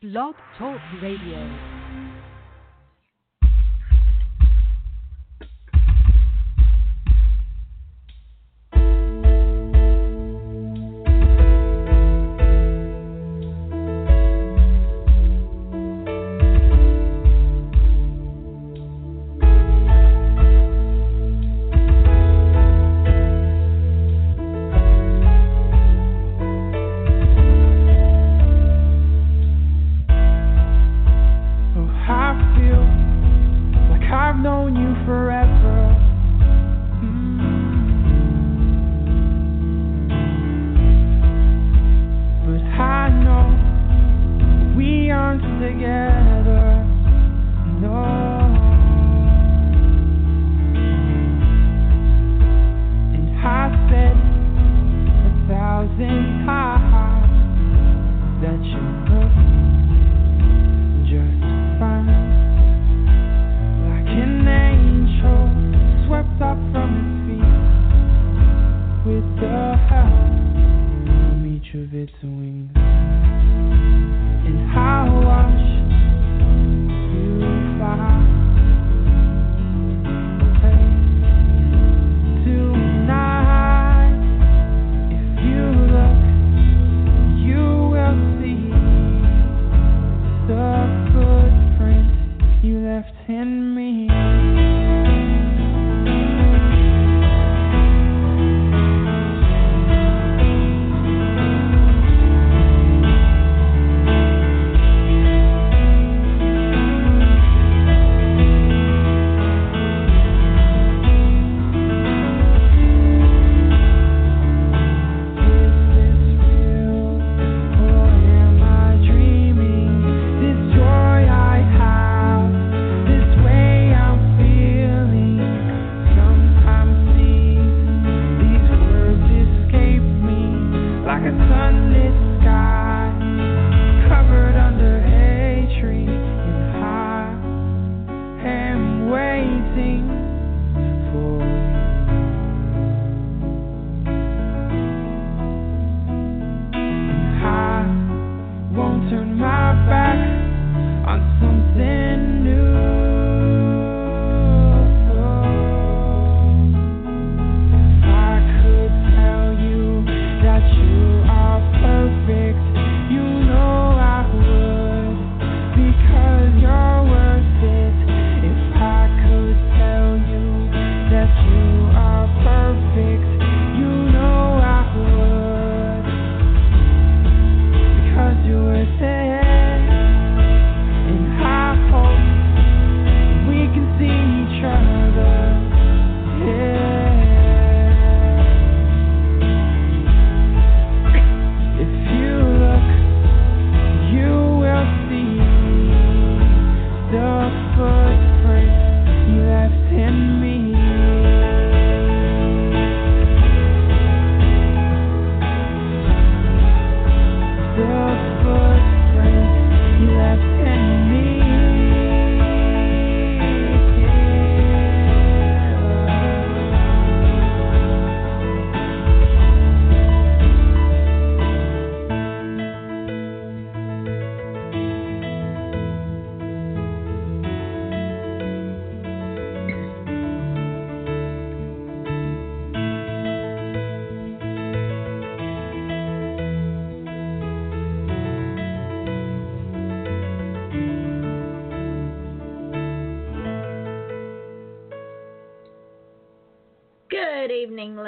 Blog 0.00 0.36
Talk 0.56 0.80
Radio. 1.02 1.77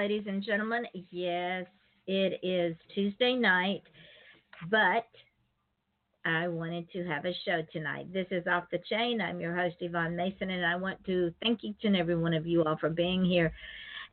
Ladies 0.00 0.24
and 0.26 0.42
gentlemen. 0.42 0.86
Yes, 1.10 1.66
it 2.06 2.40
is 2.42 2.74
Tuesday 2.94 3.34
night, 3.34 3.82
but 4.70 5.04
I 6.24 6.48
wanted 6.48 6.90
to 6.92 7.04
have 7.04 7.26
a 7.26 7.34
show 7.44 7.60
tonight. 7.70 8.10
This 8.10 8.26
is 8.30 8.46
Off 8.46 8.64
the 8.72 8.78
Chain. 8.88 9.20
I'm 9.20 9.40
your 9.40 9.54
host, 9.54 9.76
Yvonne 9.80 10.16
Mason, 10.16 10.48
and 10.48 10.64
I 10.64 10.74
want 10.76 11.04
to 11.04 11.34
thank 11.42 11.64
each 11.64 11.80
and 11.84 11.94
every 11.94 12.16
one 12.16 12.32
of 12.32 12.46
you 12.46 12.64
all 12.64 12.78
for 12.78 12.88
being 12.88 13.22
here. 13.22 13.52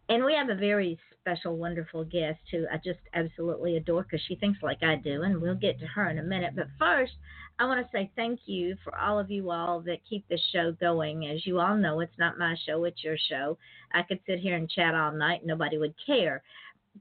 And 0.10 0.24
we 0.24 0.34
have 0.34 0.50
a 0.50 0.56
very 0.56 0.98
special, 1.20 1.58
wonderful 1.58 2.06
guest 2.06 2.40
who 2.52 2.66
I 2.72 2.78
just 2.78 3.00
absolutely 3.14 3.76
adore 3.76 4.04
because 4.04 4.22
she 4.28 4.36
thinks 4.36 4.64
like 4.64 4.82
I 4.82 4.96
do, 4.96 5.24
and 5.24 5.42
we'll 5.42 5.56
get 5.56 5.80
to 5.80 5.86
her 5.88 6.10
in 6.10 6.20
a 6.20 6.24
minute. 6.24 6.54
But 6.56 6.68
first, 6.80 7.14
I 7.60 7.66
want 7.66 7.86
to 7.86 7.92
say 7.92 8.10
thank 8.16 8.42
you 8.46 8.78
for 8.84 8.98
all 8.98 9.20
of 9.20 9.30
you 9.30 9.52
all 9.52 9.82
that 9.82 10.06
keep 10.10 10.28
this 10.30 10.42
show 10.54 10.72
going. 10.80 11.28
As 11.28 11.46
you 11.46 11.60
all 11.60 11.76
know, 11.76 12.00
it's 12.00 12.18
not 12.18 12.40
my 12.40 12.56
show, 12.66 12.86
it's 12.86 13.04
your 13.04 13.18
show. 13.30 13.58
I 13.94 14.04
could 14.04 14.20
sit 14.26 14.40
here 14.40 14.56
and 14.56 14.70
chat 14.70 14.96
all 14.96 15.12
night, 15.12 15.46
nobody 15.46 15.78
would 15.78 15.96
care. 16.06 16.44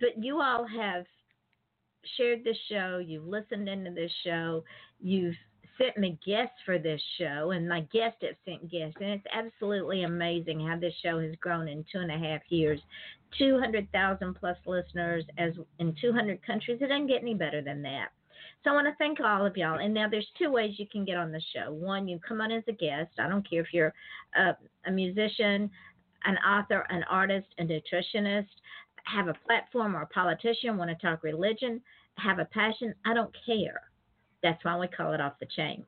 But 0.00 0.18
you 0.18 0.40
all 0.40 0.66
have 0.66 1.04
shared 2.16 2.42
this 2.42 2.58
show, 2.68 2.98
you've 3.04 3.26
listened 3.26 3.68
into 3.68 3.92
this 3.92 4.12
show, 4.24 4.64
you've 5.00 5.36
sent 5.78 5.96
me 5.98 6.18
guests 6.24 6.56
for 6.64 6.78
this 6.78 7.00
show, 7.18 7.52
and 7.52 7.68
my 7.68 7.80
guests 7.92 8.18
have 8.22 8.36
sent 8.44 8.70
guests, 8.70 8.96
and 9.00 9.10
it's 9.10 9.26
absolutely 9.32 10.02
amazing 10.02 10.66
how 10.66 10.78
this 10.78 10.94
show 11.02 11.20
has 11.20 11.34
grown 11.40 11.68
in 11.68 11.84
two 11.90 11.98
and 11.98 12.10
a 12.10 12.18
half 12.18 12.40
years. 12.48 12.80
200,000 13.38 14.34
plus 14.34 14.56
listeners 14.66 15.24
as 15.38 15.52
in 15.78 15.94
200 16.00 16.44
countries. 16.46 16.78
It 16.80 16.88
doesn't 16.88 17.08
get 17.08 17.22
any 17.22 17.34
better 17.34 17.60
than 17.60 17.82
that. 17.82 18.08
So 18.64 18.70
I 18.70 18.74
want 18.74 18.86
to 18.86 18.94
thank 18.98 19.20
all 19.20 19.44
of 19.44 19.56
y'all. 19.56 19.78
And 19.78 19.92
now 19.92 20.08
there's 20.08 20.26
two 20.38 20.50
ways 20.50 20.74
you 20.78 20.86
can 20.90 21.04
get 21.04 21.16
on 21.16 21.32
the 21.32 21.42
show. 21.54 21.72
One, 21.72 22.08
you 22.08 22.18
come 22.26 22.40
on 22.40 22.50
as 22.50 22.64
a 22.68 22.72
guest. 22.72 23.10
I 23.18 23.28
don't 23.28 23.48
care 23.48 23.62
if 23.62 23.72
you're 23.72 23.92
a, 24.36 24.56
a 24.86 24.90
musician, 24.90 25.70
an 26.24 26.36
author, 26.38 26.86
an 26.88 27.04
artist, 27.10 27.46
a 27.58 27.64
nutritionist, 27.64 28.48
have 29.04 29.28
a 29.28 29.34
platform 29.46 29.94
or 29.94 30.02
a 30.02 30.06
politician, 30.06 30.76
want 30.76 30.90
to 30.90 31.06
talk 31.06 31.22
religion, 31.22 31.80
have 32.16 32.38
a 32.38 32.44
passion. 32.46 32.94
I 33.04 33.14
don't 33.14 33.34
care. 33.44 33.82
That's 34.46 34.64
why 34.64 34.78
we 34.78 34.86
call 34.86 35.12
it 35.12 35.20
off 35.20 35.40
the 35.40 35.46
chain. 35.56 35.84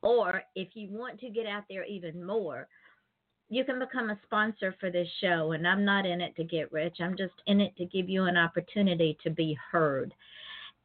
Or 0.00 0.42
if 0.54 0.68
you 0.72 0.88
want 0.90 1.20
to 1.20 1.28
get 1.28 1.44
out 1.44 1.64
there 1.68 1.84
even 1.84 2.24
more, 2.24 2.66
you 3.50 3.62
can 3.62 3.78
become 3.78 4.08
a 4.08 4.18
sponsor 4.24 4.74
for 4.80 4.90
this 4.90 5.06
show. 5.20 5.52
And 5.52 5.68
I'm 5.68 5.84
not 5.84 6.06
in 6.06 6.22
it 6.22 6.34
to 6.36 6.44
get 6.44 6.72
rich, 6.72 6.96
I'm 6.98 7.14
just 7.14 7.34
in 7.46 7.60
it 7.60 7.76
to 7.76 7.84
give 7.84 8.08
you 8.08 8.24
an 8.24 8.38
opportunity 8.38 9.18
to 9.22 9.28
be 9.28 9.54
heard. 9.70 10.14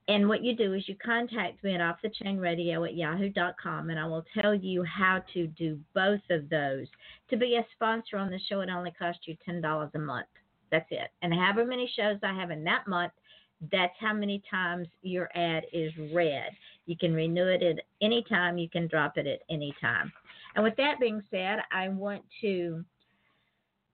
And 0.09 0.27
what 0.27 0.44
you 0.44 0.57
do 0.57 0.74
is 0.74 0.83
you 0.89 0.95
contact 0.95 1.63
me 1.63 1.74
at 1.74 1.80
off 1.80 2.01
the 2.03 2.09
chain 2.09 2.38
radio 2.38 2.83
at 2.83 2.97
yahoo.com, 2.97 3.89
and 3.89 3.97
I 3.97 4.06
will 4.06 4.25
tell 4.38 4.53
you 4.53 4.83
how 4.83 5.24
to 5.33 5.47
do 5.47 5.79
both 5.95 6.19
of 6.29 6.50
those. 6.50 6.88
To 7.29 7.38
be 7.38 7.56
a 7.56 7.65
sponsor 7.75 8.18
on 8.18 8.29
the 8.29 8.41
show, 8.50 8.59
it 8.59 8.69
only 8.69 8.91
costs 8.91 9.21
you 9.25 9.38
$10 9.47 9.95
a 9.95 10.00
month. 10.00 10.27
That's 10.69 10.91
it. 10.91 11.12
And 11.21 11.33
however 11.33 11.65
many 11.65 11.89
shows 11.95 12.18
I 12.24 12.33
have 12.33 12.51
in 12.51 12.65
that 12.65 12.89
month, 12.89 13.13
that's 13.71 13.95
how 14.00 14.13
many 14.13 14.42
times 14.50 14.88
your 15.01 15.30
ad 15.36 15.65
is 15.71 15.92
read. 16.13 16.50
You 16.86 16.98
can 16.98 17.13
renew 17.13 17.48
it 17.48 17.63
at 17.63 17.83
any 18.01 18.24
time, 18.27 18.57
you 18.57 18.69
can 18.69 18.88
drop 18.88 19.18
it 19.18 19.27
at 19.27 19.39
any 19.50 19.74
time. 19.80 20.12
And 20.56 20.63
with 20.63 20.75
that 20.77 21.00
being 21.00 21.24
said, 21.31 21.60
I 21.71 21.89
want 21.89 22.24
to 22.42 22.83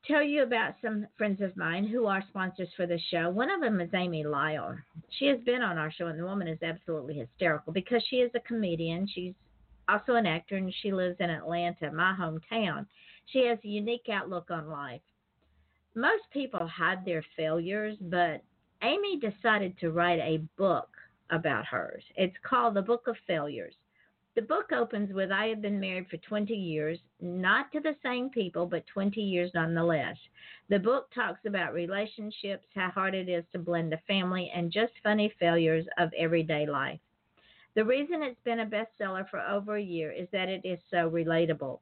tell 0.06 0.24
you 0.24 0.44
about 0.44 0.75
some 0.81 1.06
friends 1.18 1.42
of 1.42 1.56
mine 1.56 1.86
who 1.88 2.06
are 2.06 2.24
sponsors 2.30 2.69
for 2.75 2.88
the 2.88 3.00
show. 3.12 3.30
One 3.30 3.50
of 3.50 3.62
them 3.62 3.80
is 3.80 3.89
Amy 3.94 4.24
Lyle. 4.24 4.75
She 5.18 5.25
has 5.27 5.39
been 5.42 5.62
on 5.62 5.77
our 5.77 5.92
show, 5.92 6.07
and 6.07 6.19
the 6.19 6.25
woman 6.25 6.48
is 6.48 6.62
absolutely 6.63 7.16
hysterical 7.16 7.74
because 7.74 8.04
she 8.10 8.18
is 8.18 8.31
a 8.33 8.39
comedian. 8.39 9.07
She's 9.13 9.33
also 9.88 10.16
an 10.16 10.25
actor, 10.25 10.56
and 10.56 10.74
she 10.81 10.92
lives 10.92 11.18
in 11.19 11.30
Atlanta, 11.30 11.92
my 11.92 12.16
hometown. 12.19 12.86
She 13.27 13.45
has 13.45 13.60
a 13.63 13.68
unique 13.68 14.07
outlook 14.12 14.50
on 14.50 14.69
life. 14.69 15.01
Most 15.95 16.24
people 16.31 16.68
hide 16.68 17.04
their 17.06 17.24
failures, 17.36 17.98
but 18.01 18.42
Amy 18.81 19.19
decided 19.19 19.77
to 19.77 19.91
write 19.91 20.19
a 20.19 20.37
book 20.57 20.89
about 21.31 21.65
hers. 21.65 22.03
It's 22.15 22.37
called 22.43 22.75
The 22.75 22.81
Book 22.81 23.07
of 23.07 23.17
Failures. 23.27 23.75
The 24.35 24.41
book 24.41 24.71
opens 24.71 25.13
with 25.13 25.33
I 25.33 25.47
have 25.47 25.61
been 25.61 25.81
married 25.81 26.07
for 26.07 26.15
20 26.15 26.53
years, 26.53 26.97
not 27.19 27.73
to 27.73 27.81
the 27.81 27.97
same 28.01 28.29
people, 28.29 28.65
but 28.65 28.87
20 28.87 29.19
years 29.19 29.51
nonetheless. 29.53 30.15
The 30.69 30.79
book 30.79 31.11
talks 31.13 31.41
about 31.45 31.73
relationships, 31.73 32.67
how 32.73 32.89
hard 32.89 33.15
it 33.15 33.27
is 33.27 33.43
to 33.51 33.59
blend 33.59 33.93
a 33.93 33.97
family, 34.07 34.49
and 34.55 34.71
just 34.71 34.93
funny 35.03 35.33
failures 35.39 35.85
of 35.97 36.13
everyday 36.17 36.65
life. 36.65 37.01
The 37.75 37.83
reason 37.83 38.23
it's 38.23 38.39
been 38.45 38.61
a 38.61 38.65
bestseller 38.65 39.29
for 39.29 39.41
over 39.41 39.75
a 39.75 39.83
year 39.83 40.13
is 40.13 40.29
that 40.31 40.47
it 40.47 40.61
is 40.63 40.79
so 40.89 41.09
relatable. 41.09 41.79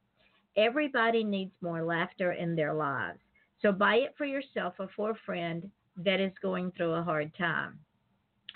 Everybody 0.56 1.24
needs 1.24 1.54
more 1.62 1.84
laughter 1.84 2.32
in 2.32 2.56
their 2.56 2.74
lives. 2.74 3.20
So 3.62 3.72
buy 3.72 3.98
it 3.98 4.16
for 4.18 4.26
yourself 4.26 4.74
or 4.80 4.90
for 4.96 5.12
a 5.12 5.20
friend 5.26 5.70
that 5.98 6.20
is 6.20 6.32
going 6.42 6.72
through 6.72 6.94
a 6.94 7.04
hard 7.04 7.32
time. 7.38 7.80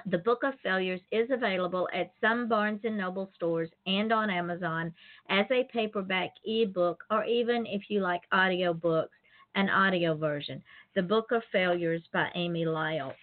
The 0.07 0.17
Book 0.17 0.43
of 0.43 0.53
Failures 0.63 1.01
is 1.11 1.29
available 1.31 1.88
at 1.93 2.13
some 2.21 2.47
Barnes 2.47 2.81
and 2.83 2.97
Noble 2.97 3.29
stores 3.35 3.69
and 3.85 4.11
on 4.11 4.29
Amazon 4.29 4.93
as 5.29 5.45
a 5.51 5.67
paperback 5.71 6.31
ebook 6.45 7.03
or 7.11 7.23
even 7.25 7.65
if 7.67 7.83
you 7.89 8.01
like 8.01 8.21
audio 8.31 8.73
books, 8.73 9.15
an 9.55 9.69
audio 9.69 10.15
version. 10.15 10.63
The 10.95 11.03
Book 11.03 11.31
of 11.31 11.43
Failures 11.51 12.01
by 12.11 12.29
Amy 12.35 12.65
Lyle. 12.65 13.13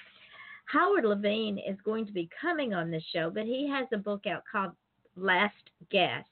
Howard 0.67 1.05
Levine 1.05 1.59
is 1.59 1.81
going 1.85 2.06
to 2.06 2.12
be 2.12 2.29
coming 2.41 2.75
on 2.75 2.91
the 2.91 3.03
show, 3.12 3.31
but 3.31 3.44
he 3.44 3.69
has 3.69 3.87
a 3.93 3.99
book 3.99 4.26
out 4.26 4.43
called 4.50 4.73
Last 5.17 5.55
Gasp. 5.91 6.29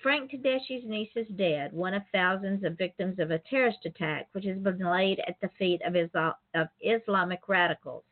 Frank 0.00 0.30
Tedeschi's 0.30 0.86
niece 0.86 1.10
is 1.16 1.26
dead, 1.34 1.72
one 1.72 1.92
of 1.92 2.04
thousands 2.12 2.62
of 2.62 2.78
victims 2.78 3.18
of 3.18 3.32
a 3.32 3.40
terrorist 3.40 3.84
attack 3.84 4.28
which 4.30 4.44
has 4.44 4.58
been 4.58 4.78
laid 4.78 5.18
at 5.26 5.40
the 5.40 5.48
feet 5.58 5.82
of, 5.82 5.96
Islam- 5.96 6.34
of 6.54 6.68
Islamic 6.80 7.48
radicals 7.48 8.04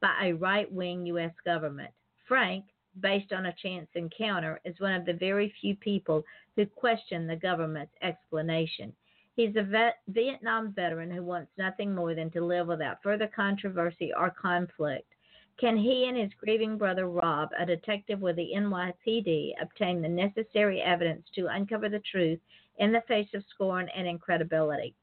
by 0.00 0.16
a 0.24 0.32
right 0.32 0.70
wing 0.72 1.06
U.S. 1.06 1.32
government. 1.44 1.92
Frank, 2.26 2.64
based 2.98 3.32
on 3.32 3.46
a 3.46 3.54
chance 3.62 3.86
encounter, 3.94 4.60
is 4.64 4.80
one 4.80 4.92
of 4.92 5.04
the 5.06 5.12
very 5.12 5.54
few 5.60 5.76
people 5.76 6.24
who 6.56 6.66
question 6.66 7.28
the 7.28 7.36
government's 7.36 7.94
explanation. 8.02 8.92
He's 9.36 9.54
a 9.54 9.62
vet, 9.62 10.00
Vietnam 10.08 10.72
veteran 10.72 11.12
who 11.12 11.22
wants 11.22 11.52
nothing 11.56 11.94
more 11.94 12.16
than 12.16 12.32
to 12.32 12.44
live 12.44 12.66
without 12.66 13.04
further 13.04 13.28
controversy 13.28 14.12
or 14.12 14.30
conflict. 14.30 15.14
Can 15.60 15.76
he 15.76 16.06
and 16.08 16.16
his 16.16 16.32
grieving 16.32 16.78
brother 16.78 17.06
Rob, 17.06 17.50
a 17.58 17.66
detective 17.66 18.22
with 18.22 18.36
the 18.36 18.52
NYPD, 18.56 19.52
obtain 19.60 20.00
the 20.00 20.08
necessary 20.08 20.80
evidence 20.80 21.28
to 21.34 21.48
uncover 21.48 21.90
the 21.90 21.98
truth 21.98 22.40
in 22.78 22.92
the 22.92 23.02
face 23.02 23.28
of 23.34 23.44
scorn 23.44 23.90
and 23.90 24.08
incredibility? 24.08 24.94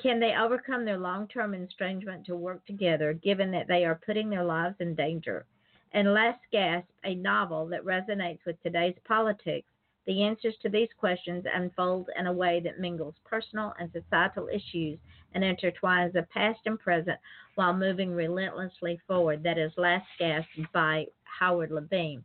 Can 0.00 0.20
they 0.20 0.36
overcome 0.36 0.84
their 0.84 0.98
long 0.98 1.26
term 1.26 1.52
estrangement 1.52 2.26
to 2.26 2.36
work 2.36 2.64
together, 2.64 3.12
given 3.12 3.50
that 3.50 3.66
they 3.66 3.84
are 3.84 4.00
putting 4.06 4.30
their 4.30 4.44
lives 4.44 4.76
in 4.78 4.94
danger? 4.94 5.46
And 5.90 6.14
Last 6.14 6.42
Gasp, 6.52 6.88
a 7.02 7.16
novel 7.16 7.66
that 7.66 7.82
resonates 7.82 8.44
with 8.46 8.62
today's 8.62 8.98
politics, 9.04 9.68
the 10.08 10.22
answers 10.22 10.54
to 10.62 10.70
these 10.70 10.88
questions 10.98 11.44
unfold 11.54 12.08
in 12.18 12.26
a 12.26 12.32
way 12.32 12.60
that 12.64 12.80
mingles 12.80 13.14
personal 13.26 13.74
and 13.78 13.90
societal 13.92 14.48
issues 14.48 14.98
and 15.34 15.44
intertwines 15.44 16.14
the 16.14 16.26
past 16.32 16.58
and 16.64 16.80
present 16.80 17.18
while 17.56 17.74
moving 17.74 18.12
relentlessly 18.12 18.98
forward. 19.06 19.42
That 19.42 19.58
is 19.58 19.70
Last 19.76 20.06
Gasp 20.18 20.48
by 20.72 21.04
Howard 21.24 21.70
Levine. 21.70 22.24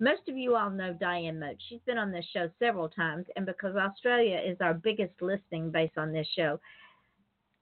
Most 0.00 0.22
of 0.28 0.36
you 0.36 0.56
all 0.56 0.70
know 0.70 0.92
Diane 0.92 1.38
Moat. 1.38 1.54
She's 1.68 1.78
been 1.86 1.98
on 1.98 2.10
this 2.10 2.24
show 2.32 2.50
several 2.58 2.88
times, 2.88 3.26
and 3.36 3.46
because 3.46 3.76
Australia 3.76 4.42
is 4.44 4.56
our 4.60 4.74
biggest 4.74 5.14
listening 5.20 5.70
base 5.70 5.92
on 5.96 6.12
this 6.12 6.26
show, 6.34 6.58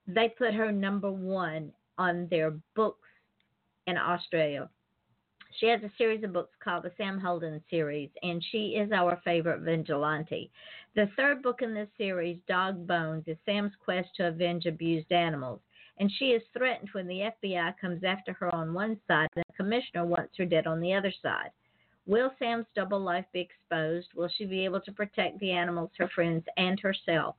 they 0.07 0.31
put 0.31 0.55
her 0.55 0.73
number 0.73 1.11
one 1.11 1.73
on 1.99 2.27
their 2.31 2.55
books 2.75 3.09
in 3.87 3.99
Australia. 3.99 4.71
She 5.59 5.67
has 5.67 5.83
a 5.83 5.91
series 5.99 6.23
of 6.23 6.33
books 6.33 6.55
called 6.63 6.85
the 6.85 6.93
Sam 6.97 7.19
Holden 7.19 7.61
series, 7.69 8.11
and 8.23 8.43
she 8.53 8.77
is 8.77 8.93
our 8.93 9.21
favorite 9.25 9.63
vigilante. 9.63 10.53
The 10.95 11.11
third 11.17 11.43
book 11.43 11.63
in 11.63 11.75
this 11.75 11.89
series, 11.99 12.39
Dog 12.47 12.87
Bones, 12.87 13.25
is 13.27 13.37
Sam's 13.45 13.73
quest 13.85 14.09
to 14.17 14.29
avenge 14.29 14.67
abused 14.67 15.11
animals. 15.11 15.61
And 15.99 16.13
she 16.13 16.27
is 16.27 16.43
threatened 16.57 16.91
when 16.93 17.09
the 17.09 17.33
FBI 17.43 17.77
comes 17.81 18.05
after 18.05 18.33
her 18.35 18.55
on 18.55 18.73
one 18.73 19.01
side 19.09 19.29
and 19.35 19.45
the 19.49 19.57
commissioner 19.57 20.07
wants 20.07 20.37
her 20.37 20.45
dead 20.45 20.69
on 20.69 20.81
the 20.81 20.95
other 20.95 21.13
side. 21.23 21.51
Will 22.07 22.33
Sam's 22.39 22.67
double 22.77 23.01
life 23.01 23.27
be 23.33 23.41
exposed? 23.41 24.15
Will 24.15 24.29
she 24.29 24.47
be 24.47 24.65
able 24.65 24.81
to 24.83 24.93
protect 24.93 25.41
the 25.41 25.51
animals, 25.51 25.91
her 25.99 26.09
friends, 26.15 26.45
and 26.57 26.79
herself? 26.79 27.35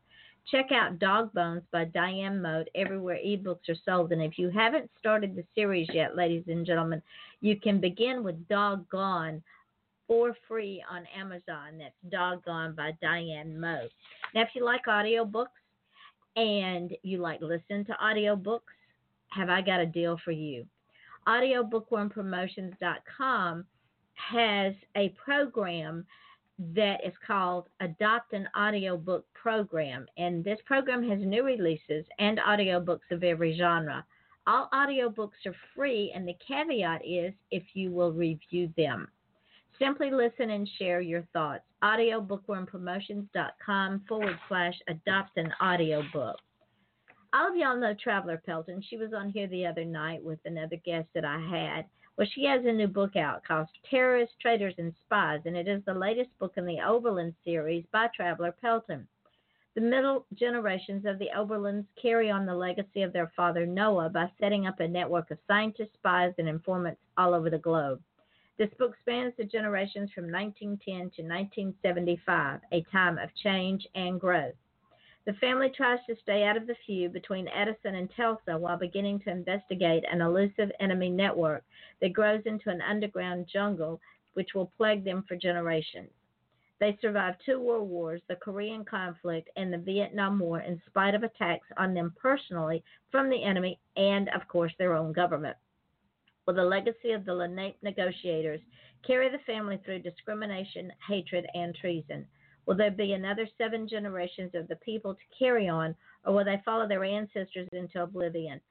Check 0.48 0.72
out 0.72 1.00
Dog 1.00 1.34
Bones 1.34 1.64
by 1.72 1.86
Diane 1.86 2.42
Moat 2.42 2.70
everywhere 2.74 3.20
ebooks 3.24 3.70
are 3.70 3.76
sold. 3.86 4.12
And 4.12 4.22
if 4.22 4.40
you 4.40 4.50
haven't 4.50 4.90
started 4.98 5.36
the 5.36 5.44
series 5.54 5.88
yet, 5.94 6.16
ladies 6.16 6.46
and 6.48 6.66
gentlemen, 6.66 7.04
you 7.42 7.60
can 7.60 7.80
begin 7.80 8.24
with 8.24 8.48
Dog 8.48 8.90
Gone 8.90 9.44
for 10.08 10.36
free 10.48 10.84
on 10.90 11.06
Amazon. 11.16 11.78
That's 11.78 11.94
Dog 12.10 12.44
Gone 12.46 12.74
by 12.74 12.98
Diane 13.02 13.60
Moat. 13.60 13.92
Now, 14.34 14.42
if 14.42 14.50
you 14.56 14.66
like 14.66 14.86
audiobooks 14.88 15.46
and 16.36 16.96
you 17.04 17.20
like 17.20 17.42
listen 17.42 17.86
to 17.86 17.96
audiobooks, 18.04 18.62
have 19.30 19.50
I 19.50 19.62
got 19.62 19.80
a 19.80 19.86
deal 19.86 20.18
for 20.26 20.32
you? 20.32 20.66
AudioBookwormPromotions.com 21.28 23.66
has 24.16 24.74
a 24.98 25.10
program 25.24 26.08
that 26.60 27.00
is 27.06 27.14
called 27.26 27.70
Adopt 27.80 28.34
an 28.34 28.50
Audiobook 28.58 29.26
Program. 29.34 30.06
And 30.18 30.44
this 30.44 30.60
program 30.66 31.08
has 31.10 31.20
new 31.22 31.44
releases 31.44 32.06
and 32.20 32.38
audiobooks 32.40 33.10
of 33.12 33.24
every 33.24 33.58
genre. 33.58 34.06
All 34.46 34.68
audiobooks 34.74 35.46
are 35.46 35.56
free, 35.76 36.12
and 36.14 36.28
the 36.28 36.36
caveat 36.46 37.02
is 37.06 37.34
if 37.52 37.64
you 37.74 37.92
will 37.92 38.12
review 38.12 38.70
them. 38.76 39.08
Simply 39.78 40.10
listen 40.12 40.50
and 40.50 40.68
share 40.78 41.00
your 41.00 41.26
thoughts. 41.32 41.64
Audiobookwormpromotions.com 41.84 44.02
forward 44.08 44.40
slash 44.50 44.76
adopt 44.90 45.38
an 45.38 45.54
audiobook. 45.64 46.36
All 47.34 47.50
of 47.50 47.56
y'all 47.56 47.80
know 47.80 47.94
Traveler 47.94 48.42
Pelton. 48.46 48.84
She 48.90 48.98
was 48.98 49.14
on 49.14 49.30
here 49.30 49.48
the 49.48 49.66
other 49.66 49.86
night 49.86 50.22
with 50.22 50.40
another 50.46 50.76
guest 50.84 51.08
that 51.14 51.24
I 51.24 51.40
had. 51.40 51.86
Well, 52.20 52.28
she 52.36 52.44
has 52.48 52.66
a 52.66 52.74
new 52.74 52.90
book 52.90 53.16
out 53.16 53.46
called 53.46 53.70
Terrorists, 53.90 54.36
Traitors, 54.42 54.74
and 54.78 54.94
Spies, 55.06 55.40
and 55.46 55.56
it 55.56 55.70
is 55.70 55.82
the 55.86 55.94
latest 55.94 56.38
book 56.38 56.56
in 56.58 56.66
the 56.66 56.82
Oberlin 56.82 57.34
series 57.46 57.86
by 57.94 58.08
Traveler 58.14 58.52
Pelton. 58.52 59.08
The 59.74 59.80
middle 59.80 60.26
generations 60.34 61.06
of 61.06 61.18
the 61.18 61.30
Oberlins 61.34 61.86
carry 61.96 62.30
on 62.30 62.46
the 62.46 62.54
legacy 62.54 63.04
of 63.04 63.14
their 63.14 63.32
father 63.38 63.66
Noah 63.66 64.10
by 64.10 64.30
setting 64.38 64.68
up 64.68 64.82
a 64.82 64.88
network 64.90 65.32
of 65.32 65.38
scientists, 65.48 65.94
spies, 65.94 66.34
and 66.38 66.50
informants 66.50 67.00
all 67.16 67.34
over 67.34 67.50
the 67.50 67.58
globe. 67.58 68.02
This 68.58 68.74
book 68.78 68.98
spans 69.00 69.34
the 69.38 69.46
generations 69.46 70.12
from 70.12 70.30
1910 70.30 71.12
to 71.12 71.24
1975, 71.24 72.60
a 72.74 72.82
time 72.92 73.18
of 73.18 73.34
change 73.42 73.88
and 73.96 74.20
growth. 74.20 74.56
The 75.30 75.36
family 75.36 75.70
tries 75.70 76.00
to 76.08 76.16
stay 76.24 76.44
out 76.44 76.58
of 76.58 76.66
the 76.66 76.74
feud 76.88 77.14
between 77.14 77.48
Edison 77.50 77.94
and 77.94 78.10
Tesla 78.10 78.58
while 78.58 78.80
beginning 78.80 79.20
to 79.20 79.30
investigate 79.30 80.04
an 80.12 80.22
elusive 80.22 80.72
enemy 80.80 81.12
network 81.12 81.64
that 82.02 82.14
grows 82.14 82.42
into 82.48 82.72
an 82.72 82.82
underground 82.82 83.46
jungle 83.46 84.02
which 84.34 84.56
will 84.56 84.72
plague 84.76 85.04
them 85.04 85.24
for 85.28 85.36
generations. 85.36 86.10
They 86.80 86.98
survived 87.00 87.44
two 87.46 87.60
world 87.60 87.88
wars, 87.88 88.24
the 88.28 88.38
Korean 88.38 88.84
conflict, 88.84 89.52
and 89.56 89.72
the 89.72 89.78
Vietnam 89.78 90.40
War, 90.40 90.62
in 90.62 90.82
spite 90.88 91.14
of 91.14 91.22
attacks 91.22 91.68
on 91.78 91.94
them 91.94 92.12
personally 92.20 92.84
from 93.12 93.30
the 93.30 93.44
enemy 93.44 93.78
and, 93.98 94.30
of 94.30 94.48
course, 94.48 94.74
their 94.80 94.96
own 94.96 95.14
government. 95.14 95.58
Will 96.48 96.56
the 96.56 96.64
legacy 96.64 97.12
of 97.12 97.26
the 97.26 97.36
Lenape 97.36 97.78
negotiators 97.84 98.62
carry 99.06 99.30
the 99.30 99.38
family 99.46 99.78
through 99.86 100.00
discrimination, 100.00 100.92
hatred, 101.08 101.46
and 101.54 101.76
treason? 101.76 102.26
Will 102.70 102.76
there 102.76 102.92
be 102.92 103.14
another 103.14 103.48
seven 103.58 103.88
generations 103.88 104.52
of 104.54 104.68
the 104.68 104.76
people 104.76 105.16
to 105.16 105.38
carry 105.40 105.68
on, 105.68 105.96
or 106.24 106.36
will 106.36 106.46
they 106.46 106.62
follow 106.64 106.88
their 106.88 107.04
ancestors 107.04 107.68
into 107.72 108.04
oblivion? 108.04 108.62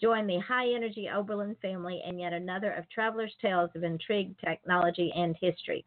Join 0.00 0.28
the 0.28 0.38
high 0.38 0.72
energy 0.72 1.08
Oberlin 1.12 1.56
family 1.60 2.00
and 2.06 2.20
yet 2.20 2.32
another 2.32 2.70
of 2.70 2.88
travelers' 2.88 3.34
tales 3.42 3.70
of 3.74 3.82
intrigue, 3.82 4.36
technology, 4.38 5.12
and 5.16 5.34
history. 5.40 5.84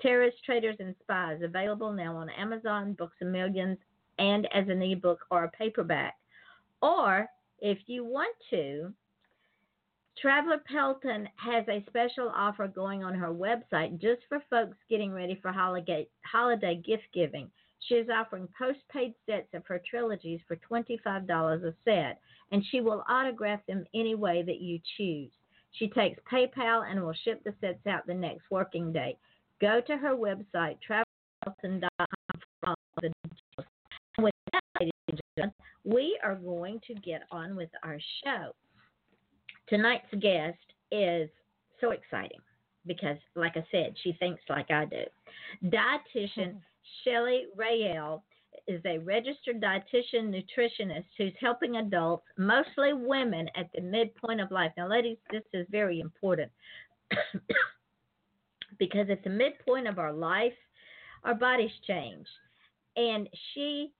Terrorists, 0.00 0.40
Traitors, 0.46 0.76
and 0.80 0.94
Spies, 1.02 1.42
available 1.42 1.92
now 1.92 2.16
on 2.16 2.30
Amazon, 2.30 2.94
Books 2.94 3.18
a 3.20 3.26
Millions, 3.26 3.76
and 4.18 4.48
as 4.54 4.66
an 4.68 4.80
ebook 4.80 5.18
or 5.30 5.44
a 5.44 5.50
paperback. 5.50 6.14
Or, 6.80 7.28
if 7.60 7.76
you 7.88 8.06
want 8.06 8.34
to, 8.48 8.90
Traveler 10.20 10.58
Pelton 10.70 11.28
has 11.36 11.64
a 11.68 11.84
special 11.88 12.30
offer 12.34 12.68
going 12.68 13.02
on 13.02 13.14
her 13.14 13.32
website 13.32 14.00
just 14.00 14.22
for 14.28 14.42
folks 14.50 14.76
getting 14.88 15.12
ready 15.12 15.38
for 15.40 15.50
holiday, 15.50 16.06
holiday 16.24 16.76
gift 16.76 17.04
giving. 17.14 17.50
She 17.88 17.94
is 17.94 18.08
offering 18.08 18.48
postpaid 18.56 19.14
sets 19.26 19.48
of 19.54 19.66
her 19.66 19.82
trilogies 19.88 20.40
for 20.46 20.56
$25 20.56 21.64
a 21.64 21.74
set, 21.84 22.20
and 22.52 22.64
she 22.70 22.80
will 22.80 23.04
autograph 23.08 23.64
them 23.66 23.84
any 23.94 24.14
way 24.14 24.42
that 24.42 24.60
you 24.60 24.78
choose. 24.96 25.32
She 25.72 25.88
takes 25.88 26.20
PayPal 26.30 26.88
and 26.88 27.02
will 27.02 27.14
ship 27.24 27.42
the 27.44 27.54
sets 27.60 27.84
out 27.86 28.06
the 28.06 28.14
next 28.14 28.44
working 28.50 28.92
day. 28.92 29.16
Go 29.60 29.80
to 29.80 29.96
her 29.96 30.14
website, 30.14 30.76
travelpelton.com 30.88 32.06
for 32.60 32.68
all 32.68 32.74
the 33.00 33.08
details. 33.08 33.66
And 34.16 34.24
with 34.24 34.34
that, 34.52 34.62
ladies 34.78 34.92
and 35.08 35.20
gentlemen, 35.36 35.54
we 35.84 36.18
are 36.22 36.36
going 36.36 36.80
to 36.86 36.94
get 36.94 37.22
on 37.32 37.56
with 37.56 37.70
our 37.82 37.98
show. 38.22 38.52
Tonight's 39.72 40.12
guest 40.20 40.58
is 40.90 41.30
so 41.80 41.92
exciting 41.92 42.40
because, 42.86 43.16
like 43.34 43.56
I 43.56 43.64
said, 43.70 43.94
she 44.04 44.12
thinks 44.20 44.42
like 44.50 44.70
I 44.70 44.84
do. 44.84 45.04
Dietitian 45.64 46.36
mm-hmm. 46.36 46.58
Shelley 47.02 47.44
Rael 47.56 48.22
is 48.68 48.82
a 48.84 48.98
registered 48.98 49.62
dietitian 49.62 50.28
nutritionist 50.30 51.06
who's 51.16 51.32
helping 51.40 51.76
adults, 51.76 52.26
mostly 52.36 52.92
women, 52.92 53.48
at 53.56 53.70
the 53.74 53.80
midpoint 53.80 54.42
of 54.42 54.50
life. 54.50 54.72
Now, 54.76 54.90
ladies, 54.90 55.16
this 55.30 55.42
is 55.54 55.66
very 55.70 56.00
important 56.00 56.52
because 58.78 59.08
at 59.08 59.24
the 59.24 59.30
midpoint 59.30 59.88
of 59.88 59.98
our 59.98 60.12
life, 60.12 60.52
our 61.24 61.34
bodies 61.34 61.70
change. 61.86 62.26
And 62.96 63.26
she 63.54 63.90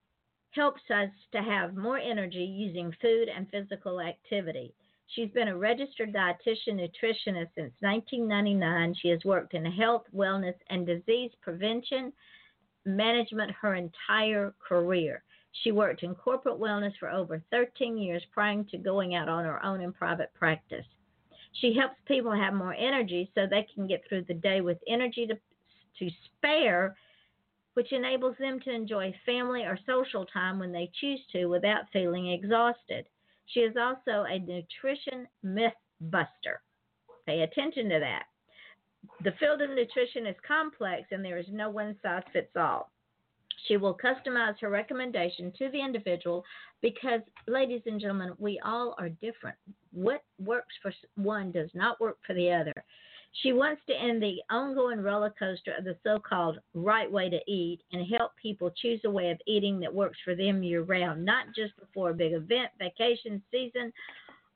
helps 0.51 0.83
us 0.95 1.09
to 1.33 1.39
have 1.39 1.79
more 1.79 1.97
energy 1.97 2.45
using 2.45 2.95
food 3.01 3.29
and 3.35 3.49
physical 3.49 4.03
activity. 4.03 4.75
She's 5.15 5.31
been 5.31 5.49
a 5.49 5.57
registered 5.57 6.13
dietitian 6.13 6.81
nutritionist 6.81 7.51
since 7.55 7.75
1999. 7.81 8.95
She 9.01 9.09
has 9.09 9.25
worked 9.25 9.53
in 9.53 9.65
health, 9.65 10.05
wellness, 10.15 10.55
and 10.71 10.87
disease 10.87 11.31
prevention 11.43 12.13
management 12.87 13.51
her 13.61 13.75
entire 13.75 14.55
career. 14.67 15.23
She 15.63 15.71
worked 15.71 16.03
in 16.03 16.15
corporate 16.15 16.59
wellness 16.59 16.97
for 16.99 17.11
over 17.11 17.43
13 17.51 17.99
years 17.99 18.23
prior 18.33 18.63
to 18.71 18.79
going 18.79 19.15
out 19.15 19.29
on 19.29 19.45
her 19.45 19.63
own 19.65 19.83
in 19.83 19.93
private 19.93 20.33
practice. 20.35 20.87
She 21.61 21.75
helps 21.75 21.97
people 22.07 22.33
have 22.33 22.55
more 22.55 22.75
energy 22.75 23.31
so 23.35 23.47
they 23.47 23.67
can 23.75 23.87
get 23.87 24.03
through 24.09 24.23
the 24.23 24.35
day 24.35 24.63
with 24.63 24.79
energy 24.89 25.27
to, 25.27 25.35
to 25.99 26.11
spare, 26.25 26.97
which 27.75 27.93
enables 27.93 28.37
them 28.39 28.61
to 28.61 28.71
enjoy 28.71 29.15
family 29.27 29.63
or 29.65 29.79
social 29.87 30.25
time 30.25 30.59
when 30.59 30.73
they 30.73 30.91
choose 30.99 31.21
to 31.33 31.47
without 31.47 31.91
feeling 31.93 32.33
exhausted. 32.33 33.07
She 33.53 33.61
is 33.61 33.77
also 33.77 34.25
a 34.25 34.39
nutrition 34.39 35.27
myth 35.43 35.73
buster. 36.01 36.63
Pay 37.27 37.43
attention 37.43 37.89
to 37.91 38.01
that. 38.01 38.25
The 39.25 39.33
field 39.39 39.61
of 39.61 39.71
nutrition 39.71 40.27
is 40.27 40.37
complex 40.47 41.09
and 41.11 41.25
there 41.25 41.39
is 41.39 41.47
no 41.51 41.71
one 41.71 41.97
size 42.03 42.23
fits 42.33 42.57
all. 42.57 42.91
She 43.67 43.77
will 43.77 43.97
customize 43.97 44.59
her 44.61 44.71
recommendation 44.71 45.53
to 45.59 45.71
the 45.71 45.81
individual 45.81 46.45
because, 46.81 47.21
ladies 47.47 47.83
and 47.87 48.01
gentlemen, 48.01 48.33
we 48.39 48.61
all 48.65 48.95
are 48.99 49.09
different. 49.09 49.57
What 49.93 50.23
works 50.39 50.75
for 50.83 50.93
one 51.15 51.53
does 51.53 51.71
not 51.75 52.01
work 52.01 52.19
for 52.27 52.35
the 52.35 52.51
other. 52.51 52.73
She 53.41 53.53
wants 53.53 53.81
to 53.87 53.95
end 53.95 54.23
the 54.23 54.43
ongoing 54.51 55.01
roller 55.01 55.33
coaster 55.39 55.73
of 55.73 55.85
the 55.85 55.97
so 56.03 56.19
called 56.19 56.59
right 56.75 57.11
way 57.11 57.31
to 57.31 57.41
eat 57.51 57.81
and 57.93 58.07
help 58.07 58.33
people 58.37 58.71
choose 58.71 59.01
a 59.05 59.11
way 59.11 59.31
of 59.31 59.41
eating 59.47 59.81
that 59.81 59.95
works 59.95 60.19
for 60.23 60.35
them 60.35 60.63
year 60.63 60.83
round, 60.83 61.25
not 61.25 61.47
just 61.57 61.75
before 61.79 62.11
a 62.11 62.15
big 62.15 62.35
event, 62.35 62.71
vacation 62.79 63.43
season, 63.51 63.93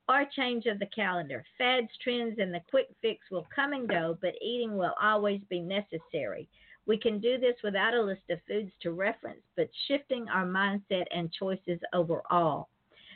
or 0.07 0.25
change 0.35 0.67
of 0.67 0.79
the 0.79 0.85
calendar. 0.87 1.43
Fads, 1.57 1.89
trends, 2.03 2.37
and 2.39 2.53
the 2.53 2.61
quick 2.69 2.87
fix 3.01 3.29
will 3.31 3.47
come 3.53 3.73
and 3.73 3.89
go, 3.89 4.17
but 4.21 4.35
eating 4.41 4.77
will 4.77 4.93
always 5.01 5.41
be 5.49 5.59
necessary. 5.59 6.47
We 6.85 6.97
can 6.97 7.19
do 7.19 7.37
this 7.37 7.55
without 7.63 7.93
a 7.93 8.01
list 8.01 8.29
of 8.29 8.39
foods 8.47 8.71
to 8.81 8.91
reference, 8.91 9.41
but 9.57 9.69
shifting 9.87 10.29
our 10.29 10.45
mindset 10.45 11.05
and 11.11 11.33
choices 11.33 11.79
overall. 11.93 12.69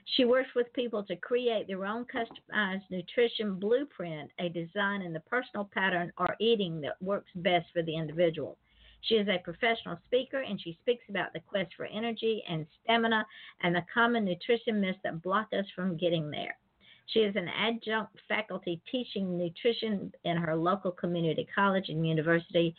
She 0.05 0.25
works 0.25 0.49
with 0.55 0.73
people 0.73 1.03
to 1.03 1.15
create 1.15 1.67
their 1.67 1.85
own 1.85 2.05
customized 2.05 2.89
nutrition 2.89 3.59
blueprint, 3.59 4.31
a 4.39 4.49
design 4.49 5.01
in 5.01 5.13
the 5.13 5.19
personal 5.21 5.69
pattern 5.73 6.11
or 6.17 6.35
eating 6.39 6.81
that 6.81 7.01
works 7.01 7.31
best 7.35 7.67
for 7.71 7.81
the 7.81 7.95
individual. 7.95 8.57
She 9.01 9.15
is 9.15 9.27
a 9.27 9.39
professional 9.39 9.97
speaker 10.05 10.41
and 10.41 10.61
she 10.61 10.77
speaks 10.81 11.03
about 11.09 11.33
the 11.33 11.39
quest 11.39 11.73
for 11.75 11.85
energy 11.85 12.43
and 12.47 12.67
stamina 12.83 13.25
and 13.61 13.75
the 13.75 13.85
common 13.93 14.25
nutrition 14.25 14.79
myths 14.79 14.99
that 15.03 15.21
block 15.21 15.47
us 15.53 15.65
from 15.75 15.97
getting 15.97 16.29
there. 16.29 16.57
She 17.07 17.19
is 17.19 17.35
an 17.35 17.49
adjunct 17.49 18.15
faculty 18.27 18.81
teaching 18.91 19.37
nutrition 19.37 20.13
in 20.23 20.37
her 20.37 20.55
local 20.55 20.91
community 20.91 21.47
college 21.53 21.89
and 21.89 22.07
university 22.07 22.75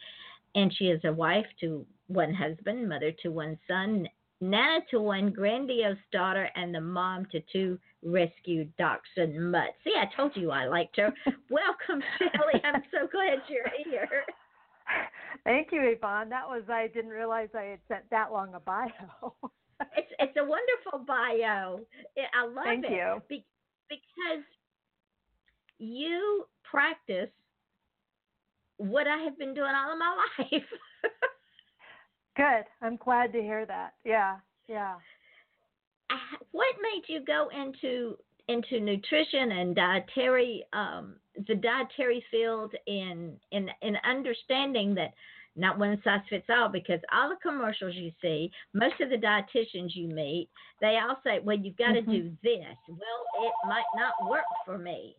and 0.54 0.72
she 0.74 0.86
is 0.86 1.00
a 1.04 1.12
wife 1.12 1.46
to 1.60 1.86
one 2.08 2.34
husband, 2.34 2.88
mother 2.88 3.12
to 3.22 3.30
one 3.30 3.58
son, 3.66 4.06
nana 4.42 4.80
to 4.90 5.00
one 5.00 5.30
grandiose 5.30 5.96
daughter, 6.12 6.48
and 6.56 6.74
the 6.74 6.80
mom 6.80 7.26
to 7.32 7.40
two 7.52 7.78
rescued 8.02 8.76
dachshund 8.76 9.50
mutts. 9.50 9.74
See, 9.84 9.94
I 9.96 10.14
told 10.16 10.32
you 10.36 10.50
I 10.50 10.66
liked 10.66 10.96
her. 10.96 11.12
Welcome, 11.50 12.02
Shelley. 12.18 12.60
I'm 12.64 12.82
so 12.90 13.08
glad 13.10 13.38
you're 13.48 13.70
here. 13.84 14.24
Thank 15.44 15.68
you, 15.72 15.80
Yvonne. 15.82 16.28
That 16.28 16.48
was 16.48 16.62
I 16.68 16.88
didn't 16.88 17.12
realize 17.12 17.48
I 17.54 17.62
had 17.62 17.80
sent 17.88 18.10
that 18.10 18.32
long 18.32 18.54
a 18.54 18.60
bio. 18.60 18.88
it's 19.96 20.12
it's 20.18 20.36
a 20.36 20.44
wonderful 20.44 21.06
bio. 21.06 21.80
I 22.34 22.44
love 22.46 22.64
Thank 22.64 22.86
it. 22.86 22.90
you. 22.92 23.22
Be- 23.28 23.44
because 23.88 24.44
you 25.78 26.46
practice 26.68 27.28
what 28.78 29.06
I 29.06 29.18
have 29.18 29.38
been 29.38 29.54
doing 29.54 29.72
all 29.76 29.92
of 29.92 29.98
my 29.98 30.16
life. 30.38 30.62
Good. 32.36 32.64
I'm 32.80 32.96
glad 32.96 33.32
to 33.32 33.40
hear 33.40 33.66
that. 33.66 33.94
Yeah. 34.04 34.36
Yeah. 34.68 34.94
What 36.52 36.74
made 36.82 37.02
you 37.08 37.24
go 37.24 37.48
into 37.48 38.16
into 38.48 38.80
nutrition 38.80 39.52
and 39.52 39.74
dietary 39.74 40.64
um, 40.72 41.16
the 41.46 41.54
dietary 41.54 42.24
field 42.30 42.74
in 42.86 43.36
in 43.50 43.68
in 43.82 43.96
understanding 44.04 44.94
that 44.94 45.12
not 45.56 45.78
one 45.78 46.00
size 46.02 46.20
fits 46.30 46.46
all 46.50 46.68
because 46.68 47.00
all 47.12 47.28
the 47.28 47.36
commercials 47.36 47.94
you 47.94 48.10
see, 48.22 48.50
most 48.72 49.00
of 49.00 49.10
the 49.10 49.16
dietitians 49.16 49.94
you 49.94 50.08
meet, 50.08 50.48
they 50.80 50.98
all 50.98 51.18
say, 51.24 51.40
"Well, 51.40 51.56
you've 51.58 51.76
got 51.76 51.94
Mhm. 51.94 52.04
to 52.06 52.10
do 52.22 52.36
this." 52.42 52.76
Well, 52.88 53.46
it 53.46 53.52
might 53.66 53.84
not 53.94 54.14
work 54.28 54.44
for 54.64 54.78
me. 54.78 55.16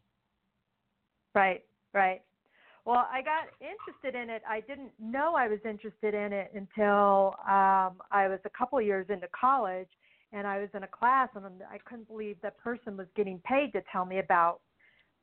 Right. 1.35 1.63
Right. 1.93 2.21
Well, 2.85 3.07
I 3.09 3.21
got 3.21 3.47
interested 3.61 4.19
in 4.21 4.29
it. 4.29 4.41
I 4.47 4.59
didn't 4.59 4.91
know 4.99 5.35
I 5.35 5.47
was 5.47 5.59
interested 5.63 6.13
in 6.13 6.33
it 6.33 6.51
until 6.53 7.35
um, 7.47 8.01
I 8.11 8.27
was 8.27 8.39
a 8.43 8.49
couple 8.49 8.81
years 8.81 9.05
into 9.09 9.27
college, 9.39 9.87
and 10.33 10.45
I 10.45 10.59
was 10.59 10.67
in 10.73 10.83
a 10.83 10.87
class, 10.87 11.29
and 11.35 11.45
I 11.71 11.77
couldn't 11.85 12.09
believe 12.09 12.35
that 12.41 12.57
person 12.57 12.97
was 12.97 13.07
getting 13.15 13.39
paid 13.45 13.71
to 13.73 13.81
tell 13.89 14.03
me 14.05 14.19
about 14.19 14.59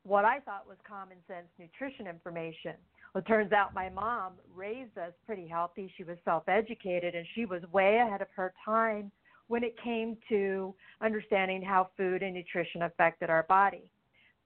what 0.05 0.25
I 0.25 0.41
thought 0.41 0.67
was 0.67 0.79
common 0.89 1.19
sense 1.29 1.49
nutrition 1.59 2.07
information. 2.07 2.77
Well, 3.13 3.23
it 3.23 3.29
turns 3.29 3.53
out 3.53 3.75
my 3.75 3.91
mom 3.91 4.35
raised 4.55 4.97
us 4.97 5.13
pretty 5.27 5.47
healthy. 5.47 5.93
She 5.99 6.05
was 6.05 6.17
self 6.25 6.49
educated, 6.49 7.15
and 7.15 7.27
she 7.35 7.45
was 7.45 7.63
way 7.73 7.99
ahead 7.99 8.23
of 8.23 8.29
her 8.37 8.55
time 8.65 9.11
when 9.49 9.65
it 9.65 9.75
came 9.83 10.17
to 10.31 10.75
understanding 11.03 11.61
how 11.61 11.91
food 11.97 12.23
and 12.23 12.35
nutrition 12.35 12.83
affected 12.83 13.29
our 13.29 13.43
body. 13.43 13.91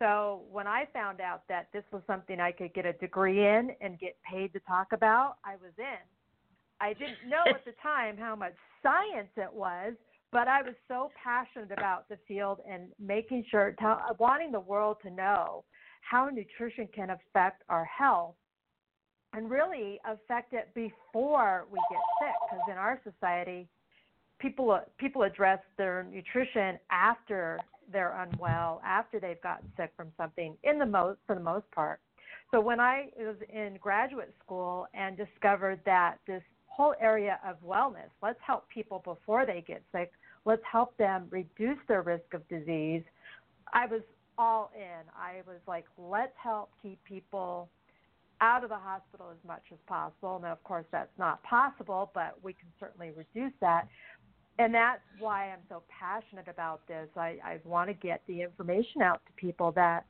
So 0.04 0.42
when 0.52 0.66
I 0.66 0.84
found 0.92 1.22
out 1.22 1.44
that 1.48 1.68
this 1.72 1.82
was 1.90 2.02
something 2.06 2.38
I 2.38 2.52
could 2.52 2.74
get 2.74 2.84
a 2.84 2.92
degree 2.92 3.46
in 3.46 3.70
and 3.80 3.98
get 3.98 4.16
paid 4.30 4.52
to 4.52 4.60
talk 4.60 4.88
about, 4.92 5.36
I 5.46 5.52
was 5.52 5.72
in. 5.78 6.04
I 6.78 6.92
didn't 6.92 7.26
know 7.26 7.42
at 7.48 7.64
the 7.64 7.72
time 7.82 8.18
how 8.18 8.36
much 8.36 8.52
science 8.82 9.30
it 9.38 9.50
was, 9.50 9.94
but 10.30 10.46
I 10.46 10.60
was 10.60 10.74
so 10.88 11.10
passionate 11.22 11.72
about 11.72 12.06
the 12.10 12.18
field 12.28 12.58
and 12.70 12.88
making 13.00 13.46
sure, 13.50 13.74
tell, 13.78 13.98
wanting 14.18 14.52
the 14.52 14.60
world 14.60 14.98
to 15.04 15.10
know 15.10 15.64
how 16.02 16.28
nutrition 16.28 16.86
can 16.94 17.08
affect 17.08 17.62
our 17.70 17.86
health. 17.86 18.34
and 19.32 19.50
really 19.50 19.98
affect 20.04 20.52
it 20.52 20.68
before 20.74 21.64
we 21.72 21.78
get 21.90 22.00
sick 22.20 22.34
because 22.50 22.64
in 22.70 22.76
our 22.76 23.00
society 23.02 23.66
people 24.38 24.78
people 24.98 25.22
address 25.22 25.60
their 25.78 26.06
nutrition 26.12 26.78
after 26.90 27.58
they're 27.92 28.26
unwell 28.28 28.80
after 28.84 29.20
they've 29.20 29.40
gotten 29.42 29.70
sick 29.76 29.92
from 29.96 30.08
something 30.16 30.56
in 30.64 30.78
the 30.78 30.86
most 30.86 31.18
for 31.26 31.34
the 31.34 31.42
most 31.42 31.70
part 31.72 32.00
so 32.50 32.60
when 32.60 32.80
i 32.80 33.06
was 33.18 33.36
in 33.52 33.76
graduate 33.80 34.34
school 34.44 34.86
and 34.94 35.16
discovered 35.16 35.80
that 35.84 36.16
this 36.26 36.42
whole 36.66 36.94
area 37.00 37.38
of 37.46 37.56
wellness 37.64 38.10
let's 38.22 38.38
help 38.44 38.68
people 38.68 39.00
before 39.04 39.46
they 39.46 39.64
get 39.66 39.82
sick 39.92 40.12
let's 40.44 40.62
help 40.70 40.96
them 40.96 41.26
reduce 41.30 41.78
their 41.88 42.02
risk 42.02 42.34
of 42.34 42.46
disease 42.48 43.02
i 43.72 43.86
was 43.86 44.02
all 44.36 44.70
in 44.76 45.08
i 45.16 45.36
was 45.46 45.60
like 45.66 45.84
let's 45.96 46.34
help 46.42 46.70
keep 46.82 47.02
people 47.04 47.68
out 48.40 48.62
of 48.62 48.70
the 48.70 48.76
hospital 48.76 49.28
as 49.30 49.38
much 49.46 49.62
as 49.72 49.78
possible. 49.86 50.38
Now, 50.42 50.52
of 50.52 50.62
course, 50.64 50.86
that's 50.92 51.16
not 51.18 51.42
possible, 51.42 52.10
but 52.14 52.36
we 52.42 52.52
can 52.52 52.68
certainly 52.78 53.10
reduce 53.10 53.52
that. 53.60 53.88
And 54.58 54.72
that's 54.72 55.02
why 55.18 55.50
I'm 55.50 55.60
so 55.68 55.82
passionate 55.88 56.48
about 56.48 56.86
this. 56.86 57.08
I, 57.16 57.38
I 57.44 57.58
want 57.64 57.88
to 57.88 57.94
get 57.94 58.22
the 58.28 58.42
information 58.42 59.02
out 59.02 59.20
to 59.26 59.32
people 59.32 59.72
that 59.72 60.06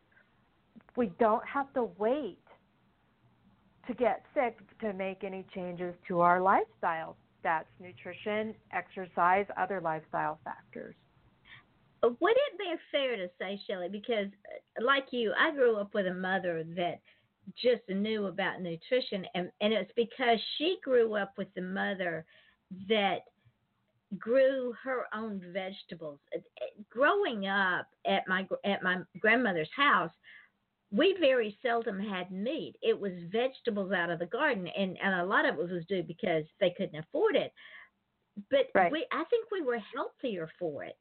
we 0.97 1.07
don't 1.19 1.47
have 1.47 1.73
to 1.75 1.85
wait 1.99 2.39
to 3.87 3.95
get 3.95 4.25
sick 4.35 4.59
to 4.81 4.93
make 4.93 5.25
any 5.25 5.45
changes 5.55 5.95
to 6.09 6.21
our 6.21 6.41
lifestyle. 6.41 7.17
That's 7.43 7.69
nutrition, 7.81 8.55
exercise, 8.73 9.47
other 9.57 9.81
lifestyle 9.81 10.39
factors. 10.45 10.95
Would 12.03 12.13
it 12.21 12.59
be 12.59 12.75
fair 12.93 13.17
to 13.17 13.29
say, 13.39 13.61
Shelley, 13.67 13.89
because 13.89 14.27
like 14.83 15.07
you, 15.11 15.33
I 15.39 15.53
grew 15.53 15.77
up 15.77 15.95
with 15.95 16.07
a 16.07 16.15
mother 16.15 16.65
that– 16.77 17.01
just 17.63 17.83
knew 17.89 18.27
about 18.27 18.63
nutrition 18.63 19.27
and, 19.35 19.51
and 19.61 19.73
it's 19.73 19.93
because 19.97 20.39
she 20.57 20.79
grew 20.83 21.15
up 21.15 21.35
with 21.37 21.49
the 21.55 21.61
mother 21.61 22.25
that 22.89 23.19
grew 24.19 24.75
her 24.83 25.05
own 25.15 25.41
vegetables 25.53 26.19
uh, 26.35 26.39
uh, 26.39 26.83
growing 26.91 27.47
up 27.47 27.87
at 28.07 28.27
my 28.29 28.47
at 28.65 28.83
my 28.83 28.99
grandmother's 29.21 29.71
house 29.77 30.11
we 30.91 31.17
very 31.21 31.57
seldom 31.63 31.99
had 31.99 32.31
meat 32.31 32.77
it 32.83 32.99
was 32.99 33.13
vegetables 33.33 33.93
out 33.93 34.11
of 34.11 34.19
the 34.19 34.27
garden 34.27 34.69
and, 34.77 34.97
and 35.03 35.21
a 35.21 35.25
lot 35.25 35.47
of 35.47 35.59
it 35.59 35.73
was 35.73 35.85
due 35.89 36.03
because 36.03 36.45
they 36.61 36.73
couldn't 36.77 36.99
afford 36.99 37.37
it 37.37 37.53
but 38.51 38.69
right. 38.75 38.93
we 38.93 39.07
i 39.13 39.25
think 39.31 39.47
we 39.51 39.63
were 39.63 39.79
healthier 39.95 40.51
for 40.59 40.85
it 40.85 40.99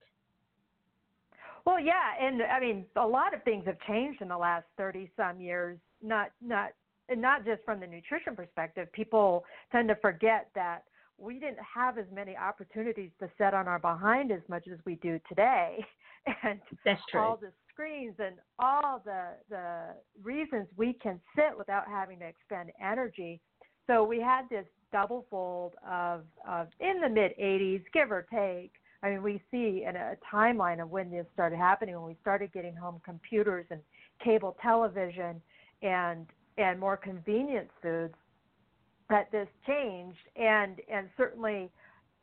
well 1.66 1.80
yeah 1.80 2.12
and 2.22 2.42
i 2.44 2.60
mean 2.60 2.86
a 2.96 3.08
lot 3.08 3.34
of 3.34 3.44
things 3.44 3.66
have 3.66 3.78
changed 3.88 4.22
in 4.22 4.28
the 4.28 4.38
last 4.38 4.66
30 4.78 5.10
some 5.18 5.40
years 5.42 5.78
not 6.02 6.32
not 6.42 6.72
and 7.10 7.22
not 7.22 7.46
just 7.46 7.64
from 7.64 7.80
the 7.80 7.88
nutrition 7.88 8.36
perspective. 8.36 8.92
People 8.92 9.46
tend 9.72 9.88
to 9.90 9.96
forget 9.96 10.50
that 10.56 10.84
we 11.18 11.36
didn't 11.36 11.60
have 11.76 11.98
as 11.98 12.06
many 12.14 12.36
opportunities 12.36 13.12
to 13.20 13.30
sit 13.38 13.54
on 13.54 13.68
our 13.68 13.80
behind 13.80 14.32
as 14.32 14.42
much 14.48 14.68
as 14.72 14.80
we 14.86 14.96
do 14.96 15.20
today, 15.30 15.86
and 16.44 16.60
that's 16.86 17.02
true. 17.10 17.22
All 17.22 17.38
the 17.38 17.52
screens 17.72 18.16
and 18.20 18.36
all 18.60 19.02
the 19.04 19.30
the 19.50 19.96
reasons 20.22 20.68
we 20.76 20.94
can 20.94 21.20
sit 21.36 21.58
without 21.58 21.88
having 21.88 22.20
to 22.20 22.26
expend 22.26 22.72
energy. 22.82 23.40
So 23.88 24.04
we 24.04 24.20
had 24.20 24.44
this 24.50 24.66
double 24.92 25.26
fold 25.30 25.74
of, 25.90 26.24
of 26.48 26.68
in 26.80 27.02
the 27.02 27.10
mid 27.10 27.32
80s, 27.38 27.84
give 27.94 28.12
or 28.12 28.26
take. 28.32 28.72
I 29.02 29.10
mean, 29.10 29.22
we 29.22 29.42
see 29.52 29.84
in 29.88 29.98
a 29.98 30.16
timeline 30.34 30.82
of 30.82 30.90
when 30.90 31.12
this 31.12 31.26
started 31.34 31.58
happening, 31.58 31.96
when 31.96 32.06
we 32.06 32.16
started 32.22 32.54
getting 32.54 32.74
home 32.74 33.02
computers 33.04 33.66
and 33.70 33.82
cable 34.24 34.56
television, 34.62 35.42
and 35.82 36.28
and 36.58 36.80
more 36.80 36.96
convenient 36.96 37.68
foods 37.82 38.14
that 39.14 39.32
this 39.32 39.48
changed 39.68 40.18
and 40.36 40.82
and 40.92 41.08
certainly 41.16 41.70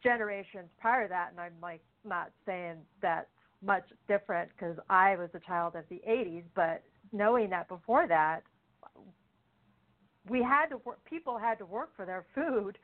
generations 0.02 0.68
prior 0.80 1.04
to 1.04 1.08
that 1.08 1.28
and 1.30 1.38
I'm 1.38 1.52
like 1.62 1.82
not 2.04 2.32
saying 2.44 2.78
that's 3.00 3.28
much 3.62 3.84
different 4.08 4.50
because 4.56 4.76
I 4.88 5.14
was 5.14 5.28
a 5.34 5.38
child 5.38 5.76
of 5.76 5.84
the 5.88 6.02
80s 6.08 6.42
but 6.56 6.82
knowing 7.12 7.48
that 7.50 7.68
before 7.68 8.08
that 8.08 8.40
we 10.28 10.42
had 10.42 10.66
to 10.66 10.78
work 10.78 10.98
people 11.04 11.38
had 11.38 11.58
to 11.58 11.64
work 11.64 11.90
for 11.94 12.04
their 12.04 12.26
food. 12.34 12.76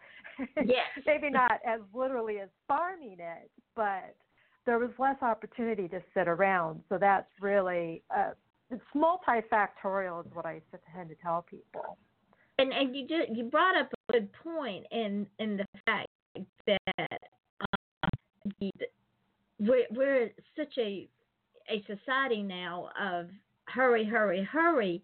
Yes. 0.56 0.86
Maybe 1.06 1.28
not 1.28 1.58
as 1.66 1.80
literally 1.92 2.38
as 2.38 2.48
farming 2.68 3.16
it 3.18 3.50
but 3.74 4.14
there 4.66 4.78
was 4.78 4.90
less 5.00 5.20
opportunity 5.20 5.88
to 5.88 6.00
sit 6.14 6.28
around. 6.28 6.80
So 6.88 6.96
that's 6.96 7.30
really 7.40 8.04
a, 8.16 8.34
it's 8.70 8.82
multifactorial 8.94 10.24
is 10.24 10.32
what 10.32 10.46
I 10.46 10.60
tend 10.94 11.08
to 11.08 11.16
tell 11.20 11.44
people. 11.48 11.98
And 12.58 12.72
and 12.72 12.94
you 12.94 13.06
you 13.34 13.44
brought 13.44 13.76
up 13.76 13.90
good 14.10 14.28
point 14.32 14.86
in 14.90 15.26
in 15.38 15.56
the 15.56 15.66
fact 15.84 16.08
that 16.66 17.20
um, 17.60 18.70
we're 19.58 19.86
we're 19.90 20.30
such 20.56 20.72
a 20.78 21.08
a 21.70 21.84
society 21.86 22.42
now 22.42 22.88
of 23.00 23.26
hurry 23.68 24.04
hurry 24.04 24.44
hurry 24.44 25.02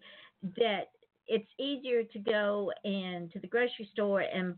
that 0.57 0.89
it's 1.27 1.47
easier 1.59 2.03
to 2.03 2.19
go 2.19 2.71
into 2.83 3.39
the 3.39 3.47
grocery 3.47 3.89
store 3.93 4.21
and 4.21 4.55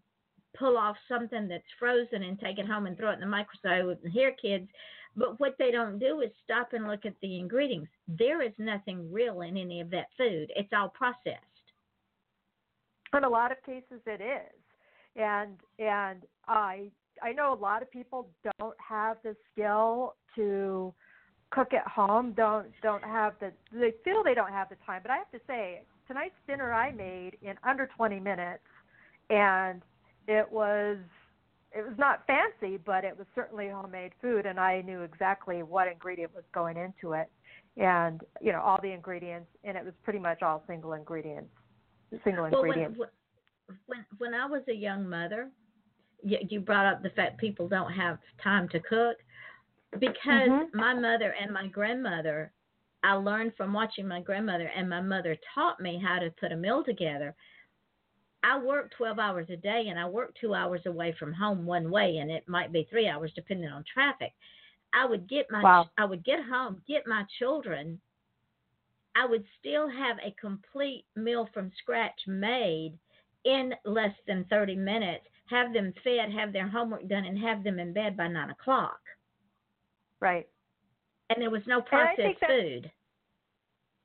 pull 0.57 0.77
off 0.77 0.95
something 1.07 1.47
that's 1.47 1.63
frozen 1.77 2.23
and 2.23 2.39
take 2.39 2.57
it 2.57 2.67
home 2.67 2.85
and 2.85 2.97
throw 2.97 3.11
it 3.11 3.15
in 3.15 3.19
the 3.19 3.25
microwave. 3.25 3.97
And 4.03 4.11
here, 4.11 4.33
kids, 4.41 4.67
but 5.15 5.39
what 5.39 5.55
they 5.59 5.71
don't 5.71 5.99
do 5.99 6.21
is 6.21 6.31
stop 6.43 6.73
and 6.73 6.87
look 6.87 7.05
at 7.05 7.13
the 7.21 7.37
ingredients. 7.37 7.89
There 8.07 8.41
is 8.41 8.53
nothing 8.57 9.11
real 9.11 9.41
in 9.41 9.57
any 9.57 9.81
of 9.81 9.89
that 9.91 10.07
food. 10.17 10.51
It's 10.55 10.73
all 10.73 10.89
processed. 10.89 11.54
In 13.15 13.23
a 13.23 13.29
lot 13.29 13.51
of 13.51 13.63
cases, 13.65 14.01
it 14.05 14.21
is, 14.21 14.61
and 15.15 15.57
and 15.79 16.23
I 16.47 16.91
I 17.23 17.31
know 17.31 17.53
a 17.53 17.55
lot 17.55 17.81
of 17.81 17.89
people 17.89 18.27
don't 18.59 18.75
have 18.77 19.17
the 19.23 19.35
skill 19.51 20.15
to 20.35 20.93
cook 21.51 21.73
at 21.73 21.87
home. 21.87 22.33
Don't 22.35 22.67
don't 22.83 23.03
have 23.03 23.33
the 23.39 23.53
they 23.71 23.93
feel 24.03 24.23
they 24.23 24.33
don't 24.33 24.51
have 24.51 24.67
the 24.69 24.75
time. 24.85 25.01
But 25.01 25.11
I 25.11 25.17
have 25.17 25.31
to 25.31 25.39
say, 25.47 25.83
tonight's 26.07 26.35
dinner 26.45 26.73
I 26.73 26.91
made 26.91 27.37
in 27.41 27.55
under 27.63 27.87
20 27.95 28.19
minutes, 28.19 28.63
and 29.29 29.81
it 30.27 30.51
was 30.51 30.97
it 31.71 31.85
was 31.85 31.97
not 31.97 32.25
fancy, 32.27 32.77
but 32.77 33.03
it 33.03 33.17
was 33.17 33.27
certainly 33.33 33.69
homemade 33.69 34.11
food, 34.21 34.45
and 34.45 34.59
I 34.59 34.81
knew 34.81 35.01
exactly 35.01 35.63
what 35.63 35.87
ingredient 35.87 36.33
was 36.33 36.43
going 36.53 36.77
into 36.77 37.13
it, 37.13 37.29
and 37.77 38.21
you 38.41 38.51
know 38.51 38.61
all 38.61 38.79
the 38.81 38.91
ingredients, 38.91 39.49
and 39.63 39.77
it 39.77 39.85
was 39.85 39.93
pretty 40.03 40.19
much 40.19 40.41
all 40.41 40.63
single 40.67 40.93
ingredients, 40.93 41.54
single 42.23 42.43
well, 42.43 42.63
ingredients. 42.63 42.99
When, 42.99 43.09
when 43.87 44.05
when 44.17 44.33
I 44.33 44.45
was 44.45 44.61
a 44.69 44.73
young 44.73 45.09
mother, 45.09 45.49
you, 46.23 46.37
you 46.49 46.59
brought 46.59 46.85
up 46.85 47.03
the 47.03 47.09
fact 47.09 47.39
people 47.39 47.67
don't 47.67 47.91
have 47.91 48.19
time 48.43 48.69
to 48.69 48.79
cook 48.79 49.17
because 49.99 50.49
mm-hmm. 50.49 50.77
my 50.77 50.93
mother 50.93 51.33
and 51.41 51.51
my 51.51 51.67
grandmother, 51.67 52.51
I 53.03 53.13
learned 53.13 53.53
from 53.55 53.73
watching 53.73 54.07
my 54.07 54.21
grandmother, 54.21 54.69
and 54.75 54.89
my 54.89 55.01
mother 55.01 55.37
taught 55.53 55.79
me 55.79 56.01
how 56.03 56.19
to 56.19 56.31
put 56.39 56.51
a 56.51 56.55
meal 56.55 56.83
together 56.83 57.35
I 58.45 58.59
work 58.59 58.91
12 58.95 59.17
hours 59.17 59.47
a 59.49 59.57
day 59.57 59.87
and 59.89 59.99
I 59.99 60.07
work 60.07 60.35
two 60.39 60.53
hours 60.53 60.81
away 60.85 61.15
from 61.17 61.33
home 61.33 61.65
one 61.65 61.89
way, 61.89 62.17
and 62.17 62.29
it 62.29 62.47
might 62.47 62.71
be 62.71 62.87
three 62.89 63.07
hours 63.07 63.31
depending 63.33 63.69
on 63.69 63.83
traffic. 63.91 64.33
I 64.93 65.05
would 65.05 65.27
get 65.27 65.47
my 65.49 65.63
wow. 65.63 65.89
I 65.97 66.05
would 66.05 66.23
get 66.23 66.39
home, 66.43 66.81
get 66.87 67.07
my 67.07 67.23
children. 67.39 67.99
I 69.15 69.25
would 69.25 69.45
still 69.59 69.89
have 69.89 70.17
a 70.25 70.35
complete 70.39 71.05
meal 71.15 71.47
from 71.53 71.71
scratch 71.81 72.19
made 72.27 72.97
in 73.45 73.73
less 73.85 74.15
than 74.27 74.45
30 74.49 74.75
minutes, 74.75 75.25
have 75.49 75.73
them 75.73 75.93
fed, 76.03 76.31
have 76.31 76.51
their 76.51 76.67
homework 76.67 77.07
done, 77.07 77.25
and 77.25 77.37
have 77.37 77.63
them 77.63 77.79
in 77.79 77.93
bed 77.93 78.17
by 78.17 78.27
nine 78.27 78.49
o'clock. 78.49 78.99
Right. 80.19 80.47
And 81.29 81.41
there 81.41 81.51
was 81.51 81.61
no 81.67 81.81
processed 81.81 82.39
food 82.47 82.91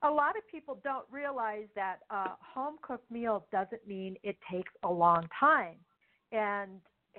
a 0.02 0.10
lot 0.10 0.36
of 0.36 0.46
people 0.50 0.80
don't 0.82 1.04
realize 1.10 1.66
that 1.74 1.98
a 2.10 2.30
home 2.40 2.76
cooked 2.82 3.10
meal 3.10 3.46
doesn't 3.52 3.86
mean 3.86 4.16
it 4.22 4.36
takes 4.50 4.72
a 4.84 4.90
long 4.90 5.28
time 5.38 5.76
and 6.32 6.70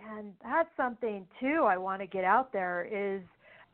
and 0.09 0.33
that's 0.43 0.69
something 0.77 1.25
too 1.39 1.65
i 1.67 1.77
want 1.77 2.01
to 2.01 2.07
get 2.07 2.23
out 2.23 2.51
there 2.51 2.87
is 2.91 3.21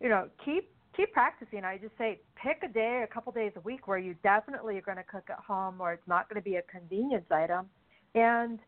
you 0.01 0.10
know 0.10 0.27
keep 0.43 0.71
keep 0.98 1.14
practicing. 1.14 1.64
I 1.64 1.78
just 1.78 1.98
say 1.98 2.20
pick 2.36 2.64
a 2.64 2.68
day 2.74 3.06
a 3.10 3.14
couple 3.14 3.32
days 3.32 3.52
a 3.56 3.62
week 3.62 3.88
where 3.88 4.00
you 4.00 4.16
definitely 4.24 4.78
are 4.78 4.82
going 4.82 4.98
to 4.98 5.04
cook 5.04 5.30
at 5.30 5.38
home 5.38 5.80
or 5.80 5.94
it's 5.94 6.08
not 6.08 6.28
going 6.28 6.42
to 6.42 6.44
be 6.44 6.56
a 6.56 6.64
convenience 6.64 7.26
item. 7.32 7.68
And 8.16 8.60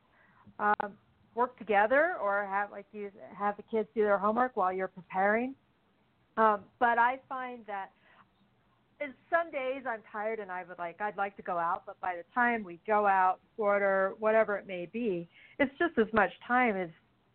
um, 0.60 0.94
work 1.36 1.58
together 1.58 2.15
or 2.22 2.46
have 2.46 2.72
like 2.72 2.86
you 2.92 3.12
have 3.38 3.58
the 3.58 3.63
kids 3.63 3.88
do 3.96 4.04
their 4.04 4.18
homework 4.18 4.56
while 4.56 4.72
you're 4.72 4.88
preparing. 4.88 5.56
Um, 6.38 6.62
but 6.80 6.98
i 6.98 7.20
find 7.28 7.65
that 7.68 7.89
and 9.02 9.13
some 9.30 9.50
days 9.52 9.84
I'm 9.88 10.02
tired 10.12 10.39
and 10.39 10.52
I 10.52 10.63
would 10.68 10.78
like 10.78 11.00
I'd 11.02 11.18
like 11.18 11.36
to 11.38 11.42
go 11.42 11.58
out, 11.58 11.84
but 11.86 12.00
by 12.02 12.15
the 12.15 12.24
time 12.34 12.63
we 12.63 12.80
go 12.86 13.08
out, 13.08 13.39
order 13.58 14.13
whatever 14.20 14.58
it 14.58 14.68
may 14.68 14.88
be, 14.92 15.30
it's 15.58 15.72
just 15.80 15.98
as 15.98 16.12
much 16.13 16.32
time 16.46 16.76
as 16.76 16.89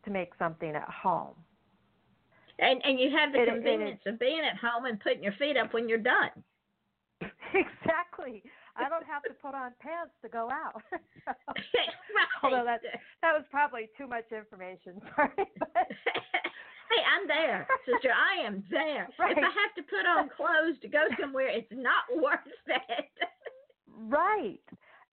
to 0.05 0.11
make 0.11 0.31
something 0.39 0.75
at 0.75 0.89
home. 0.89 1.35
And 2.59 2.81
and 2.85 3.01
you 3.01 3.11
have 3.11 3.33
the 3.33 3.43
it, 3.43 3.49
convenience 3.49 4.01
it, 4.07 4.15
of 4.15 4.19
being 4.19 4.41
at 4.41 4.57
home 4.57 4.85
and 4.87 5.01
putting 5.01 5.23
your 5.23 5.35
feet 5.35 5.57
up 5.57 5.75
when 5.75 5.89
you're 5.89 5.99
done. 5.99 6.31
Exactly. 7.55 8.43
I 8.75 8.89
don't 8.89 9.07
have 9.07 9.23
to 9.31 9.35
put 9.39 9.55
on 9.55 9.71
pants 9.79 10.11
to 10.23 10.29
go 10.29 10.51
out. 10.51 10.83
right. 10.91 11.95
Although 12.43 12.65
that 12.67 12.83
that 13.23 13.33
was 13.33 13.45
probably 13.51 13.89
too 13.97 14.09
much 14.09 14.27
information. 14.35 14.99
Sorry. 15.15 15.31
hey, 15.39 17.03
I'm 17.07 17.29
there, 17.29 17.69
sister. 17.87 18.11
I 18.11 18.45
am 18.45 18.65
there. 18.71 19.09
Right. 19.19 19.39
If 19.39 19.39
I 19.39 19.55
have 19.55 19.75
to 19.79 19.83
put 19.87 20.03
on 20.03 20.29
clothes 20.35 20.83
to 20.83 20.89
go 20.89 21.07
somewhere, 21.21 21.47
it's 21.47 21.71
not 21.71 22.11
worth 22.11 22.43
it. 22.67 23.15
right. 24.11 24.67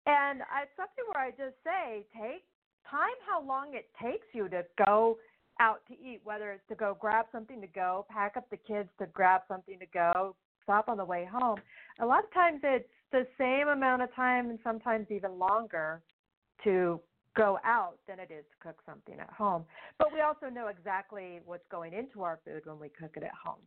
And 0.07 0.41
I, 0.49 0.65
it's 0.65 0.73
something 0.77 1.05
where 1.13 1.23
I 1.23 1.31
just 1.31 1.61
say, 1.61 2.09
take 2.17 2.49
time 2.89 3.17
how 3.29 3.45
long 3.45 3.75
it 3.75 3.87
takes 4.03 4.27
you 4.33 4.49
to 4.49 4.65
go 4.87 5.19
out 5.61 5.83
to 5.89 5.95
eat, 5.95 6.21
whether 6.25 6.51
it's 6.51 6.67
to 6.69 6.75
go 6.75 6.97
grab 6.99 7.27
something 7.31 7.61
to 7.61 7.67
go, 7.69 8.07
pack 8.09 8.37
up 8.37 8.49
the 8.51 8.57
kids 8.57 8.89
to 8.99 9.07
grab 9.07 9.43
something 9.47 9.79
to 9.79 9.87
go, 9.93 10.35
stop 10.65 10.89
on 10.89 10.97
the 10.97 11.05
way 11.05 11.29
home. 11.31 11.59
A 12.01 12.07
lot 12.07 12.25
of 12.25 12.33
times 12.33 12.61
it's 12.65 12.89
the 13.13 13.27
same 13.39 13.69
amount 13.69 14.03
of 14.03 14.15
time 14.15 14.51
and 14.51 14.59
sometimes 14.65 15.07
even 15.11 15.39
longer 15.39 16.01
to 16.65 17.01
go 17.37 17.59
out 17.65 17.97
than 18.09 18.19
it 18.19 18.31
is 18.31 18.45
to 18.51 18.69
cook 18.69 18.79
something 18.87 19.21
at 19.21 19.31
home. 19.31 19.65
But 19.99 20.13
we 20.13 20.21
also 20.21 20.47
know 20.47 20.69
exactly 20.69 21.41
what's 21.45 21.67
going 21.71 21.93
into 21.93 22.23
our 22.23 22.41
food 22.45 22.63
when 22.65 22.81
we 22.81 22.89
cook 22.89 23.13
it 23.17 23.23
at 23.23 23.33
home. 23.45 23.61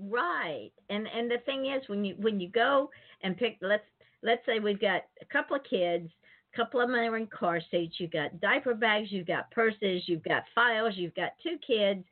Right. 0.00 0.70
And 0.90 1.08
and 1.08 1.30
the 1.30 1.38
thing 1.44 1.66
is 1.66 1.88
when 1.88 2.04
you 2.04 2.14
when 2.20 2.38
you 2.38 2.48
go 2.48 2.88
and 3.22 3.36
pick 3.36 3.58
let's 3.60 3.82
let's 4.22 4.44
say 4.46 4.60
we've 4.60 4.80
got 4.80 5.02
a 5.20 5.24
couple 5.24 5.56
of 5.56 5.62
kids, 5.68 6.08
couple 6.54 6.80
of 6.80 6.88
them 6.88 6.96
are 6.96 7.16
in 7.16 7.26
car 7.26 7.60
seats, 7.70 7.96
you've 7.98 8.10
got 8.12 8.40
diaper 8.40 8.74
bags, 8.74 9.08
you've 9.10 9.26
got 9.26 9.50
purses, 9.50 10.02
you've 10.06 10.24
got 10.24 10.44
files, 10.54 10.94
you've 10.96 11.14
got 11.14 11.32
two 11.42 11.56
kids, 11.66 12.04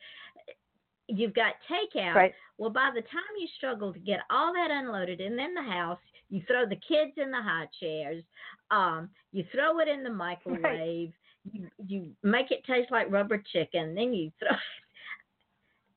you've 1.09 1.35
got 1.35 1.55
takeout. 1.70 2.14
Right. 2.14 2.35
Well, 2.59 2.70
by 2.70 2.90
the 2.94 3.03
time 3.03 3.22
you 3.38 3.49
struggle 3.57 3.92
to 3.92 3.99
get 3.99 4.20
all 4.31 4.53
that 4.53 4.70
unloaded 4.70 5.20
and 5.20 5.38
then 5.38 5.55
the 5.55 5.62
house, 5.62 5.99
you 6.31 6.42
throw 6.46 6.66
the 6.66 6.77
kids 6.77 7.12
in 7.16 7.31
the 7.31 7.40
high 7.40 7.68
chairs, 7.79 8.25
um, 8.70 9.09
you 9.33 9.44
throw 9.53 9.79
it 9.81 9.88
in 9.88 10.03
the 10.03 10.11
microwave, 10.11 11.12
you 11.53 11.68
you 11.87 12.11
make 12.22 12.51
it 12.51 12.64
taste 12.64 12.90
like 12.90 13.11
rubber 13.11 13.42
chicken, 13.53 13.94
then 13.94 14.12
you 14.14 14.33
throw 14.38 14.51
it. 14.51 14.57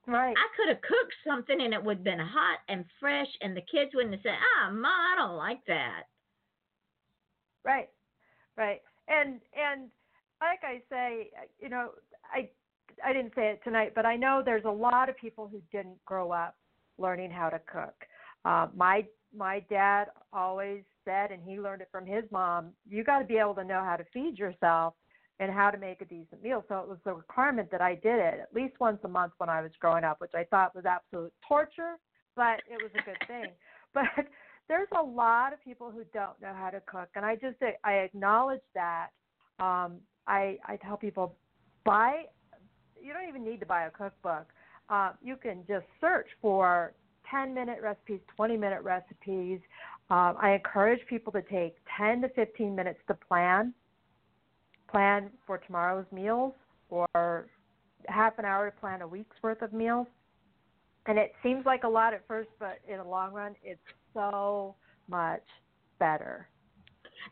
Right. 0.08 0.36
I 0.36 0.48
could 0.58 0.70
have 0.70 0.82
cooked 0.82 1.14
something 1.28 1.62
and 1.62 1.72
it 1.72 1.84
would 1.84 1.98
have 1.98 2.04
been 2.04 2.18
hot 2.18 2.60
and 2.68 2.84
fresh, 3.00 3.28
and 3.42 3.56
the 3.56 3.62
kids 3.62 3.92
wouldn't 3.94 4.16
have 4.16 4.24
said, 4.24 4.40
"Ah, 4.58 4.72
ma, 4.72 4.88
I 4.88 5.16
don't 5.18 5.38
like 5.38 5.64
that." 5.68 6.06
Right, 7.64 7.90
right, 8.60 8.82
and 9.08 9.40
and 9.56 9.90
like 10.42 10.60
I 10.64 10.82
say, 10.90 11.32
you 11.60 11.70
know, 11.70 11.90
I 12.32 12.50
I 13.04 13.14
didn't 13.14 13.34
say 13.36 13.50
it 13.50 13.62
tonight, 13.64 13.94
but 13.96 14.06
I 14.06 14.16
know 14.16 14.42
there's 14.44 14.66
a 14.66 14.72
lot 14.72 15.10
of 15.10 15.18
people 15.18 15.48
who 15.48 15.62
didn't 15.72 16.04
grow 16.06 16.32
up 16.32 16.56
learning 16.98 17.32
how 17.32 17.50
to 17.50 17.60
cook. 17.72 17.96
Uh, 18.46 18.68
my 18.76 19.06
my 19.36 19.64
dad 19.70 20.06
always 20.34 20.84
said, 21.06 21.32
and 21.32 21.42
he 21.44 21.60
learned 21.60 21.82
it 21.82 21.90
from 21.92 22.06
his 22.06 22.24
mom, 22.32 22.72
you 22.88 23.04
got 23.04 23.20
to 23.20 23.26
be 23.26 23.38
able 23.38 23.56
to 23.56 23.64
know 23.64 23.84
how 23.84 23.96
to 23.96 24.06
feed 24.14 24.38
yourself 24.38 24.94
and 25.40 25.52
how 25.52 25.70
to 25.70 25.78
make 25.78 26.02
a 26.02 26.06
decent 26.06 26.44
meal. 26.44 26.64
So 26.68 26.80
it 26.80 26.88
was 26.88 26.98
a 27.06 27.14
requirement 27.14 27.72
that 27.72 27.82
I 27.82 27.96
did 27.96 28.20
it 28.20 28.40
at 28.42 28.54
least 28.54 28.80
once 28.80 29.00
a 29.04 29.08
month 29.08 29.34
when 29.38 29.50
I 29.50 29.62
was 29.62 29.72
growing 29.80 30.04
up, 30.04 30.20
which 30.20 30.34
I 30.36 30.44
thought 30.46 30.76
was 30.76 30.86
absolute 30.86 31.34
torture, 31.48 31.96
but 32.36 32.60
it 32.70 32.82
was 32.82 32.92
a 32.96 33.06
good 33.06 33.28
thing. 33.28 33.52
But 33.92 34.28
there's 34.70 34.88
a 34.98 35.04
lot 35.04 35.52
of 35.52 35.62
people 35.64 35.92
who 35.92 36.04
don't 36.14 36.40
know 36.42 36.54
how 36.56 36.70
to 36.70 36.80
cook, 36.82 37.10
and 37.16 37.26
I 37.26 37.36
just 37.36 37.58
I 37.84 37.94
acknowledge 37.94 38.62
that. 38.76 39.08
Um, 39.60 39.98
I 40.28 40.58
I 40.66 40.78
tell 40.78 40.96
people 40.96 41.36
buy. 41.84 42.24
You 43.02 43.12
don't 43.12 43.28
even 43.28 43.44
need 43.44 43.60
to 43.60 43.66
buy 43.66 43.86
a 43.86 43.90
cookbook. 43.90 44.48
Uh, 44.90 45.12
you 45.22 45.36
can 45.36 45.64
just 45.68 45.86
search 46.00 46.28
for 46.42 46.94
10 47.30 47.54
minute 47.54 47.80
recipes, 47.82 48.20
20 48.36 48.58
minute 48.58 48.82
recipes. 48.82 49.60
Um, 50.10 50.36
I 50.42 50.54
encourage 50.54 51.06
people 51.08 51.32
to 51.34 51.42
take 51.44 51.76
10 51.98 52.22
to 52.22 52.30
15 52.30 52.76
minutes 52.76 53.00
to 53.08 53.14
plan. 53.14 53.74
Plan 54.90 55.30
for 55.46 55.60
tomorrow's 55.60 56.06
meals 56.12 56.54
or 56.90 57.48
half 58.08 58.40
an 58.40 58.46
hour 58.46 58.70
to 58.70 58.80
plan 58.80 59.02
a 59.02 59.08
week's 59.08 59.36
worth 59.44 59.62
of 59.62 59.74
meals. 59.74 60.08
And 61.06 61.18
it 61.18 61.34
seems 61.44 61.66
like 61.66 61.84
a 61.84 61.88
lot 61.88 62.14
at 62.14 62.28
first, 62.28 62.50
but 62.60 62.80
in 62.88 62.98
the 62.98 63.04
long 63.04 63.34
run, 63.34 63.56
it's 63.64 63.80
so 64.14 64.76
much 65.08 65.44
better. 66.00 66.48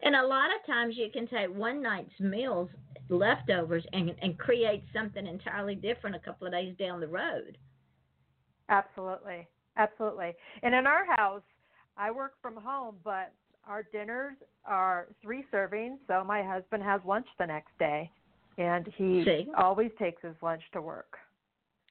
And 0.04 0.16
a 0.16 0.26
lot 0.26 0.50
of 0.54 0.66
times 0.66 0.96
you 0.98 1.10
can 1.12 1.28
take 1.28 1.54
one 1.54 1.82
night's 1.82 2.20
meals, 2.20 2.70
leftovers, 3.10 3.86
and 3.94 4.14
and 4.22 4.38
create 4.38 4.84
something 4.94 5.26
entirely 5.26 5.76
different 5.76 6.16
a 6.16 6.20
couple 6.20 6.48
of 6.48 6.54
days 6.54 6.76
down 6.78 7.00
the 7.00 7.08
road. 7.08 7.58
Absolutely, 8.70 9.48
absolutely. 9.78 10.34
And 10.62 10.76
in 10.76 10.86
our 10.86 11.06
house, 11.16 11.44
I 11.96 12.12
work 12.12 12.34
from 12.42 12.58
home, 12.58 12.96
but 13.04 13.34
our 13.66 13.84
dinners 13.92 14.36
are 14.66 15.08
three 15.22 15.46
servings, 15.54 15.98
so 16.08 16.24
my 16.24 16.44
husband 16.44 16.84
has 16.84 17.02
lunch 17.06 17.28
the 17.40 17.46
next 17.46 17.78
day, 17.80 18.12
and 18.58 18.88
he 18.98 19.24
See? 19.24 19.48
always 19.58 19.92
takes 19.98 20.22
his 20.22 20.36
lunch 20.42 20.62
to 20.74 20.82
work. 20.82 21.18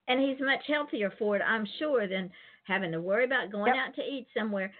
And 0.08 0.20
he's 0.20 0.38
much 0.40 0.62
healthier 0.68 1.12
for 1.18 1.36
it, 1.36 1.42
I'm 1.46 1.66
sure, 1.78 2.06
than 2.06 2.30
having 2.66 2.92
to 2.92 3.00
worry 3.00 3.24
about 3.24 3.50
going 3.50 3.74
Yep. 3.74 3.88
out 3.88 3.94
to 3.94 4.02
eat 4.02 4.26
somewhere. 4.36 4.72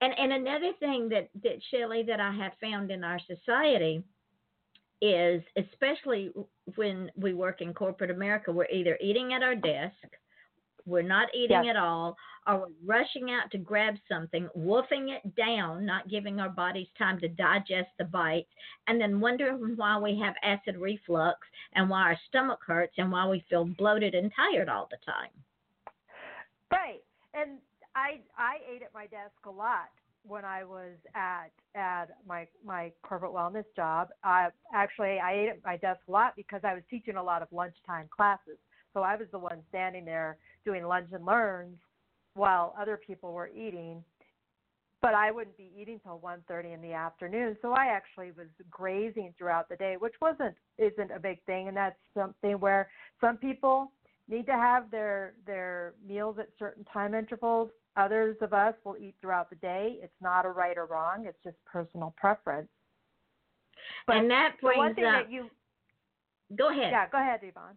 And 0.00 0.12
and 0.18 0.32
another 0.32 0.72
thing 0.80 1.08
that 1.10 1.30
that 1.42 1.62
Shelley 1.70 2.02
that 2.04 2.20
I 2.20 2.32
have 2.32 2.52
found 2.60 2.90
in 2.90 3.04
our 3.04 3.18
society 3.20 4.02
is 5.00 5.42
especially 5.56 6.32
when 6.76 7.10
we 7.16 7.34
work 7.34 7.60
in 7.60 7.74
corporate 7.74 8.10
America, 8.10 8.52
we're 8.52 8.66
either 8.72 8.98
eating 9.00 9.32
at 9.34 9.42
our 9.42 9.54
desk, 9.54 9.94
we're 10.86 11.02
not 11.02 11.28
eating 11.34 11.64
Yes. 11.64 11.76
at 11.76 11.82
all, 11.82 12.16
or 12.46 12.58
we're 12.60 12.68
rushing 12.84 13.30
out 13.30 13.50
to 13.52 13.58
grab 13.58 13.96
something, 14.08 14.48
wolfing 14.54 15.10
it 15.10 15.34
down, 15.34 15.84
not 15.86 16.08
giving 16.08 16.40
our 16.40 16.48
bodies 16.48 16.88
time 16.98 17.18
to 17.20 17.28
digest 17.28 17.90
the 17.98 18.04
bite, 18.04 18.48
and 18.86 19.00
then 19.00 19.20
wondering 19.20 19.76
why 19.76 19.98
we 19.98 20.18
have 20.18 20.34
acid 20.42 20.76
reflux 20.76 21.46
and 21.74 21.88
why 21.88 22.02
our 22.02 22.18
stomach 22.28 22.60
hurts 22.66 22.94
and 22.98 23.10
why 23.12 23.26
we 23.26 23.40
feel 23.48 23.64
bloated 23.64 24.14
and 24.14 24.32
tired 24.34 24.68
all 24.68 24.86
the 24.90 24.98
time. 25.04 25.30
Right. 26.74 27.02
And 27.34 27.58
I 27.94 28.20
I 28.36 28.56
ate 28.72 28.82
at 28.82 28.92
my 28.92 29.06
desk 29.06 29.34
a 29.46 29.50
lot 29.50 29.90
when 30.26 30.44
I 30.44 30.64
was 30.64 30.96
at 31.14 31.50
at 31.74 32.06
my 32.26 32.46
my 32.64 32.92
corporate 33.02 33.32
wellness 33.32 33.64
job. 33.76 34.08
I 34.22 34.48
actually 34.74 35.18
I 35.20 35.32
ate 35.34 35.48
at 35.50 35.64
my 35.64 35.76
desk 35.76 36.00
a 36.08 36.10
lot 36.10 36.34
because 36.36 36.60
I 36.64 36.74
was 36.74 36.82
teaching 36.90 37.16
a 37.16 37.22
lot 37.22 37.42
of 37.42 37.48
lunchtime 37.52 38.08
classes. 38.14 38.58
So 38.92 39.00
I 39.02 39.16
was 39.16 39.26
the 39.32 39.38
one 39.38 39.60
standing 39.68 40.04
there 40.04 40.36
doing 40.64 40.84
lunch 40.84 41.08
and 41.12 41.24
learns 41.24 41.76
while 42.34 42.74
other 42.80 42.98
people 43.06 43.32
were 43.32 43.48
eating. 43.48 44.02
But 45.02 45.14
I 45.14 45.30
wouldn't 45.30 45.58
be 45.58 45.70
eating 45.78 46.00
till 46.02 46.18
one 46.18 46.42
thirty 46.48 46.72
in 46.72 46.80
the 46.80 46.94
afternoon. 46.94 47.56
So 47.60 47.72
I 47.72 47.86
actually 47.86 48.30
was 48.36 48.46
grazing 48.70 49.34
throughout 49.36 49.68
the 49.68 49.76
day, 49.76 49.96
which 49.98 50.14
wasn't 50.22 50.54
isn't 50.78 51.10
a 51.10 51.20
big 51.20 51.42
thing 51.44 51.68
and 51.68 51.76
that's 51.76 51.98
something 52.14 52.58
where 52.58 52.88
some 53.20 53.36
people 53.36 53.92
need 54.28 54.46
to 54.46 54.52
have 54.52 54.90
their 54.90 55.34
their 55.46 55.94
meals 56.06 56.36
at 56.38 56.48
certain 56.58 56.84
time 56.84 57.14
intervals. 57.14 57.70
Others 57.96 58.36
of 58.40 58.52
us 58.52 58.74
will 58.84 58.96
eat 58.96 59.14
throughout 59.20 59.50
the 59.50 59.56
day. 59.56 59.98
It's 60.02 60.12
not 60.20 60.46
a 60.46 60.48
right 60.48 60.76
or 60.76 60.86
wrong. 60.86 61.26
It's 61.26 61.38
just 61.44 61.56
personal 61.64 62.14
preference. 62.16 62.68
But 64.06 64.16
and 64.16 64.30
that 64.30 64.56
the 64.60 64.72
one 64.76 64.94
thing 64.94 65.04
up. 65.04 65.24
that 65.24 65.32
you 65.32 65.48
go 66.56 66.70
ahead. 66.70 66.90
yeah, 66.90 67.06
go 67.10 67.18
ahead, 67.18 67.40
Yvonne. 67.42 67.76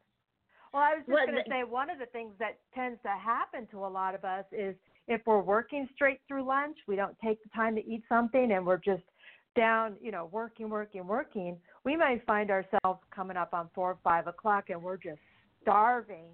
Well, 0.74 0.84
I 0.84 0.96
was 0.96 1.00
just 1.00 1.10
Well, 1.10 1.26
going 1.26 1.44
to 1.44 1.50
say 1.50 1.64
one 1.64 1.90
of 1.90 2.00
the 2.00 2.08
things 2.08 2.34
that 2.40 2.60
tends 2.76 3.02
to 3.04 3.10
happen 3.10 3.68
to 3.72 3.86
a 3.86 3.88
lot 3.88 4.16
of 4.16 4.26
us 4.26 4.46
is 4.52 4.76
if 5.08 5.22
we're 5.26 5.42
working 5.42 5.88
straight 5.96 6.20
through 6.28 6.46
lunch, 6.46 6.78
we 6.88 6.96
don't 6.96 7.18
take 7.24 7.42
the 7.44 7.50
time 7.50 7.76
to 7.76 7.86
eat 7.86 8.04
something, 8.10 8.52
and 8.52 8.66
we're 8.66 8.78
just 8.78 9.04
down, 9.56 9.96
you 10.02 10.12
know, 10.12 10.26
working, 10.32 10.70
working, 10.70 11.08
working. 11.08 11.58
We 11.84 11.96
might 11.96 12.26
find 12.26 12.52
ourselves 12.52 13.02
coming 13.16 13.38
up 13.38 13.54
on 13.54 13.70
four 13.74 13.92
or 13.92 13.98
five 14.04 14.28
o'clock, 14.28 14.66
and 14.70 14.82
we're 14.82 14.98
just 14.98 15.20
starving. 15.68 16.32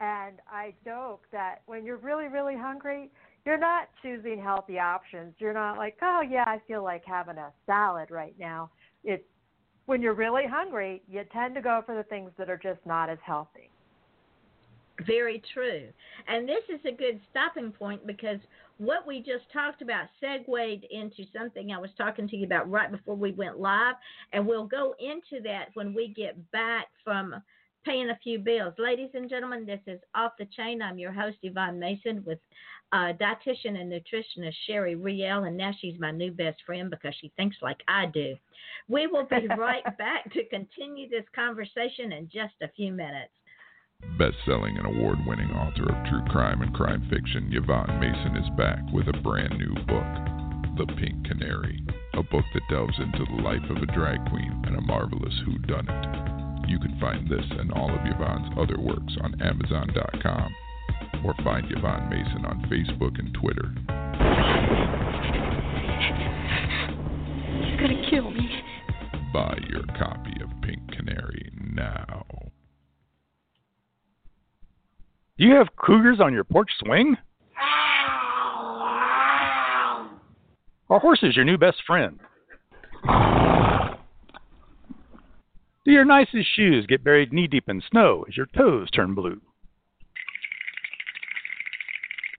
And 0.00 0.40
I 0.50 0.74
joke 0.84 1.22
that 1.32 1.62
when 1.66 1.84
you're 1.84 1.96
really, 1.96 2.26
really 2.26 2.56
hungry, 2.56 3.10
you're 3.46 3.58
not 3.58 3.88
choosing 4.02 4.40
healthy 4.42 4.78
options. 4.78 5.34
You're 5.38 5.54
not 5.54 5.78
like, 5.78 5.96
oh 6.02 6.22
yeah, 6.28 6.44
I 6.46 6.60
feel 6.66 6.82
like 6.82 7.04
having 7.04 7.38
a 7.38 7.52
salad 7.66 8.10
right 8.10 8.34
now. 8.38 8.70
It's 9.04 9.22
when 9.86 10.02
you're 10.02 10.14
really 10.14 10.46
hungry, 10.50 11.02
you 11.08 11.22
tend 11.32 11.54
to 11.54 11.60
go 11.60 11.82
for 11.86 11.94
the 11.94 12.02
things 12.04 12.30
that 12.38 12.50
are 12.50 12.58
just 12.58 12.80
not 12.84 13.08
as 13.08 13.18
healthy. 13.24 13.70
Very 15.06 15.42
true. 15.52 15.88
And 16.26 16.48
this 16.48 16.62
is 16.68 16.80
a 16.86 16.92
good 16.92 17.20
stopping 17.30 17.70
point 17.70 18.06
because 18.06 18.38
what 18.78 19.06
we 19.06 19.18
just 19.18 19.44
talked 19.52 19.82
about 19.82 20.06
segued 20.20 20.86
into 20.90 21.24
something 21.36 21.70
I 21.70 21.78
was 21.78 21.90
talking 21.96 22.28
to 22.28 22.36
you 22.36 22.46
about 22.46 22.70
right 22.70 22.90
before 22.90 23.16
we 23.16 23.32
went 23.32 23.60
live. 23.60 23.94
And 24.32 24.46
we'll 24.46 24.66
go 24.66 24.94
into 24.98 25.42
that 25.44 25.66
when 25.74 25.94
we 25.94 26.08
get 26.08 26.50
back 26.50 26.86
from 27.04 27.34
paying 27.84 28.10
a 28.10 28.18
few 28.22 28.38
bills. 28.38 28.74
Ladies 28.78 29.10
and 29.14 29.28
gentlemen, 29.28 29.66
this 29.66 29.80
is 29.86 30.00
Off 30.14 30.32
the 30.38 30.46
Chain. 30.46 30.80
I'm 30.82 30.98
your 30.98 31.12
host, 31.12 31.36
Yvonne 31.42 31.78
Mason, 31.78 32.24
with 32.26 32.38
uh, 32.92 33.12
dietitian 33.20 33.78
and 33.80 33.92
nutritionist 33.92 34.54
Sherry 34.66 34.94
Rael. 34.94 35.44
And 35.44 35.56
now 35.56 35.72
she's 35.80 35.98
my 35.98 36.10
new 36.10 36.32
best 36.32 36.58
friend 36.64 36.90
because 36.90 37.14
she 37.20 37.32
thinks 37.36 37.56
like 37.62 37.80
I 37.88 38.06
do. 38.06 38.36
We 38.88 39.06
will 39.06 39.26
be 39.26 39.48
right 39.58 39.84
back 39.98 40.32
to 40.32 40.44
continue 40.48 41.08
this 41.08 41.24
conversation 41.34 42.12
in 42.12 42.28
just 42.32 42.54
a 42.62 42.68
few 42.68 42.92
minutes. 42.92 43.32
Best-selling 44.18 44.76
and 44.76 44.86
award-winning 44.86 45.50
author 45.50 45.88
of 45.88 46.06
true 46.08 46.24
crime 46.30 46.62
and 46.62 46.74
crime 46.74 47.06
fiction, 47.08 47.50
Yvonne 47.52 48.00
Mason 48.00 48.36
is 48.36 48.50
back 48.56 48.80
with 48.92 49.08
a 49.08 49.20
brand 49.22 49.56
new 49.58 49.74
book, 49.86 50.76
The 50.76 50.92
Pink 50.98 51.24
Canary, 51.26 51.82
a 52.12 52.22
book 52.22 52.44
that 52.52 52.68
delves 52.68 52.98
into 52.98 53.24
the 53.24 53.42
life 53.42 53.64
of 53.70 53.76
a 53.76 53.92
drag 53.94 54.18
queen 54.28 54.62
and 54.66 54.76
a 54.76 54.80
marvelous 54.80 55.34
whodunit. 55.46 56.43
You 56.66 56.78
can 56.78 56.98
find 57.00 57.28
this 57.28 57.44
and 57.58 57.72
all 57.72 57.90
of 57.90 58.00
Yvonne's 58.04 58.52
other 58.58 58.78
works 58.80 59.16
on 59.22 59.40
Amazon.com 59.42 60.54
or 61.24 61.34
find 61.42 61.66
Yvonne 61.70 62.08
Mason 62.08 62.44
on 62.44 62.62
Facebook 62.70 63.18
and 63.18 63.34
Twitter. 63.34 63.72
You're 67.68 67.80
gonna 67.80 68.10
kill 68.10 68.30
me. 68.30 68.62
Buy 69.32 69.58
your 69.68 69.82
copy 69.98 70.32
of 70.42 70.48
Pink 70.62 70.80
Canary 70.92 71.50
now. 71.74 72.24
Do 75.36 75.44
you 75.44 75.54
have 75.54 75.68
cougars 75.76 76.20
on 76.20 76.32
your 76.32 76.44
porch 76.44 76.70
swing? 76.84 77.16
Are 80.90 81.00
horses 81.00 81.34
your 81.34 81.44
new 81.44 81.58
best 81.58 81.82
friend? 81.86 82.20
Do 85.84 85.92
your 85.92 86.04
nicest 86.06 86.48
shoes 86.56 86.86
get 86.86 87.04
buried 87.04 87.32
knee 87.32 87.46
deep 87.46 87.68
in 87.68 87.82
snow 87.90 88.24
as 88.26 88.36
your 88.36 88.46
toes 88.56 88.90
turn 88.90 89.14
blue? 89.14 89.40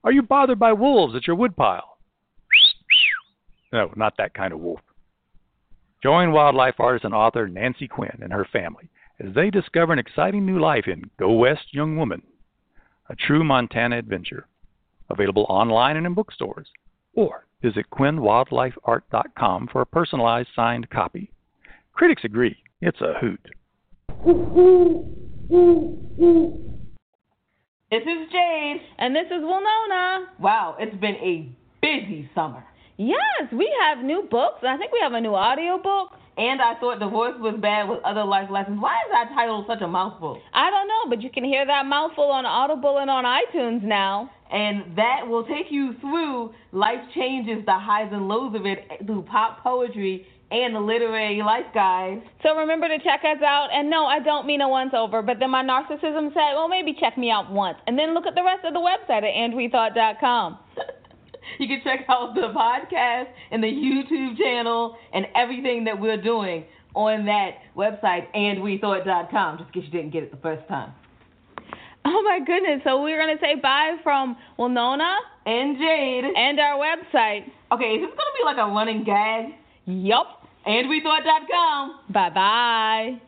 Are 0.02 0.12
you 0.12 0.22
bothered 0.22 0.58
by 0.58 0.72
wolves 0.72 1.14
at 1.14 1.26
your 1.26 1.36
woodpile? 1.36 1.98
No, 3.72 3.92
not 3.96 4.14
that 4.18 4.34
kind 4.34 4.52
of 4.52 4.60
wolf. 4.60 4.80
Join 6.02 6.32
wildlife 6.32 6.78
artist 6.78 7.04
and 7.04 7.14
author 7.14 7.48
Nancy 7.48 7.86
Quinn 7.86 8.18
and 8.20 8.32
her 8.32 8.46
family 8.52 8.88
as 9.20 9.34
they 9.34 9.50
discover 9.50 9.92
an 9.92 9.98
exciting 9.98 10.44
new 10.44 10.60
life 10.60 10.86
in 10.86 11.10
Go 11.18 11.32
West 11.32 11.72
Young 11.72 11.96
Woman, 11.96 12.22
a 13.08 13.16
true 13.16 13.44
Montana 13.44 13.98
adventure. 13.98 14.46
Available 15.08 15.46
online 15.48 15.96
and 15.96 16.06
in 16.06 16.14
bookstores. 16.14 16.66
Or 17.14 17.46
visit 17.62 17.86
quinnwildlifeart.com 17.90 19.68
for 19.70 19.80
a 19.80 19.86
personalized 19.86 20.48
signed 20.54 20.90
copy. 20.90 21.30
Critics 21.92 22.24
agree, 22.24 22.56
it's 22.80 23.00
a 23.00 23.14
hoot. 23.20 23.40
This 27.90 28.02
is 28.02 28.30
Jade. 28.32 28.80
And 28.98 29.14
this 29.14 29.26
is 29.26 29.42
Winona. 29.42 30.26
Wow, 30.40 30.76
it's 30.78 30.96
been 30.96 31.14
a 31.16 31.48
busy 31.80 32.28
summer. 32.34 32.64
Yes, 32.98 33.52
we 33.52 33.70
have 33.82 34.04
new 34.04 34.26
books. 34.30 34.64
I 34.66 34.76
think 34.76 34.92
we 34.92 35.00
have 35.02 35.12
a 35.12 35.20
new 35.20 35.34
audio 35.34 35.78
book. 35.78 36.10
And 36.38 36.60
I 36.60 36.78
thought 36.78 36.98
divorce 36.98 37.34
was 37.40 37.54
bad 37.62 37.88
with 37.88 38.00
other 38.04 38.24
life 38.24 38.50
lessons. 38.50 38.78
Why 38.78 38.92
is 38.92 39.10
that 39.10 39.34
title 39.34 39.64
such 39.66 39.80
a 39.80 39.88
mouthful? 39.88 40.38
I 40.52 40.68
don't 40.68 40.86
know, 40.86 41.08
but 41.08 41.22
you 41.22 41.30
can 41.30 41.44
hear 41.44 41.64
that 41.64 41.86
mouthful 41.86 42.24
on 42.24 42.44
Audible 42.44 42.98
and 42.98 43.08
on 43.08 43.24
iTunes 43.24 43.82
now. 43.82 44.30
And 44.52 44.96
that 44.96 45.26
will 45.26 45.44
take 45.44 45.70
you 45.70 45.94
through 46.00 46.52
life 46.72 47.00
changes, 47.14 47.64
the 47.64 47.72
highs 47.72 48.10
and 48.12 48.28
lows 48.28 48.54
of 48.54 48.66
it, 48.66 48.80
through 49.06 49.22
pop 49.22 49.62
poetry 49.62 50.26
and 50.50 50.74
the 50.74 50.80
literary 50.80 51.42
life 51.42 51.66
guides. 51.74 52.22
So 52.42 52.54
remember 52.56 52.86
to 52.88 52.98
check 52.98 53.20
us 53.24 53.42
out. 53.44 53.68
And 53.72 53.90
no, 53.90 54.06
I 54.06 54.20
don't 54.20 54.46
mean 54.46 54.60
a 54.60 54.68
once 54.68 54.92
over, 54.96 55.20
but 55.22 55.38
then 55.40 55.50
my 55.50 55.64
narcissism 55.64 56.28
said, 56.34 56.54
well, 56.54 56.68
maybe 56.68 56.94
check 56.98 57.18
me 57.18 57.30
out 57.30 57.50
once. 57.50 57.78
And 57.86 57.98
then 57.98 58.14
look 58.14 58.26
at 58.26 58.34
the 58.36 58.44
rest 58.44 58.64
of 58.64 58.72
the 58.72 58.80
website 58.80 59.24
at 59.24 59.34
andwethought.com. 59.34 60.58
You 61.60 61.68
can 61.68 61.80
check 61.84 62.04
out 62.08 62.34
the 62.34 62.48
podcast 62.52 63.26
and 63.52 63.62
the 63.62 63.68
YouTube 63.68 64.36
channel 64.36 64.96
and 65.14 65.26
everything 65.36 65.84
that 65.84 65.98
we're 65.98 66.20
doing 66.20 66.64
on 66.94 67.24
that 67.26 67.58
website, 67.76 68.26
andwethought.com, 68.34 69.58
just 69.58 69.68
in 69.68 69.80
case 69.80 69.84
you 69.92 69.98
didn't 70.00 70.12
get 70.12 70.24
it 70.24 70.32
the 70.32 70.38
first 70.38 70.66
time. 70.66 70.92
Oh 72.04 72.22
my 72.24 72.40
goodness. 72.44 72.80
So 72.84 73.00
we're 73.00 73.16
going 73.24 73.36
to 73.36 73.40
say 73.40 73.54
bye 73.62 73.96
from 74.02 74.36
Winona 74.58 75.16
And 75.46 75.78
Jade. 75.78 76.24
and 76.36 76.58
our 76.58 76.78
website. 76.78 77.44
Okay, 77.72 77.94
is 77.94 78.00
this 78.00 78.10
going 78.10 78.16
to 78.16 78.36
be 78.38 78.44
like 78.44 78.56
a 78.58 78.68
running 78.74 79.04
gag? 79.04 79.46
Yup. 79.86 80.42
Andwethought.com. 80.66 82.00
Bye 82.10 82.30
bye. 82.30 83.20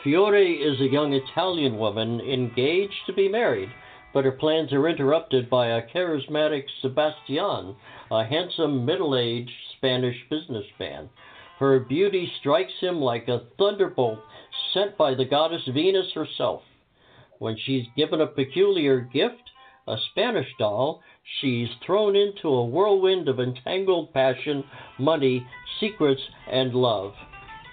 Fiore 0.04 0.52
is 0.52 0.82
a 0.82 0.92
young 0.92 1.14
Italian 1.14 1.78
woman 1.78 2.20
engaged 2.22 3.06
to 3.08 3.14
be 3.14 3.28
married, 3.28 3.70
but 4.16 4.24
her 4.24 4.32
plans 4.32 4.72
are 4.72 4.88
interrupted 4.88 5.50
by 5.50 5.68
a 5.68 5.86
charismatic 5.94 6.64
Sebastian, 6.82 7.76
a 8.10 8.24
handsome 8.24 8.86
middle 8.86 9.14
aged 9.14 9.52
Spanish 9.76 10.16
businessman. 10.30 11.10
Her 11.60 11.82
beauty 11.82 12.32
strikes 12.40 12.72
him 12.80 13.02
like 13.02 13.28
a 13.28 13.42
thunderbolt 13.58 14.20
sent 14.74 14.98
by 14.98 15.16
the 15.16 15.26
goddess 15.26 15.64
Venus 15.68 16.14
herself. 16.14 16.62
When 17.40 17.58
she's 17.58 17.88
given 17.98 18.22
a 18.22 18.28
peculiar 18.28 19.02
gift, 19.02 19.52
a 19.86 19.98
Spanish 20.12 20.48
doll, 20.58 21.02
she's 21.42 21.68
thrown 21.86 22.16
into 22.16 22.48
a 22.48 22.66
whirlwind 22.66 23.28
of 23.28 23.42
entangled 23.42 24.14
passion, 24.14 24.64
money, 24.98 25.46
secrets, 25.82 26.22
and 26.50 26.74
love. 26.74 27.12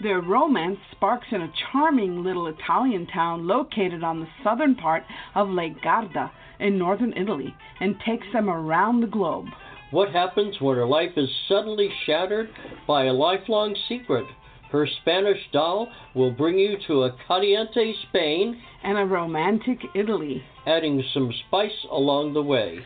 Their 0.03 0.21
romance 0.21 0.81
sparks 0.91 1.29
in 1.31 1.43
a 1.43 1.53
charming 1.71 2.25
little 2.25 2.49
Italian 2.49 3.07
town 3.07 3.47
located 3.47 4.03
on 4.03 4.19
the 4.19 4.27
southern 4.43 4.75
part 4.75 5.05
of 5.37 5.49
Lake 5.49 5.81
Garda 5.81 6.33
in 6.59 6.77
northern 6.77 7.12
Italy 7.17 7.55
and 7.79 7.95
takes 8.05 8.27
them 8.33 8.51
around 8.51 9.01
the 9.01 9.07
globe. 9.07 9.47
What 9.93 10.11
happens 10.11 10.61
when 10.61 10.77
her 10.77 10.87
life 10.87 11.12
is 11.17 11.31
suddenly 11.47 11.88
shattered 12.05 12.51
by 12.87 13.05
a 13.05 13.12
lifelong 13.12 13.77
secret? 13.88 14.27
Her 14.73 14.88
Spanish 15.03 15.38
doll 15.53 15.87
will 16.15 16.33
bring 16.33 16.59
you 16.59 16.79
to 16.88 17.05
a 17.05 17.17
caliente 17.29 17.95
Spain 18.09 18.61
and 18.83 18.99
a 18.99 19.05
romantic 19.05 19.79
Italy, 19.95 20.43
adding 20.67 21.01
some 21.15 21.33
spice 21.47 21.87
along 21.91 22.33
the 22.33 22.43
way. 22.43 22.85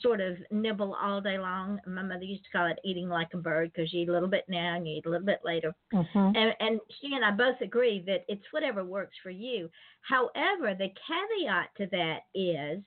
sort 0.00 0.20
of 0.20 0.36
nibble 0.50 0.96
all 1.00 1.20
day 1.20 1.38
long. 1.38 1.78
My 1.86 2.02
mother 2.02 2.24
used 2.24 2.44
to 2.44 2.50
call 2.50 2.66
it 2.66 2.80
eating 2.84 3.08
like 3.08 3.28
a 3.34 3.36
bird 3.38 3.70
because 3.72 3.92
you 3.92 4.02
eat 4.02 4.08
a 4.08 4.12
little 4.12 4.28
bit 4.28 4.46
now 4.48 4.74
and 4.74 4.86
you 4.86 4.96
eat 4.96 5.06
a 5.06 5.10
little 5.10 5.26
bit 5.26 5.42
later. 5.44 5.72
Mm-hmm. 5.94 6.18
And, 6.18 6.54
and 6.58 6.80
she 7.00 7.14
and 7.14 7.24
I 7.24 7.30
both 7.30 7.60
agree 7.60 8.02
that 8.06 8.24
it's 8.26 8.42
whatever 8.50 8.84
works 8.84 9.14
for 9.22 9.30
you. 9.30 9.70
However, 10.00 10.74
the 10.74 10.88
caveat 11.06 11.68
to 11.76 11.86
that 11.92 12.22
is 12.34 12.82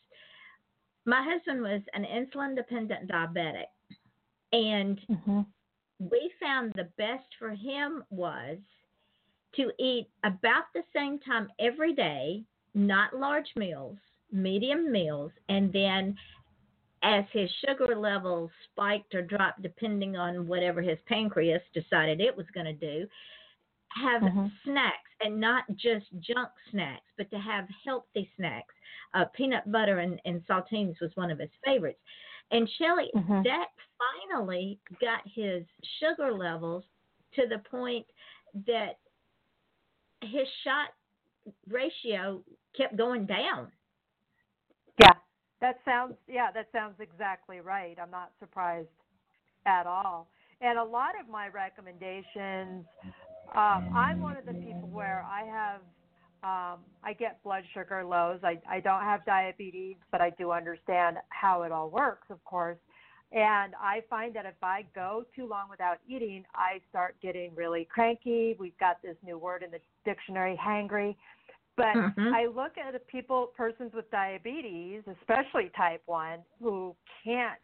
my 1.05 1.23
husband 1.23 1.61
was 1.61 1.81
an 1.93 2.03
insulin 2.03 2.55
dependent 2.55 3.09
diabetic. 3.09 3.65
And 4.53 4.99
Mm-hmm. 5.09 5.41
we 5.99 6.31
found 6.41 6.73
the 6.75 6.89
best 6.97 7.25
for 7.39 7.51
him 7.51 8.03
was 8.09 8.57
to 9.55 9.71
eat 9.79 10.07
about 10.23 10.65
the 10.73 10.83
same 10.93 11.19
time 11.19 11.47
every 11.59 11.93
day, 11.93 12.43
not 12.73 13.15
large 13.15 13.47
meals, 13.55 13.97
medium 14.31 14.91
meals, 14.91 15.31
and 15.49 15.71
then 15.71 16.15
as 17.03 17.23
his 17.31 17.49
sugar 17.65 17.95
levels 17.95 18.49
spiked 18.71 19.13
or 19.15 19.21
dropped, 19.21 19.61
depending 19.61 20.15
on 20.15 20.47
whatever 20.47 20.81
his 20.81 20.97
pancreas 21.07 21.61
decided 21.73 22.19
it 22.19 22.35
was 22.35 22.47
going 22.53 22.65
to 22.65 22.73
do, 22.73 23.07
have 23.95 24.21
Mhm. 24.21 24.51
snacks 24.63 25.11
and 25.21 25.39
not 25.39 25.63
just 25.75 26.05
junk 26.19 26.51
snacks, 26.69 27.09
but 27.17 27.29
to 27.31 27.39
have 27.39 27.67
healthy 27.83 28.29
snacks. 28.35 28.73
Uh, 29.13 29.25
peanut 29.25 29.69
butter 29.71 29.99
and, 29.99 30.21
and 30.25 30.45
saltines 30.45 30.99
was 30.99 31.15
one 31.15 31.31
of 31.31 31.39
his 31.39 31.51
favorites. 31.63 32.01
And 32.51 32.69
Shelley, 32.69 33.09
Mhm. 33.15 33.43
that 33.43 33.71
finally 33.97 34.79
got 34.99 35.25
his 35.27 35.65
sugar 35.99 36.33
levels 36.33 36.85
to 37.33 37.47
the 37.47 37.59
point 37.59 38.05
that 38.65 38.99
his 40.21 40.47
shot 40.63 40.93
ratio 41.67 42.43
kept 42.73 42.95
going 42.95 43.25
down. 43.25 43.71
Yeah, 44.99 45.13
that 45.59 45.83
sounds 45.85 46.17
yeah, 46.27 46.51
that 46.51 46.71
sounds 46.71 46.99
exactly 46.99 47.61
right. 47.61 47.97
I'm 47.99 48.11
not 48.11 48.31
surprised 48.39 48.89
at 49.65 49.87
all. 49.87 50.29
And 50.61 50.79
a 50.79 50.83
lot 50.83 51.19
of 51.19 51.27
my 51.27 51.49
recommendations, 51.49 52.85
um, 53.53 53.89
I'm 53.93 54.21
one 54.21 54.37
of 54.37 54.45
the 54.45 54.53
people 54.53 54.89
where 54.91 55.25
I 55.29 55.45
have 55.45 55.81
um, 56.43 56.81
I 57.03 57.13
get 57.17 57.41
blood 57.43 57.63
sugar 57.73 58.03
lows. 58.05 58.39
I, 58.43 58.59
I 58.69 58.79
don't 58.79 59.01
have 59.01 59.25
diabetes, 59.25 59.95
but 60.11 60.21
I 60.21 60.29
do 60.31 60.51
understand 60.51 61.17
how 61.29 61.63
it 61.63 61.71
all 61.71 61.89
works, 61.89 62.27
of 62.29 62.43
course. 62.43 62.77
And 63.31 63.73
I 63.81 64.01
find 64.09 64.35
that 64.35 64.45
if 64.45 64.61
I 64.61 64.85
go 64.93 65.23
too 65.35 65.47
long 65.47 65.69
without 65.71 65.97
eating, 66.07 66.43
I 66.53 66.81
start 66.89 67.15
getting 67.19 67.55
really 67.55 67.87
cranky. 67.91 68.55
We've 68.59 68.77
got 68.77 69.01
this 69.01 69.15
new 69.23 69.39
word 69.39 69.63
in 69.63 69.71
the 69.71 69.79
dictionary, 70.05 70.55
hangry. 70.63 71.15
But 71.75 71.95
Mhm. 71.95 72.33
I 72.33 72.45
look 72.45 72.77
at 72.77 73.05
people, 73.07 73.47
persons 73.47 73.93
with 73.93 74.09
diabetes, 74.11 75.03
especially 75.07 75.69
type 75.69 76.03
one, 76.05 76.45
who 76.61 76.95
can't 77.23 77.59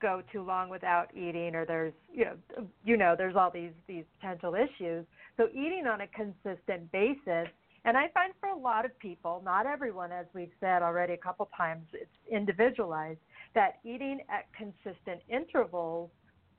go 0.00 0.22
too 0.32 0.42
long 0.42 0.68
without 0.68 1.08
eating, 1.14 1.54
or 1.54 1.64
there's, 1.64 1.92
you 2.12 2.24
know, 2.24 2.66
you 2.84 2.96
know, 2.96 3.14
there's 3.16 3.36
all 3.36 3.50
these 3.50 3.72
these 3.86 4.04
potential 4.20 4.54
issues. 4.54 5.04
So 5.36 5.48
eating 5.50 5.86
on 5.86 6.00
a 6.00 6.06
consistent 6.08 6.90
basis, 6.92 7.48
and 7.84 7.96
I 7.96 8.08
find 8.12 8.32
for 8.40 8.48
a 8.48 8.56
lot 8.58 8.84
of 8.84 8.98
people, 8.98 9.40
not 9.44 9.66
everyone, 9.66 10.12
as 10.12 10.26
we've 10.34 10.52
said 10.60 10.82
already 10.82 11.12
a 11.14 11.18
couple 11.18 11.48
times, 11.56 11.86
it's 11.92 12.10
individualized. 12.30 13.20
That 13.54 13.78
eating 13.84 14.20
at 14.28 14.46
consistent 14.56 15.20
intervals 15.28 16.10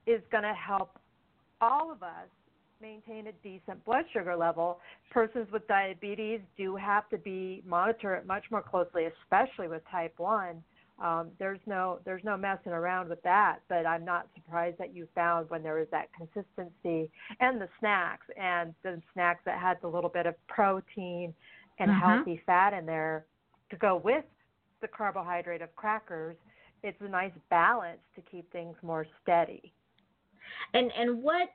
is 0.08 0.22
going 0.32 0.44
to 0.44 0.54
help 0.54 0.98
all 1.62 1.92
of 1.92 2.02
us 2.04 2.30
maintain 2.82 3.28
a 3.28 3.32
decent 3.44 3.84
blood 3.86 4.06
sugar 4.14 4.36
level. 4.36 4.80
Persons 5.12 5.48
with 5.52 5.68
diabetes 5.68 6.40
do 6.58 6.76
have 6.76 7.10
to 7.10 7.18
be 7.18 7.62
monitored 7.68 8.26
much 8.26 8.46
more 8.50 8.62
closely, 8.62 9.06
especially 9.06 9.68
with 9.68 9.82
type 9.92 10.14
one. 10.18 10.64
Um, 11.02 11.32
there's 11.40 11.60
no 11.66 12.00
there's 12.06 12.24
no 12.24 12.36
messing 12.38 12.74
around 12.74 13.10
with 13.10 13.22
that. 13.24 13.60
But 13.70 13.86
I'm 13.86 14.04
not 14.04 14.28
surprised 14.36 14.78
that 14.80 14.94
you 14.94 15.08
found 15.16 15.50
when 15.50 15.64
there 15.64 15.76
was 15.76 15.88
that 15.92 16.10
consistency 16.14 17.10
and 17.40 17.62
the 17.62 17.70
snacks 17.80 18.28
and 18.38 18.74
the 18.84 19.02
snacks 19.14 19.42
that 19.46 19.60
had 19.60 19.78
the 19.82 19.88
little 19.88 20.10
bit 20.10 20.26
of 20.26 20.36
protein 20.48 21.34
and 21.80 21.90
Mhm. 21.90 22.00
healthy 22.00 22.42
fat 22.46 22.74
in 22.74 22.86
there 22.86 23.26
to 23.70 23.78
go 23.78 23.96
with 23.96 24.26
the 24.82 24.88
carbohydrate 24.88 25.62
of 25.62 25.74
crackers. 25.76 26.36
It's 26.84 27.00
a 27.02 27.08
nice 27.08 27.34
balance 27.50 28.02
to 28.16 28.22
keep 28.22 28.52
things 28.52 28.76
more 28.82 29.06
steady. 29.22 29.74
And 30.74 30.92
and 30.92 31.24
what 31.24 31.50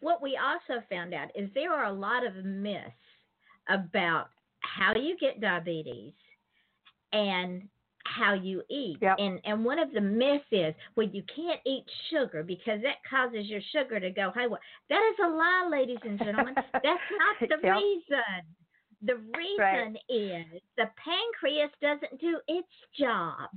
what 0.00 0.22
we 0.22 0.36
also 0.36 0.82
found 0.90 1.14
out 1.14 1.28
is 1.34 1.48
there 1.54 1.72
are 1.72 1.86
a 1.86 1.92
lot 1.92 2.26
of 2.26 2.44
myths 2.44 2.90
about 3.68 4.28
how 4.60 4.94
you 4.94 5.16
get 5.18 5.40
diabetes 5.40 6.12
and 7.12 7.68
how 8.16 8.34
you 8.34 8.62
eat. 8.70 8.98
Yep. 9.00 9.16
And 9.18 9.40
and 9.44 9.64
one 9.64 9.78
of 9.78 9.92
the 9.92 10.00
myths 10.00 10.44
is 10.50 10.74
well 10.96 11.08
you 11.08 11.22
can't 11.34 11.60
eat 11.66 11.84
sugar 12.10 12.42
because 12.42 12.80
that 12.82 12.96
causes 13.08 13.46
your 13.48 13.60
sugar 13.72 14.00
to 14.00 14.10
go 14.10 14.30
haywire. 14.34 14.60
That 14.88 15.02
is 15.12 15.18
a 15.24 15.28
lie, 15.28 15.68
ladies 15.70 15.98
and 16.04 16.18
gentlemen. 16.18 16.54
That's 16.72 16.84
not 16.84 17.48
the 17.48 17.56
Yep. 17.62 17.76
reason. 17.76 18.42
The 19.04 19.16
reason 19.36 19.96
is 20.08 20.62
the 20.76 20.88
pancreas 20.96 21.70
doesn't 21.80 22.20
do 22.20 22.38
its 22.46 22.68
job. 22.98 23.48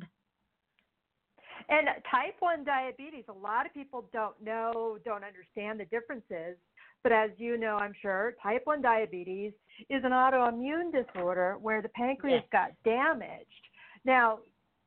And 1.70 1.88
type 2.12 2.36
1 2.39 2.63
diabetes, 2.63 3.26
a 3.28 3.34
lot 3.34 3.65
of 3.65 3.74
people 3.74 4.10
don't 4.13 4.39
know, 4.44 4.98
don't 5.04 5.24
understand 5.24 5.80
the 5.80 5.86
differences. 5.86 6.58
But 7.04 7.12
as 7.12 7.30
you 7.38 7.58
know, 7.58 7.78
I'm 7.78 7.94
sure, 8.02 8.36
type 8.41 8.62
1 8.65 8.82
diabetes 8.82 9.54
is 9.89 10.04
an 10.04 10.12
autoimmune 10.12 10.91
disorder 10.91 11.58
where 11.62 11.82
the 11.82 11.89
pancreas 11.89 12.41
Yes. 12.41 12.50
got 12.52 12.72
damaged. 12.84 13.68
Now, 14.06 14.39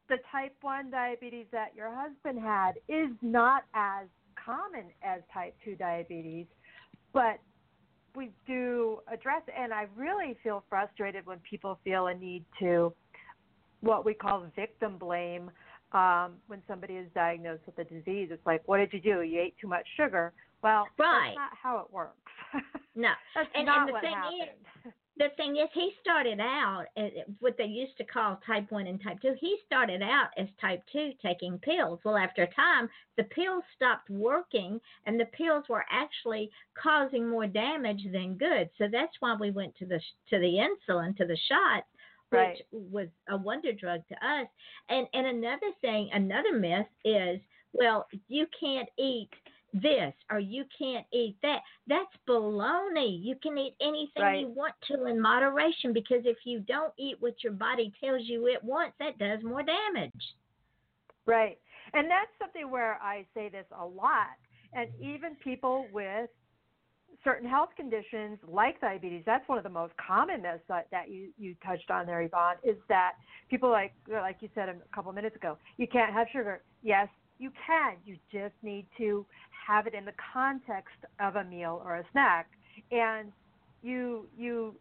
the 0.09 0.17
type 0.33 0.55
1 0.63 0.91
diabetes 0.91 1.47
that 1.53 1.75
your 1.75 1.91
husband 1.95 2.39
had 2.41 2.73
is 2.89 3.11
not 3.21 3.65
as 3.75 4.07
common 4.43 4.85
as 5.03 5.21
type 5.33 5.55
2 5.65 5.75
diabetes, 5.77 6.47
but 7.13 7.39
we 8.15 8.31
do 8.47 9.01
address 9.13 9.43
it. 9.49 9.55
And 9.59 9.73
I 9.75 9.87
really 9.97 10.37
feel 10.43 10.65
frustrated 10.69 11.27
when 11.27 11.39
people 11.41 11.79
feel 11.85 12.07
a 12.07 12.15
need 12.15 12.45
to 12.61 12.93
what 13.81 14.05
we 14.05 14.15
call 14.15 14.45
victim 14.57 14.97
blame 14.99 15.51
um, 15.93 16.33
when 16.49 16.63
somebody 16.67 16.95
is 16.95 17.07
diagnosed 17.15 17.63
with 17.67 17.79
a 17.79 17.85
disease. 17.85 18.29
It's 18.33 18.45
like, 18.47 18.63
what 18.67 18.79
did 18.79 18.93
you 18.93 19.01
do? 19.01 19.23
You 19.23 19.41
ate 19.41 19.55
too 19.61 19.69
much 19.69 19.87
sugar. 19.97 20.33
Well, 20.63 20.87
Right. 20.99 21.27
that's 21.29 21.37
not 21.37 21.51
how 21.63 21.79
it 21.81 21.93
works. 21.93 22.15
No. 22.97 23.11
that's 23.35 23.49
And- 23.55 23.67
not 23.67 23.79
and 23.81 23.89
the 23.89 23.93
what 23.93 24.03
thing 24.03 24.15
happened. 24.15 24.95
the 25.19 25.29
thing 25.37 25.57
is, 25.57 25.69
he 25.75 25.93
started 26.01 26.41
out 26.41 26.87
what 27.41 27.57
they 27.59 27.65
used 27.65 27.97
to 27.99 28.05
call 28.05 28.41
type 28.47 28.71
1 28.71 28.87
and 28.87 29.03
type 29.03 29.21
2. 29.21 29.35
He 29.41 29.59
started 29.67 30.03
out 30.03 30.29
as 30.37 30.49
type 30.61 30.83
2 30.93 31.13
taking 31.23 31.59
pills. 31.59 32.01
Well, 32.05 32.17
after 32.17 32.43
a 32.43 32.55
time, 32.55 32.89
the 33.17 33.25
pills 33.25 33.65
stopped 33.75 34.09
working 34.11 34.81
and 35.07 35.19
the 35.19 35.27
pills 35.27 35.65
were 35.69 35.85
actually 35.91 36.51
causing 36.81 37.29
more 37.29 37.47
damage 37.47 38.07
than 38.13 38.37
good. 38.37 38.71
So 38.79 38.89
that's 38.91 39.17
why 39.21 39.35
we 39.39 39.51
went 39.51 39.75
to 39.77 39.87
the 39.87 40.01
to 40.31 40.39
the 40.39 40.67
insulin, 40.67 41.17
to 41.17 41.27
the 41.27 41.37
shot, 41.49 41.85
which 42.31 42.61
Right. 42.61 42.67
was 42.71 43.09
a 43.29 43.37
wonder 43.37 43.73
drug 43.73 44.07
to 44.09 44.15
us. 44.27 44.49
And 44.89 45.07
and 45.15 45.27
another 45.27 45.73
thing, 45.81 46.11
another 46.13 46.53
myth 46.53 46.87
is, 47.05 47.41
well, 47.73 48.07
you 48.29 48.47
can't 48.59 48.89
eat 48.99 49.31
this 49.73 50.15
or 50.31 50.39
you 50.39 50.65
can't 50.79 51.07
eat 51.13 51.37
that. 51.43 51.61
That's 51.87 52.11
baloney. 52.27 53.23
You 53.23 53.37
can 53.43 53.59
eat 53.59 53.75
anything 53.81 54.23
Right. 54.23 54.41
you 54.41 54.49
want 54.49 54.75
to 54.89 55.07
in 55.07 55.21
moderation 55.21 55.93
because 55.93 56.25
if 56.25 56.39
you 56.45 56.61
don't 56.61 56.93
eat 56.99 57.17
what 57.21 57.43
your 57.43 57.53
body 57.53 57.93
tells 58.01 58.23
you 58.25 58.47
it 58.47 58.63
wants, 58.65 58.97
that 58.99 59.19
does 59.19 59.43
more 59.43 59.63
damage. 59.63 60.13
Right. 61.27 61.59
And 61.93 62.11
that's 62.11 62.31
something 62.39 62.71
where 62.71 62.95
I 63.03 63.27
say 63.35 63.49
this 63.49 63.67
a 63.79 63.85
lot. 63.85 64.37
And 64.73 64.91
even 65.01 65.35
people 65.37 65.87
with 65.93 66.31
certain 67.25 67.49
health 67.49 67.71
conditions 67.77 68.39
like 68.47 68.81
diabetes, 68.81 69.23
that's 69.27 69.47
one 69.49 69.59
of 69.59 69.65
the 69.65 69.71
most 69.71 69.93
common 69.97 70.43
myths 70.43 70.63
that, 70.69 70.87
that 70.91 71.11
you, 71.11 71.29
you 71.39 71.55
touched 71.65 71.91
on 71.91 72.07
there, 72.07 72.23
Yvonne, 72.23 72.57
is 72.63 72.77
that 72.89 73.13
people 73.51 73.71
like 73.71 73.93
like 74.11 74.37
you 74.41 74.49
said 74.55 74.69
a 74.69 74.75
couple 74.95 75.13
minutes 75.13 75.37
ago, 75.37 75.57
you 75.77 75.87
can't 75.87 76.13
have 76.13 76.27
sugar. 76.33 76.63
Yes, 76.83 77.09
you 77.39 77.51
can. 77.67 77.97
You 78.05 78.17
just 78.33 78.55
need 78.63 78.87
to 78.99 79.25
have 79.69 79.87
it 79.87 79.95
in 79.95 80.05
the 80.05 80.15
context 80.33 80.97
of 81.21 81.37
a 81.37 81.45
meal 81.45 81.83
or 81.85 81.97
a 81.97 82.05
snack. 82.13 82.49
And 82.91 83.31
you 83.83 84.27
you 84.37 84.75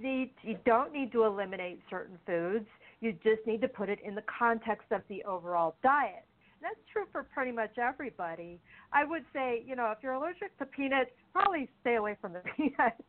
need 0.00 0.30
you 0.42 0.58
don't 0.66 0.92
need 0.92 1.10
to 1.12 1.24
eliminate 1.24 1.80
certain 1.88 2.18
foods. 2.26 2.66
You 3.00 3.12
just 3.24 3.46
need 3.46 3.60
to 3.62 3.68
put 3.68 3.88
it 3.88 3.98
in 4.04 4.14
the 4.14 4.24
context 4.38 4.86
of 4.90 5.00
the 5.08 5.24
overall 5.24 5.76
diet. 5.82 6.24
And 6.60 6.70
that's 6.70 6.80
true 6.92 7.04
for 7.10 7.22
pretty 7.22 7.52
much 7.52 7.78
everybody. 7.78 8.60
I 8.92 9.04
would 9.04 9.24
say, 9.32 9.62
you 9.66 9.76
know, 9.76 9.90
if 9.90 9.98
you're 10.02 10.12
allergic 10.12 10.56
to 10.58 10.66
peanuts, 10.66 11.10
probably 11.32 11.68
stay 11.80 11.96
away 11.96 12.16
from 12.20 12.32
the 12.34 12.42
peanuts. 12.56 13.02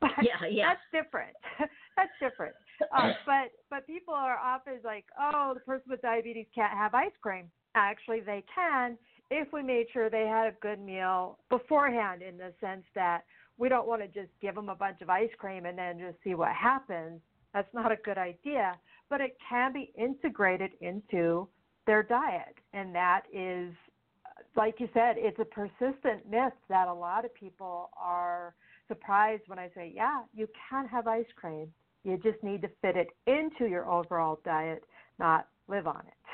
But 0.00 0.10
Yeah, 0.22 0.46
yeah. 0.48 0.74
that's 0.74 1.04
different. 1.04 1.36
that's 1.96 2.10
different. 2.20 2.54
Uh, 2.94 3.12
but 3.26 3.50
but 3.70 3.86
people 3.86 4.14
are 4.14 4.38
often 4.38 4.74
like, 4.84 5.04
oh, 5.20 5.52
the 5.54 5.60
person 5.60 5.86
with 5.90 6.02
diabetes 6.02 6.46
can't 6.54 6.72
have 6.72 6.94
ice 6.94 7.16
cream. 7.20 7.50
Actually, 7.74 8.20
they 8.20 8.44
can 8.54 8.96
if 9.30 9.52
we 9.52 9.62
made 9.62 9.86
sure 9.92 10.08
they 10.08 10.26
had 10.26 10.46
a 10.46 10.56
good 10.60 10.80
meal 10.80 11.38
beforehand, 11.50 12.22
in 12.22 12.36
the 12.36 12.52
sense 12.60 12.84
that 12.94 13.24
we 13.58 13.68
don't 13.68 13.86
want 13.86 14.02
to 14.02 14.08
just 14.08 14.32
give 14.40 14.54
them 14.54 14.68
a 14.68 14.74
bunch 14.74 15.00
of 15.00 15.10
ice 15.10 15.30
cream 15.38 15.66
and 15.66 15.78
then 15.78 15.98
just 15.98 16.16
see 16.22 16.34
what 16.34 16.52
happens. 16.52 17.20
That's 17.54 17.72
not 17.72 17.90
a 17.90 17.96
good 17.96 18.18
idea, 18.18 18.76
but 19.08 19.20
it 19.20 19.36
can 19.48 19.72
be 19.72 19.92
integrated 19.96 20.72
into 20.80 21.48
their 21.86 22.02
diet. 22.02 22.54
And 22.72 22.94
that 22.94 23.22
is, 23.32 23.72
like 24.56 24.74
you 24.78 24.88
said, 24.92 25.16
it's 25.16 25.38
a 25.38 25.44
persistent 25.44 26.28
myth 26.28 26.52
that 26.68 26.88
a 26.88 26.92
lot 26.92 27.24
of 27.24 27.34
people 27.34 27.90
are 27.96 28.54
surprised 28.88 29.44
when 29.46 29.58
I 29.58 29.70
say, 29.74 29.92
yeah, 29.94 30.22
you 30.34 30.48
can 30.68 30.86
have 30.88 31.06
ice 31.06 31.24
cream. 31.34 31.72
You 32.04 32.18
just 32.18 32.42
need 32.42 32.62
to 32.62 32.68
fit 32.82 32.96
it 32.96 33.08
into 33.26 33.68
your 33.70 33.90
overall 33.90 34.38
diet, 34.44 34.84
not 35.18 35.48
live 35.66 35.86
on 35.86 36.02
it. 36.06 36.25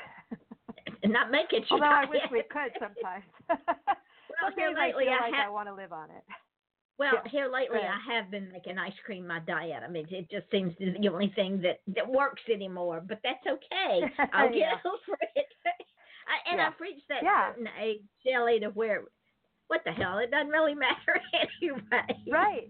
And 1.03 1.13
not 1.13 1.31
make 1.31 1.51
it 1.51 1.63
Although 1.71 1.85
I 1.85 2.05
wish 2.05 2.21
we 2.31 2.43
could 2.49 2.71
sometimes. 2.79 3.25
well, 3.49 4.51
here 4.57 4.73
lately 4.75 5.05
I 5.07 5.25
like 5.27 5.33
have 5.33 5.47
I 5.47 5.49
want 5.49 5.67
to 5.67 5.73
live 5.73 5.91
on 5.93 6.09
it. 6.09 6.23
Well, 6.99 7.13
Yeah, 7.25 7.31
here 7.31 7.49
lately. 7.51 7.79
I 7.79 7.97
have 8.13 8.29
been 8.29 8.51
making 8.51 8.77
ice 8.77 8.93
cream 9.05 9.25
my 9.27 9.39
diet. 9.39 9.81
I 9.83 9.89
mean, 9.89 10.05
it 10.09 10.29
just 10.29 10.49
seems 10.51 10.73
to 10.77 10.91
be 10.91 10.97
the 11.01 11.07
only 11.09 11.31
thing 11.35 11.59
that 11.61 11.81
that 11.95 12.07
works 12.07 12.43
anymore. 12.51 13.01
But 13.05 13.19
that's 13.23 13.45
okay. 13.47 14.01
I'll 14.33 14.47
get 14.47 14.57
Yeah. 14.57 14.77
over 14.85 15.17
it. 15.35 15.47
I, 16.29 16.49
and 16.51 16.59
Yeah. 16.59 16.67
I've 16.67 16.79
reached 16.79 17.07
that 17.09 17.23
Yeah. 17.23 17.49
certain 17.51 17.67
age, 17.81 18.01
Shelley, 18.25 18.59
to 18.61 18.67
where, 18.69 19.03
what 19.67 19.81
the 19.85 19.91
hell? 19.91 20.19
It 20.19 20.31
doesn't 20.31 20.49
really 20.49 20.75
matter 20.75 21.19
anyway. 21.33 22.23
Right. 22.31 22.69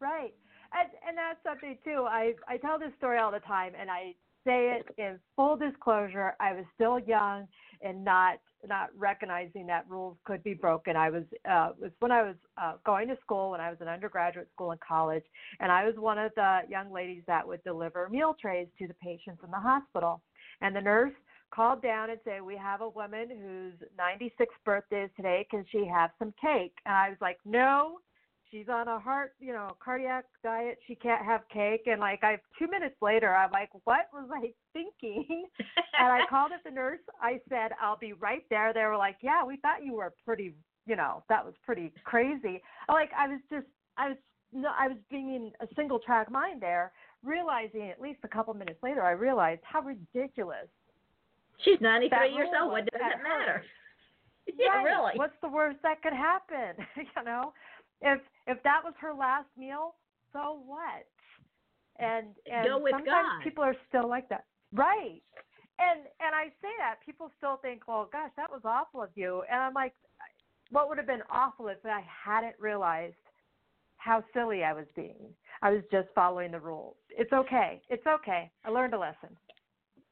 Right. 0.00 0.34
And 0.74 0.90
and 1.06 1.16
that's 1.16 1.42
something 1.44 1.78
too. 1.84 2.04
I 2.08 2.34
I 2.48 2.56
tell 2.58 2.78
this 2.78 2.92
story 2.98 3.18
all 3.18 3.30
the 3.30 3.40
time 3.40 3.72
and 3.80 3.88
I 3.90 4.14
say 4.46 4.78
it 4.78 4.86
in 4.96 5.18
full 5.34 5.56
disclosure. 5.56 6.34
I 6.40 6.54
was 6.54 6.64
still 6.74 6.98
young 6.98 7.46
and 7.82 8.04
not 8.04 8.38
not 8.66 8.88
recognizing 8.96 9.66
that 9.66 9.84
rules 9.88 10.16
could 10.24 10.42
be 10.42 10.54
broken. 10.54 10.96
I 10.96 11.10
was 11.10 11.24
uh 11.48 11.70
was 11.78 11.90
when 11.98 12.12
I 12.12 12.22
was 12.22 12.36
uh 12.56 12.74
going 12.86 13.08
to 13.08 13.16
school 13.20 13.50
when 13.50 13.60
I 13.60 13.68
was 13.70 13.78
in 13.80 13.88
undergraduate 13.88 14.48
school 14.54 14.70
and 14.70 14.80
college 14.80 15.24
and 15.60 15.70
I 15.70 15.84
was 15.84 15.94
one 15.96 16.18
of 16.18 16.32
the 16.36 16.60
young 16.68 16.90
ladies 16.90 17.22
that 17.26 17.46
would 17.46 17.62
deliver 17.64 18.08
meal 18.08 18.34
trays 18.40 18.68
to 18.78 18.88
the 18.88 18.94
patients 18.94 19.42
in 19.44 19.50
the 19.50 19.60
hospital. 19.60 20.22
And 20.62 20.74
the 20.74 20.80
nurse 20.80 21.12
called 21.50 21.82
down 21.82 22.10
and 22.10 22.18
said, 22.24 22.42
"We 22.42 22.56
have 22.56 22.80
a 22.80 22.88
woman 22.88 23.28
whose 23.28 23.88
96th 23.98 24.64
birthday 24.64 25.04
is 25.04 25.10
today. 25.16 25.46
Can 25.50 25.64
she 25.70 25.84
have 25.86 26.10
some 26.18 26.32
cake?" 26.40 26.74
And 26.86 26.94
I 26.94 27.10
was 27.10 27.18
like, 27.20 27.38
"No, 27.44 28.00
she's 28.56 28.68
on 28.68 28.88
a 28.88 28.98
heart, 28.98 29.32
you 29.40 29.52
know, 29.52 29.76
cardiac 29.84 30.24
diet. 30.42 30.78
She 30.86 30.94
can't 30.94 31.24
have 31.24 31.42
cake. 31.52 31.82
And 31.86 32.00
like 32.00 32.20
I 32.22 32.38
two 32.58 32.68
minutes 32.68 32.96
later 33.02 33.34
I'm 33.34 33.50
like, 33.50 33.70
What 33.84 34.06
was 34.12 34.28
I 34.32 34.52
thinking? 34.72 35.46
and 35.98 36.08
I 36.12 36.20
called 36.28 36.52
up 36.52 36.60
the 36.64 36.70
nurse. 36.70 37.00
I 37.20 37.40
said, 37.48 37.72
I'll 37.80 37.98
be 37.98 38.12
right 38.14 38.42
there. 38.50 38.72
They 38.72 38.84
were 38.84 38.96
like, 38.96 39.16
Yeah, 39.22 39.44
we 39.44 39.56
thought 39.58 39.84
you 39.84 39.94
were 39.94 40.12
pretty 40.24 40.54
you 40.86 40.94
know, 40.94 41.24
that 41.28 41.44
was 41.44 41.54
pretty 41.64 41.92
crazy. 42.04 42.62
Like 42.88 43.10
I 43.18 43.26
was 43.28 43.40
just 43.50 43.66
I 43.98 44.08
was 44.10 44.16
no 44.52 44.70
I 44.78 44.88
was 44.88 44.98
being 45.10 45.34
in 45.34 45.50
a 45.60 45.66
single 45.74 45.98
track 45.98 46.30
mind 46.30 46.62
there, 46.62 46.92
realizing 47.24 47.90
at 47.90 48.00
least 48.00 48.20
a 48.24 48.28
couple 48.28 48.54
minutes 48.54 48.78
later 48.82 49.02
I 49.02 49.10
realized 49.12 49.62
how 49.64 49.80
ridiculous 49.82 50.68
She's 51.64 51.80
93 51.80 52.34
years 52.34 52.48
old. 52.60 52.70
What 52.72 52.84
does 52.92 53.00
at 53.02 53.18
it 53.18 53.22
matter? 53.22 53.52
her. 53.58 53.62
Yeah, 54.56 54.68
Right. 54.76 54.84
really. 54.84 55.12
What's 55.16 55.34
the 55.42 55.48
worst 55.48 55.78
that 55.82 56.00
could 56.02 56.12
happen? 56.12 56.76
you 56.96 57.24
know, 57.24 57.52
if 58.00 58.20
if 58.46 58.62
that 58.62 58.80
was 58.84 58.94
her 59.00 59.12
last 59.12 59.48
meal, 59.56 59.94
so 60.32 60.60
what? 60.66 61.06
And 61.98 62.28
and 62.50 62.66
Go 62.66 62.86
sometimes 62.90 63.06
God. 63.06 63.44
people 63.44 63.64
are 63.64 63.76
still 63.88 64.08
like 64.08 64.28
that, 64.28 64.44
right? 64.72 65.22
And 65.78 66.00
and 66.20 66.34
I 66.34 66.46
say 66.62 66.72
that 66.78 66.96
people 67.04 67.30
still 67.38 67.56
think, 67.56 67.88
well, 67.88 68.08
gosh, 68.12 68.30
that 68.36 68.50
was 68.50 68.62
awful 68.64 69.02
of 69.02 69.10
you. 69.14 69.42
And 69.50 69.60
I'm 69.60 69.74
like, 69.74 69.94
what 70.70 70.88
would 70.88 70.98
have 70.98 71.06
been 71.06 71.22
awful 71.30 71.68
if 71.68 71.78
I 71.84 72.02
hadn't 72.24 72.56
realized 72.58 73.14
how 73.96 74.22
silly 74.34 74.62
I 74.62 74.72
was 74.72 74.86
being? 74.94 75.28
I 75.62 75.70
was 75.70 75.82
just 75.90 76.08
following 76.14 76.52
the 76.52 76.60
rules. 76.60 76.96
It's 77.10 77.32
okay. 77.32 77.80
It's 77.88 78.06
okay. 78.06 78.50
I 78.64 78.70
learned 78.70 78.94
a 78.94 78.98
lesson. 78.98 79.30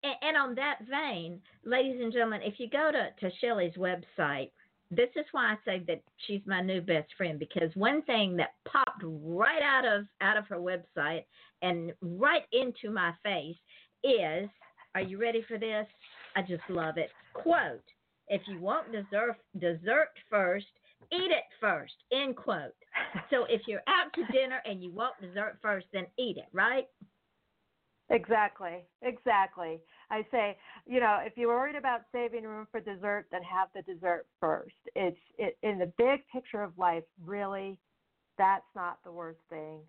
And, 0.02 0.14
and 0.22 0.36
on 0.36 0.54
that 0.54 0.78
vein, 0.88 1.40
ladies 1.64 2.00
and 2.00 2.12
gentlemen, 2.12 2.40
if 2.42 2.54
you 2.58 2.68
go 2.68 2.90
to, 2.92 3.10
to 3.20 3.34
Shelley's 3.40 3.74
website, 3.76 4.50
this 4.96 5.10
is 5.16 5.24
why 5.32 5.52
I 5.52 5.56
say 5.64 5.82
that 5.86 6.02
she's 6.26 6.40
my 6.46 6.60
new 6.60 6.80
best 6.80 7.08
friend 7.16 7.38
because 7.38 7.74
one 7.74 8.02
thing 8.02 8.36
that 8.36 8.54
popped 8.66 9.02
right 9.02 9.62
out 9.62 9.84
of 9.86 10.06
out 10.20 10.36
of 10.36 10.46
her 10.48 10.56
website 10.58 11.24
and 11.62 11.92
right 12.00 12.44
into 12.52 12.90
my 12.90 13.12
face 13.22 13.56
is 14.02 14.48
are 14.94 15.02
you 15.02 15.20
ready 15.20 15.44
for 15.48 15.58
this? 15.58 15.86
I 16.36 16.42
just 16.42 16.62
love 16.68 16.98
it. 16.98 17.10
Quote, 17.32 17.82
if 18.28 18.42
you 18.46 18.60
want 18.60 18.92
dessert 18.92 19.36
dessert 19.58 20.10
first, 20.30 20.66
eat 21.12 21.30
it 21.30 21.44
first. 21.60 21.94
End 22.12 22.36
quote. 22.36 22.74
So 23.30 23.44
if 23.48 23.62
you're 23.66 23.82
out 23.88 24.12
to 24.14 24.32
dinner 24.32 24.60
and 24.64 24.82
you 24.82 24.92
want 24.92 25.20
dessert 25.20 25.58
first, 25.60 25.86
then 25.92 26.06
eat 26.18 26.36
it, 26.36 26.48
right? 26.52 26.86
Exactly. 28.10 28.84
Exactly. 29.02 29.80
I 30.10 30.26
say, 30.30 30.56
you 30.86 31.00
know, 31.00 31.18
if 31.22 31.34
you're 31.36 31.48
worried 31.48 31.76
about 31.76 32.02
saving 32.12 32.44
room 32.44 32.66
for 32.70 32.80
dessert, 32.80 33.26
then 33.30 33.42
have 33.42 33.68
the 33.74 33.82
dessert 33.82 34.26
first. 34.40 34.74
It's 34.94 35.16
it 35.38 35.56
in 35.62 35.78
the 35.78 35.92
big 35.98 36.20
picture 36.32 36.62
of 36.62 36.76
life, 36.78 37.04
really, 37.24 37.78
that's 38.38 38.64
not 38.74 38.98
the 39.04 39.12
worst 39.12 39.40
thing. 39.48 39.80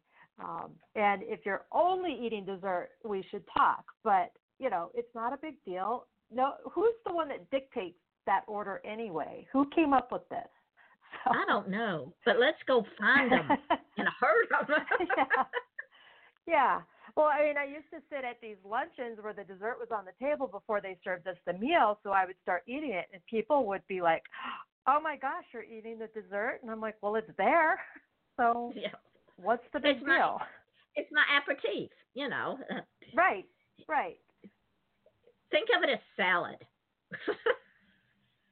Um, 0.44 0.72
and 0.96 1.22
if 1.24 1.42
you're 1.46 1.66
only 1.72 2.14
eating 2.14 2.46
dessert, 2.46 2.90
we 3.04 3.26
should 3.30 3.44
talk. 3.56 3.86
But 4.04 4.32
you 4.60 4.70
know, 4.70 4.92
it's 4.94 5.14
not 5.14 5.34
a 5.34 5.38
big 5.38 5.56
deal. 5.66 6.08
No, 6.32 6.54
who's 6.72 6.94
the 7.06 7.14
one 7.14 7.28
that 7.30 7.50
dictates 7.52 7.98
that 8.26 8.42
order 8.48 8.82
anyway? 8.86 9.48
Who 9.54 9.70
came 9.76 9.94
up 9.94 10.12
with 10.12 10.28
this? 10.30 10.48
So, 11.24 11.32
I 11.32 11.46
don't 11.48 11.70
know, 11.70 12.14
but 12.26 12.40
let's 12.40 12.58
go 12.68 12.86
find 13.00 13.32
them 13.32 13.48
and 13.98 14.08
hurt 14.20 14.50
them. 14.50 14.78
yeah. 15.18 15.44
Yeah. 16.48 16.82
Well, 17.16 17.28
I 17.28 17.46
mean, 17.46 17.58
I 17.58 17.64
used 17.64 17.90
to 17.92 18.02
sit 18.10 18.26
at 18.26 18.42
these 18.42 18.58
luncheons 18.66 19.20
where 19.22 19.34
the 19.34 19.44
dessert 19.46 19.78
was 19.80 19.88
on 19.92 20.04
the 20.04 20.12
table 20.24 20.48
before 20.48 20.82
they 20.82 20.98
served 21.04 21.28
us 21.28 21.38
the 21.46 21.54
meal, 21.54 21.98
so 22.04 22.12
I 22.12 22.26
would 22.26 22.36
start 22.44 22.64
eating 22.68 22.92
it, 22.92 23.06
and 23.14 23.22
people 23.26 23.66
would 23.68 23.86
be 23.88 24.02
like, 24.02 24.24
"Oh 24.88 25.00
my 25.02 25.16
gosh, 25.16 25.46
you're 25.54 25.64
eating 25.64 25.98
the 25.98 26.08
dessert," 26.08 26.60
and 26.62 26.70
I'm 26.70 26.82
like, 26.82 26.96
"Well, 27.02 27.16
it's 27.16 27.32
there, 27.38 27.80
so 28.38 28.74
Yeah. 28.76 28.90
what's 29.38 29.64
the 29.72 29.80
big 29.80 29.98
It's 29.98 30.06
my- 30.06 30.18
deal?" 30.18 30.40
It's 30.98 31.12
my 31.12 31.24
aperitif, 31.38 31.92
you 32.14 32.28
know. 32.30 32.58
Right. 33.14 33.46
Right. 33.88 34.18
Think 35.52 35.70
of 35.76 35.84
it 35.84 35.90
as 35.90 36.00
salad. 36.18 36.58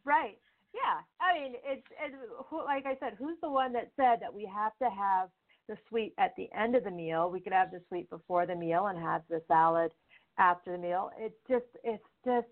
Right. 0.05 0.37
Yeah. 0.73 0.99
I 1.19 1.33
mean, 1.39 1.53
it's, 1.65 1.85
it's 2.03 2.15
like 2.51 2.85
I 2.85 2.95
said, 2.99 3.15
who's 3.17 3.37
the 3.41 3.49
one 3.49 3.73
that 3.73 3.91
said 3.95 4.19
that 4.21 4.33
we 4.33 4.45
have 4.53 4.73
to 4.79 4.89
have 4.89 5.29
the 5.67 5.77
sweet 5.89 6.13
at 6.17 6.35
the 6.37 6.49
end 6.57 6.75
of 6.75 6.83
the 6.83 6.91
meal? 6.91 7.29
We 7.29 7.39
could 7.39 7.53
have 7.53 7.71
the 7.71 7.81
sweet 7.87 8.09
before 8.09 8.45
the 8.45 8.55
meal 8.55 8.87
and 8.87 8.97
have 8.99 9.21
the 9.29 9.41
salad 9.47 9.91
after 10.37 10.71
the 10.73 10.77
meal. 10.77 11.11
It 11.17 11.37
just, 11.49 11.65
it's 11.83 12.03
just 12.25 12.47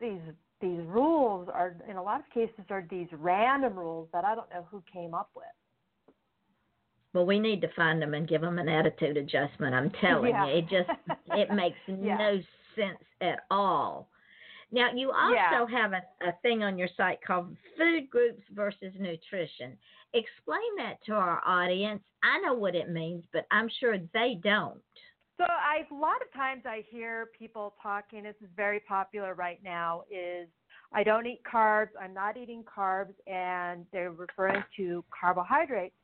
these 0.00 0.20
these 0.60 0.80
rules 0.86 1.48
are 1.52 1.76
in 1.88 1.96
a 1.96 2.02
lot 2.02 2.20
of 2.20 2.30
cases 2.32 2.64
are 2.70 2.86
these 2.90 3.08
random 3.12 3.74
rules 3.78 4.08
that 4.12 4.24
I 4.24 4.34
don't 4.34 4.48
know 4.50 4.66
who 4.70 4.82
came 4.90 5.12
up 5.12 5.28
with. 5.36 5.44
well, 7.12 7.26
we 7.26 7.38
need 7.38 7.60
to 7.62 7.68
find 7.76 8.00
them 8.00 8.14
and 8.14 8.26
give 8.28 8.40
them 8.42 8.58
an 8.58 8.68
attitude 8.68 9.16
adjustment. 9.16 9.74
I'm 9.74 9.90
telling 10.00 10.30
Yeah. 10.30 10.46
you, 10.46 10.58
it 10.58 10.68
just 10.68 10.90
it 11.32 11.50
makes 11.50 11.78
Yeah. 11.86 12.16
no 12.18 12.40
sense 12.74 13.02
at 13.20 13.40
all. 13.50 14.08
Now, 14.72 14.92
you 14.92 15.12
also 15.12 15.32
Yeah. 15.34 15.66
have 15.66 15.92
a, 15.92 16.02
a 16.22 16.32
thing 16.42 16.62
on 16.62 16.76
your 16.76 16.88
site 16.96 17.22
called 17.22 17.56
Food 17.76 18.10
Groups 18.10 18.42
versus 18.50 18.92
Nutrition. 18.98 19.78
Explain 20.12 20.76
that 20.78 21.02
to 21.04 21.12
our 21.12 21.40
audience. 21.46 22.02
I 22.22 22.38
know 22.40 22.54
what 22.54 22.74
it 22.74 22.90
means, 22.90 23.24
but 23.32 23.46
I'm 23.50 23.68
sure 23.68 23.98
they 24.12 24.40
don't. 24.42 24.82
So 25.36 25.44
I 25.44 25.86
a 25.90 25.94
lot 25.94 26.22
of 26.22 26.32
times 26.32 26.62
I 26.64 26.82
hear 26.88 27.26
people 27.38 27.74
talking. 27.82 28.22
This 28.22 28.34
is 28.42 28.48
very 28.56 28.80
popular 28.80 29.34
right 29.34 29.62
now. 29.62 30.04
Is 30.10 30.48
I 30.92 31.04
don't 31.04 31.26
eat 31.26 31.42
carbs. 31.44 31.90
I'm 32.00 32.14
not 32.14 32.36
eating 32.36 32.64
carbs, 32.64 33.12
and 33.26 33.84
they're 33.92 34.12
referring 34.12 34.64
to 34.78 35.04
carbohydrates. 35.10 35.94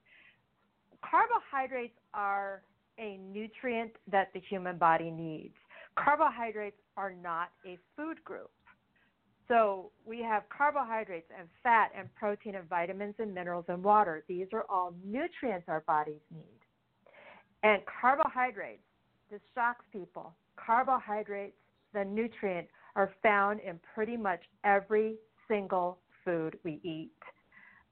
Carbohydrates 1.02 1.98
are 2.12 2.62
a 2.98 3.16
nutrient 3.16 3.92
that 4.10 4.28
the 4.34 4.40
human 4.40 4.76
body 4.76 5.10
needs. 5.10 5.54
Carbohydrates 5.96 6.76
are 6.96 7.12
not 7.12 7.50
a 7.66 7.78
food 7.96 8.22
group. 8.24 8.50
So 9.48 9.90
we 10.06 10.22
have 10.22 10.44
carbohydrates 10.56 11.30
and 11.38 11.48
fat 11.62 11.90
and 11.96 12.08
protein 12.14 12.54
and 12.54 12.68
vitamins 12.68 13.14
and 13.18 13.34
minerals 13.34 13.66
and 13.68 13.82
water. 13.82 14.24
These 14.28 14.46
are 14.52 14.64
all 14.70 14.94
nutrients 15.04 15.66
our 15.68 15.82
bodies 15.86 16.20
need. 16.32 16.60
And 17.62 17.82
carbohydrates, 18.00 18.82
this 19.30 19.40
shocks 19.54 19.84
people. 19.92 20.34
Carbohydrates, 20.56 21.56
the 21.92 22.04
nutrient, 22.04 22.68
are 22.96 23.10
found 23.22 23.60
in 23.60 23.78
pretty 23.94 24.16
much 24.16 24.40
every 24.64 25.16
single 25.48 25.98
food 26.24 26.58
we 26.64 26.80
eat. 26.82 27.10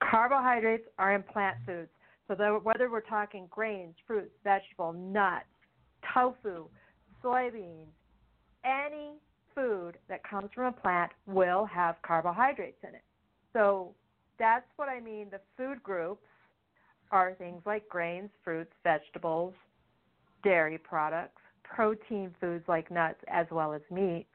Carbohydrates 0.02 0.86
are 0.98 1.14
in 1.14 1.22
plant 1.22 1.56
foods. 1.66 1.90
So 2.28 2.60
whether 2.62 2.90
we're 2.90 3.00
talking 3.00 3.48
grains, 3.50 3.96
fruits, 4.06 4.30
vegetables, 4.44 4.96
nuts, 4.98 5.44
tofu, 6.14 6.68
soybeans, 7.22 7.86
any 8.64 9.12
food 9.54 9.98
that 10.08 10.22
comes 10.28 10.50
from 10.54 10.66
a 10.66 10.72
plant 10.72 11.12
will 11.26 11.64
have 11.64 11.96
carbohydrates 12.02 12.78
in 12.86 12.94
it. 12.94 13.04
So 13.52 13.94
that's 14.38 14.66
what 14.76 14.88
I 14.88 15.00
mean. 15.00 15.28
The 15.30 15.40
food 15.56 15.82
groups 15.82 16.22
are 17.10 17.34
things 17.34 17.62
like 17.66 17.88
grains, 17.88 18.30
fruits, 18.44 18.72
vegetables, 18.84 19.54
dairy 20.42 20.78
products, 20.78 21.40
protein 21.64 22.34
foods 22.40 22.64
like 22.68 22.90
nuts, 22.90 23.20
as 23.28 23.46
well 23.50 23.72
as 23.72 23.82
meats. 23.90 24.28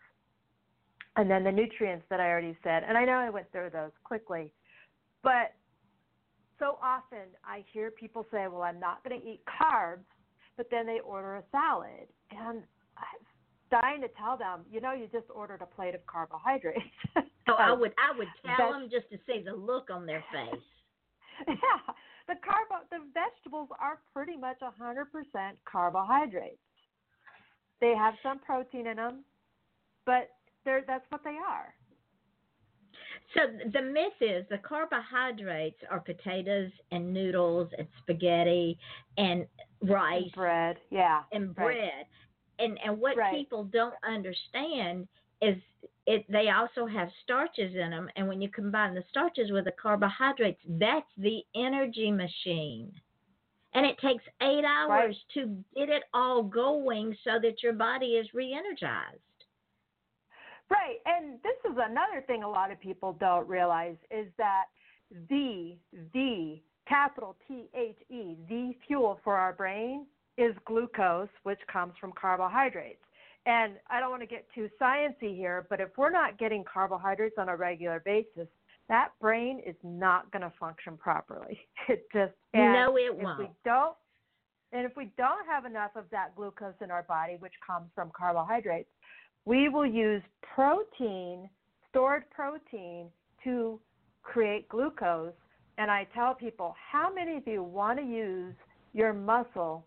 And 1.15 1.29
then 1.29 1.43
the 1.43 1.51
nutrients 1.51 2.05
that 2.09 2.19
I 2.19 2.29
already 2.29 2.57
said. 2.63 2.83
And 2.87 2.97
I 2.97 3.05
know 3.05 3.13
I 3.13 3.29
went 3.29 3.49
through 3.51 3.69
those 3.71 3.91
quickly, 4.03 4.51
but 5.23 5.53
so 6.59 6.77
often 6.83 7.27
I 7.43 7.63
hear 7.71 7.89
people 7.89 8.25
say, 8.31 8.47
well, 8.47 8.63
I'm 8.63 8.79
not 8.79 9.03
going 9.03 9.19
to 9.19 9.27
eat 9.27 9.41
carbs, 9.45 10.05
but 10.57 10.67
then 10.69 10.85
they 10.85 10.99
order 10.99 11.37
a 11.37 11.43
salad. 11.51 12.07
And 12.31 12.63
dying 13.71 14.01
to 14.01 14.07
tell 14.09 14.37
them, 14.37 14.61
you 14.71 14.81
know, 14.81 14.93
you 14.93 15.07
just 15.11 15.25
ordered 15.33 15.61
a 15.61 15.65
plate 15.65 15.95
of 15.95 16.05
carbohydrates. 16.05 16.79
so 17.15 17.21
oh, 17.49 17.53
I 17.57 17.71
would 17.71 17.93
I 17.97 18.17
would 18.17 18.27
tell 18.57 18.71
them 18.71 18.89
just 18.91 19.09
to 19.11 19.17
see 19.25 19.43
the 19.43 19.53
look 19.53 19.89
on 19.89 20.05
their 20.05 20.23
face. 20.31 20.61
yeah, 21.47 21.93
the 22.27 22.35
carbo 22.43 22.85
the 22.91 22.99
vegetables 23.13 23.69
are 23.79 23.99
pretty 24.13 24.37
much 24.37 24.57
100% 24.61 25.05
carbohydrates. 25.69 26.57
They 27.81 27.93
have 27.95 28.13
some 28.23 28.39
protein 28.39 28.87
in 28.87 28.97
them, 28.97 29.25
but 30.05 30.29
they're 30.63 30.83
that's 30.87 31.05
what 31.09 31.23
they 31.23 31.37
are. 31.47 31.73
So 33.33 33.41
the 33.73 33.81
myth 33.81 34.13
is 34.21 34.45
the 34.49 34.59
carbohydrates 34.59 35.79
are 35.89 35.99
potatoes 35.99 36.71
and 36.91 37.13
noodles 37.13 37.69
and 37.77 37.87
spaghetti 38.01 38.77
and 39.17 39.45
rice, 39.81 40.23
and 40.23 40.31
bread, 40.33 40.77
yeah, 40.89 41.23
and 41.33 41.53
bread. 41.53 41.67
Right. 41.67 42.05
And 42.59 42.77
and 42.83 42.99
what 42.99 43.17
right. 43.17 43.33
people 43.35 43.65
don't 43.65 43.95
understand 44.07 45.07
is 45.41 45.57
it 46.07 46.25
they 46.29 46.49
also 46.49 46.85
have 46.85 47.09
starches 47.23 47.73
in 47.75 47.89
them 47.89 48.09
and 48.15 48.27
when 48.27 48.41
you 48.41 48.49
combine 48.49 48.93
the 48.93 49.03
starches 49.09 49.51
with 49.51 49.65
the 49.65 49.71
carbohydrates 49.71 50.61
that's 50.79 51.09
the 51.17 51.41
energy 51.55 52.11
machine 52.11 52.91
and 53.73 53.85
it 53.85 53.97
takes 53.99 54.23
eight 54.41 54.63
hours 54.63 55.15
right. 55.15 55.33
to 55.33 55.57
get 55.75 55.89
it 55.89 56.03
all 56.13 56.43
going 56.43 57.15
so 57.23 57.31
that 57.41 57.61
your 57.63 57.73
body 57.73 58.13
is 58.15 58.27
re-energized 58.33 59.19
right 60.69 60.97
and 61.05 61.39
this 61.43 61.57
is 61.69 61.77
another 61.77 62.23
thing 62.27 62.43
a 62.43 62.49
lot 62.49 62.71
of 62.71 62.79
people 62.79 63.13
don't 63.19 63.47
realize 63.47 63.97
is 64.11 64.27
that 64.37 64.65
the 65.29 65.75
the 66.13 66.59
capital 66.87 67.35
T 67.47 67.67
H 67.75 67.97
E 68.09 68.35
the 68.47 68.73
fuel 68.87 69.19
for 69.23 69.35
our 69.35 69.53
brain 69.53 70.05
is 70.37 70.55
glucose 70.65 71.29
which 71.43 71.59
comes 71.71 71.93
from 71.99 72.11
carbohydrates 72.19 72.99
and 73.45 73.73
I 73.89 73.99
don't 73.99 74.09
want 74.09 74.23
to 74.23 74.27
get 74.27 74.45
too 74.55 74.69
sciency 74.81 75.35
here, 75.35 75.67
but 75.69 75.79
if 75.79 75.89
we're 75.97 76.11
not 76.11 76.39
getting 76.39 76.63
carbohydrates 76.63 77.35
on 77.37 77.49
a 77.49 77.55
regular 77.55 78.01
basis, 78.03 78.47
that 78.89 79.09
brain 79.21 79.61
is 79.65 79.75
not 79.83 80.31
going 80.31 80.41
to 80.41 80.51
function 80.59 80.97
properly. 80.97 81.59
It 81.87 82.07
just 82.11 82.33
no, 82.55 82.97
it 82.97 83.13
if 83.15 83.23
won't. 83.23 83.37
We 83.37 83.49
don't, 83.63 83.95
and 84.71 84.85
if 84.85 84.97
we 84.97 85.11
don't 85.17 85.45
have 85.45 85.65
enough 85.65 85.91
of 85.95 86.05
that 86.09 86.35
glucose 86.35 86.73
in 86.81 86.89
our 86.89 87.03
body, 87.03 87.35
which 87.37 87.53
comes 87.65 87.91
from 87.93 88.09
carbohydrates, 88.17 88.89
we 89.45 89.69
will 89.69 89.85
use 89.85 90.23
protein, 90.55 91.47
stored 91.89 92.23
protein, 92.31 93.09
to 93.43 93.79
create 94.23 94.67
glucose. 94.67 95.33
And 95.77 95.91
I 95.91 96.07
tell 96.15 96.33
people, 96.33 96.73
how 96.91 97.13
many 97.13 97.37
of 97.37 97.45
you 97.45 97.61
want 97.61 97.99
to 97.99 98.05
use 98.05 98.55
your 98.93 99.13
muscle 99.13 99.85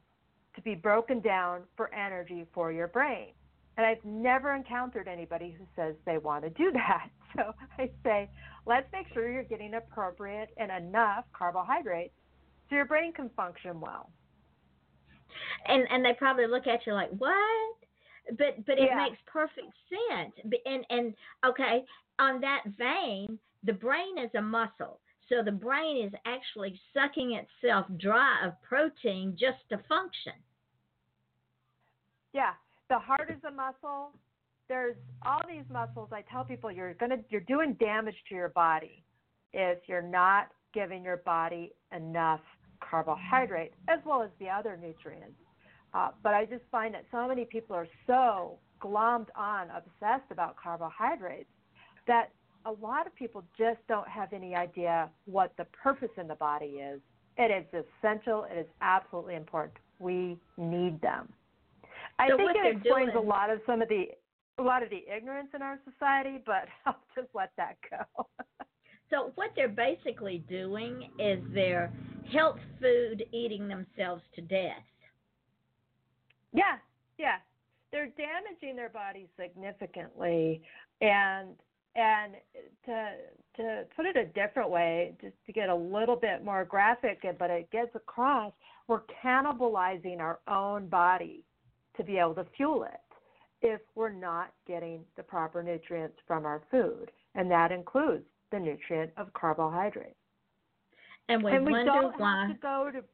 to 0.59 0.63
be 0.63 0.75
broken 0.75 1.21
down 1.21 1.63
for 1.77 1.93
energy 1.95 2.47
for 2.53 2.73
your 2.73 2.89
brain? 2.89 3.29
And 3.77 3.87
I've 3.87 4.05
never 4.05 4.55
encountered 4.55 5.07
anybody 5.07 5.57
who 5.57 5.65
says 5.77 5.95
they 6.05 6.19
want 6.19 6.43
to 6.45 6.51
do 6.51 6.71
that. 6.73 7.09
So 7.37 7.55
I 7.79 7.91
say, 8.03 8.29
let's 8.67 8.87
make 8.93 9.07
sure 9.15 9.31
you're 9.31 9.45
getting 9.45 9.75
appropriate 9.75 10.49
and 10.57 10.71
enough 10.71 11.25
carbohydrates 11.33 12.15
so 12.69 12.77
your 12.77 12.87
brain 12.87 13.13
can 13.13 13.31
function 13.37 13.81
well. 13.81 14.11
And 15.67 15.87
and 15.91 16.05
they 16.05 16.15
probably 16.19 16.47
look 16.47 16.67
at 16.67 16.87
you 16.87 16.95
like, 16.95 17.11
"What?" 17.11 17.77
But 18.37 18.65
but 18.67 18.79
it 18.79 18.89
yeah. 18.91 18.97
makes 18.97 19.19
perfect 19.27 19.73
sense. 19.89 20.33
And 20.65 20.85
and 20.91 21.15
okay, 21.47 21.85
on 22.19 22.41
that 22.41 22.63
vein, 22.79 23.39
the 23.65 23.73
brain 23.73 24.19
is 24.19 24.31
a 24.37 24.43
muscle. 24.43 25.01
So 25.29 25.43
the 25.45 25.53
brain 25.53 26.07
is 26.07 26.13
actually 26.25 26.81
sucking 26.95 27.33
itself 27.33 27.87
dry 27.99 28.47
of 28.47 28.61
protein 28.63 29.37
just 29.39 29.59
to 29.69 29.79
function. 29.89 30.33
Yeah, 32.33 32.53
the 32.89 32.99
heart 32.99 33.31
is 33.31 33.43
a 33.47 33.51
muscle. 33.51 34.11
There's 34.69 34.97
all 35.25 35.41
these 35.49 35.65
muscles. 35.71 36.11
I 36.13 36.23
tell 36.31 36.45
people 36.45 36.71
you're 36.71 36.95
gonna 36.95 37.19
you're 37.31 37.41
doing 37.43 37.75
damage 37.81 38.17
to 38.29 38.35
your 38.35 38.51
body 38.51 39.03
if 39.53 39.79
you're 39.87 40.03
not 40.03 40.49
giving 40.75 41.03
your 41.03 41.19
body 41.19 41.73
enough 41.97 42.41
carbohydrate 42.81 43.73
as 43.89 43.99
well 44.05 44.23
as 44.23 44.31
the 44.39 44.49
other 44.49 44.77
nutrients. 44.77 45.39
Uh, 45.95 46.11
but 46.23 46.35
I 46.35 46.45
just 46.45 46.65
find 46.71 46.95
that 46.95 47.05
so 47.11 47.27
many 47.27 47.45
people 47.45 47.75
are 47.75 47.89
so 48.07 48.59
glommed 48.81 49.29
on, 49.35 49.69
obsessed 49.71 50.31
about 50.31 50.57
carbohydrates 50.57 51.49
that 52.07 52.31
a 52.67 52.73
lot 52.73 53.07
of 53.07 53.15
people 53.15 53.43
just 53.57 53.79
don't 53.89 54.09
have 54.09 54.33
any 54.33 54.55
idea 54.55 55.09
what 55.25 55.53
the 55.57 55.65
purpose 55.83 56.11
in 56.19 56.29
the 56.29 56.35
body 56.35 56.67
is. 56.67 57.01
It 57.39 57.51
is 57.51 57.85
essential. 58.03 58.47
It 58.51 58.59
is 58.59 58.67
absolutely 58.83 59.37
important. 59.37 59.79
We 59.99 60.39
need 60.57 61.01
them. 61.01 61.33
I 62.19 62.29
so 62.29 62.37
think 62.37 62.51
it 62.57 62.77
explains 62.77 63.13
doing, 63.13 63.25
a 63.25 63.29
lot 63.29 63.51
of 63.51 63.61
some 63.67 63.83
of 63.83 63.89
the 63.89 64.07
a 64.59 64.63
lot 64.63 64.83
of 64.83 64.91
the 64.91 65.05
ignorance 65.15 65.49
in 65.55 65.63
our 65.63 65.79
society, 65.91 66.39
but 66.45 66.67
I'll 66.87 66.97
just 67.15 67.29
let 67.35 67.53
that 67.57 67.77
go. 67.91 68.27
so 69.11 69.33
what 69.37 69.51
they're 69.55 69.69
basically 69.69 70.45
doing 70.49 71.11
is 71.19 71.39
they're 71.55 71.93
health 72.33 72.59
food 72.81 73.25
eating 73.33 73.69
themselves 73.69 74.23
to 74.35 74.43
death. 74.43 74.83
Yeah, 76.53 76.77
yeah. 77.19 77.37
They're 77.93 78.09
damaging 78.09 78.77
their 78.77 78.91
bodies 78.91 79.29
significantly 79.41 80.61
and 81.01 81.51
and 81.95 82.35
to 82.85 83.11
to 83.57 83.85
put 83.97 84.07
it 84.07 84.17
a 84.17 84.27
different 84.27 84.71
way, 84.71 85.15
just 85.21 85.35
to 85.47 85.53
get 85.53 85.69
a 85.69 85.75
little 85.75 86.17
bit 86.17 86.45
more 86.45 86.65
graphic, 86.65 87.25
but 87.39 87.51
it 87.51 87.69
gets 87.73 87.95
across, 87.97 88.53
we're 88.87 89.03
cannibalizing 89.25 90.21
our 90.21 90.39
own 90.47 90.89
body 90.89 91.45
to 91.99 92.05
be 92.05 92.17
able 92.17 92.35
to 92.35 92.47
fuel 92.57 92.85
it 92.85 93.01
if 93.61 93.81
we're 93.95 94.13
not 94.13 94.53
getting 94.67 95.01
the 95.17 95.23
proper 95.23 95.63
nutrients 95.63 96.17
from 96.27 96.47
our 96.47 96.63
food, 96.71 97.11
and 97.35 97.51
that 97.51 97.73
includes 97.73 98.25
the 98.51 98.59
nutrient 98.59 99.11
of 99.17 99.33
carbohydrates. 99.35 100.15
And 101.29 101.45
and 101.45 101.67
we 101.67 101.85
don't 101.85 102.19
why. 102.19 102.47
have 102.47 102.57
to 102.57 102.63
go 102.63 102.91
to 102.93 103.05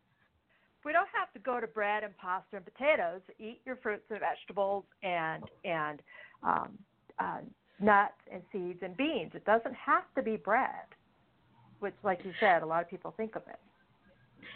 we 0.85 0.93
don't 0.93 1.09
have 1.19 1.33
to 1.33 1.39
go 1.39 1.61
to 1.61 1.67
bread 1.67 2.05
and 2.05 2.17
pasta 2.19 2.57
and 2.57 2.65
potatoes. 2.65 3.23
Eat 3.41 3.61
your 3.65 3.77
fruits 3.77 4.05
and 4.11 4.21
vegetables 4.21 4.85
and 5.03 5.43
and 5.65 6.03
um, 6.43 6.79
uh, 7.19 7.39
nuts 7.81 8.13
and 8.31 8.43
seeds 8.53 8.81
and 8.83 8.97
beans. 8.97 9.33
It 9.35 9.45
doesn't 9.45 9.75
have 9.75 10.05
to 10.15 10.23
be 10.23 10.37
bread, 10.37 10.87
which, 11.81 11.95
like 12.03 12.21
you 12.25 12.33
said, 12.39 12.63
a 12.63 12.67
lot 12.67 12.83
of 12.83 12.91
people 12.91 13.15
think 13.17 13.35
of 13.35 13.43
it. 13.49 13.59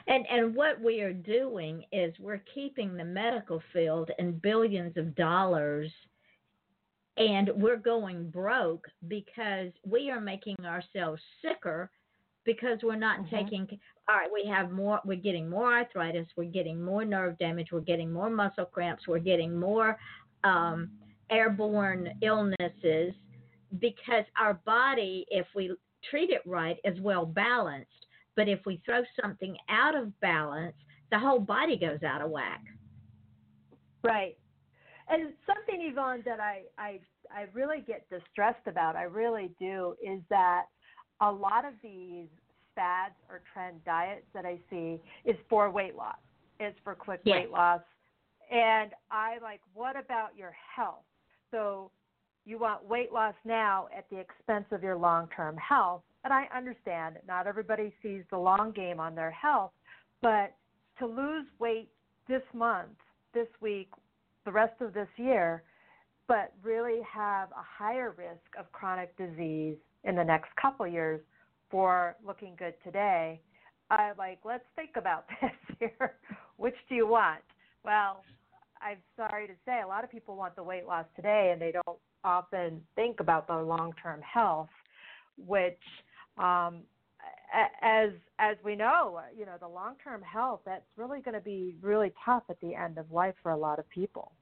And 0.07 0.27
and 0.31 0.55
what 0.55 0.81
we 0.81 1.01
are 1.01 1.13
doing 1.13 1.85
is 1.93 2.15
we're 2.19 2.43
keeping 2.55 2.97
the 2.97 3.05
medical 3.05 3.63
field 3.73 4.11
in 4.19 4.39
billions 4.39 4.97
of 4.97 5.15
dollars 5.15 5.91
and 7.19 7.51
we're 7.57 7.77
going 7.77 8.31
broke 8.31 8.87
because 9.09 9.73
we 9.85 10.11
are 10.11 10.21
making 10.21 10.57
ourselves 10.65 11.21
sicker 11.43 11.91
because 12.45 12.79
we're 12.83 12.97
not 12.97 13.21
mm-hmm. 13.21 13.37
taking 13.37 13.69
all 14.09 14.17
right 14.17 14.31
we 14.33 14.49
have 14.49 14.71
more 14.71 15.01
we're 15.05 15.17
getting 15.17 15.51
more 15.51 15.75
arthritis 15.75 16.27
we're 16.37 16.45
getting 16.45 16.83
more 16.83 17.05
nerve 17.05 17.37
damage 17.39 17.69
we're 17.73 17.81
getting 17.81 18.13
more 18.13 18.31
muscle 18.31 18.65
cramps 18.65 19.07
we're 19.07 19.19
getting 19.19 19.59
more 19.59 19.99
um, 20.45 20.91
airborne 21.31 22.09
illnesses 22.23 23.13
because 23.81 24.25
our 24.41 24.55
body 24.65 25.27
if 25.29 25.47
we 25.55 25.75
treat 26.09 26.31
it 26.31 26.43
right 26.47 26.79
is 26.85 26.99
well 27.01 27.27
balanced 27.27 28.07
but 28.39 28.49
if 28.49 28.61
we 28.65 28.81
throw 28.87 29.03
something 29.21 29.57
out 29.69 29.97
of 29.97 30.19
balance, 30.21 30.77
the 31.11 31.19
whole 31.19 31.41
body 31.41 31.77
goes 31.77 32.05
out 32.05 32.23
of 32.23 32.31
whack. 32.31 32.63
Right. 34.05 34.39
And 35.09 35.33
something, 35.45 35.85
Yvonne, 35.91 36.23
that 36.25 36.39
I, 36.39 36.61
I, 36.79 37.01
I 37.33 37.47
really 37.53 37.83
get 37.85 38.09
distressed 38.09 38.69
about, 38.69 38.95
I 38.95 39.03
really 39.03 39.51
do, 39.59 39.97
is 40.01 40.21
that 40.31 40.67
a 41.21 41.29
lot 41.29 41.65
of 41.65 41.73
these 41.83 42.29
fads 42.77 43.15
or 43.29 43.41
trend 43.53 43.85
diets 43.85 44.27
that 44.35 44.47
I 44.47 44.61
see 44.71 45.01
is 45.25 45.37
for 45.51 45.69
weight 45.69 45.97
loss. 45.97 46.15
It's 46.61 46.79
for 46.85 46.95
quick 46.95 47.23
yeah. 47.25 47.41
weight 47.41 47.51
loss. 47.51 47.81
And 48.53 48.93
I 49.11 49.39
like, 49.43 49.63
what 49.75 49.97
about 49.99 50.29
your 50.37 50.55
health? 50.77 51.03
So 51.51 51.91
you 52.45 52.57
want 52.57 52.85
weight 52.89 53.13
loss 53.13 53.35
now 53.45 53.89
at 53.97 54.09
the 54.11 54.21
expense 54.21 54.67
of 54.71 54.85
your 54.85 54.97
long 54.97 55.29
term 55.35 55.57
health. 55.57 56.03
And 56.25 56.33
I 56.33 56.47
understand 56.55 57.17
not 57.27 57.47
everybody 57.47 57.93
sees 58.03 58.23
the 58.31 58.39
long 58.39 58.73
game 58.73 59.01
on 59.01 59.15
their 59.15 59.31
health, 59.31 59.73
but 60.21 60.55
to 60.99 61.07
lose 61.07 61.47
weight 61.59 61.89
this 62.29 62.43
month, 62.53 62.97
this 63.35 63.49
week, 63.61 63.91
the 64.45 64.53
rest 64.53 64.81
of 64.81 64.93
this 64.93 65.09
year, 65.17 65.63
but 66.27 66.53
really 66.63 67.01
have 67.11 67.51
a 67.53 67.63
higher 67.63 68.15
risk 68.17 68.59
of 68.59 68.71
chronic 68.73 69.17
disease 69.17 69.77
in 70.05 70.15
the 70.15 70.25
next 70.25 70.49
couple 70.61 70.87
years 70.87 71.21
for 71.71 72.17
looking 72.27 72.55
good 72.59 72.75
today, 72.83 73.41
I 73.91 74.13
like 74.19 74.39
let's 74.45 74.65
think 74.77 74.91
about 74.97 75.25
this 75.41 75.79
here. 75.79 76.15
Which 76.57 76.75
do 76.89 76.95
you 76.95 77.07
want? 77.07 77.41
Well, 77.85 78.23
I'm 78.81 78.99
sorry 79.17 79.47
to 79.47 79.55
say, 79.65 79.81
a 79.83 79.87
lot 79.87 80.05
of 80.05 80.11
people 80.11 80.37
want 80.37 80.57
the 80.57 80.63
weight 80.63 80.87
loss 80.87 81.07
today, 81.17 81.51
and 81.53 81.61
they 81.61 81.73
don't 81.73 81.99
often 82.25 82.83
think 82.95 83.21
about 83.21 83.47
the 83.47 83.57
long-term 83.57 84.21
health, 84.21 84.69
which, 85.37 85.81
um, 86.39 86.83
as 87.83 88.11
as 88.39 88.57
we 88.65 88.77
know, 88.77 89.21
you 89.37 89.47
know, 89.47 89.57
the 89.61 89.69
long-term 89.69 90.23
health 90.23 90.61
that's 90.65 90.85
really 90.97 91.21
going 91.21 91.35
to 91.35 91.41
be 91.41 91.75
really 91.81 92.13
tough 92.25 92.45
at 92.51 92.61
the 92.61 92.75
end 92.75 92.99
of 92.99 93.11
life 93.11 93.35
for 93.43 93.53
a 93.53 93.57
lot 93.57 93.79
of 93.79 93.89
people. 93.89 94.33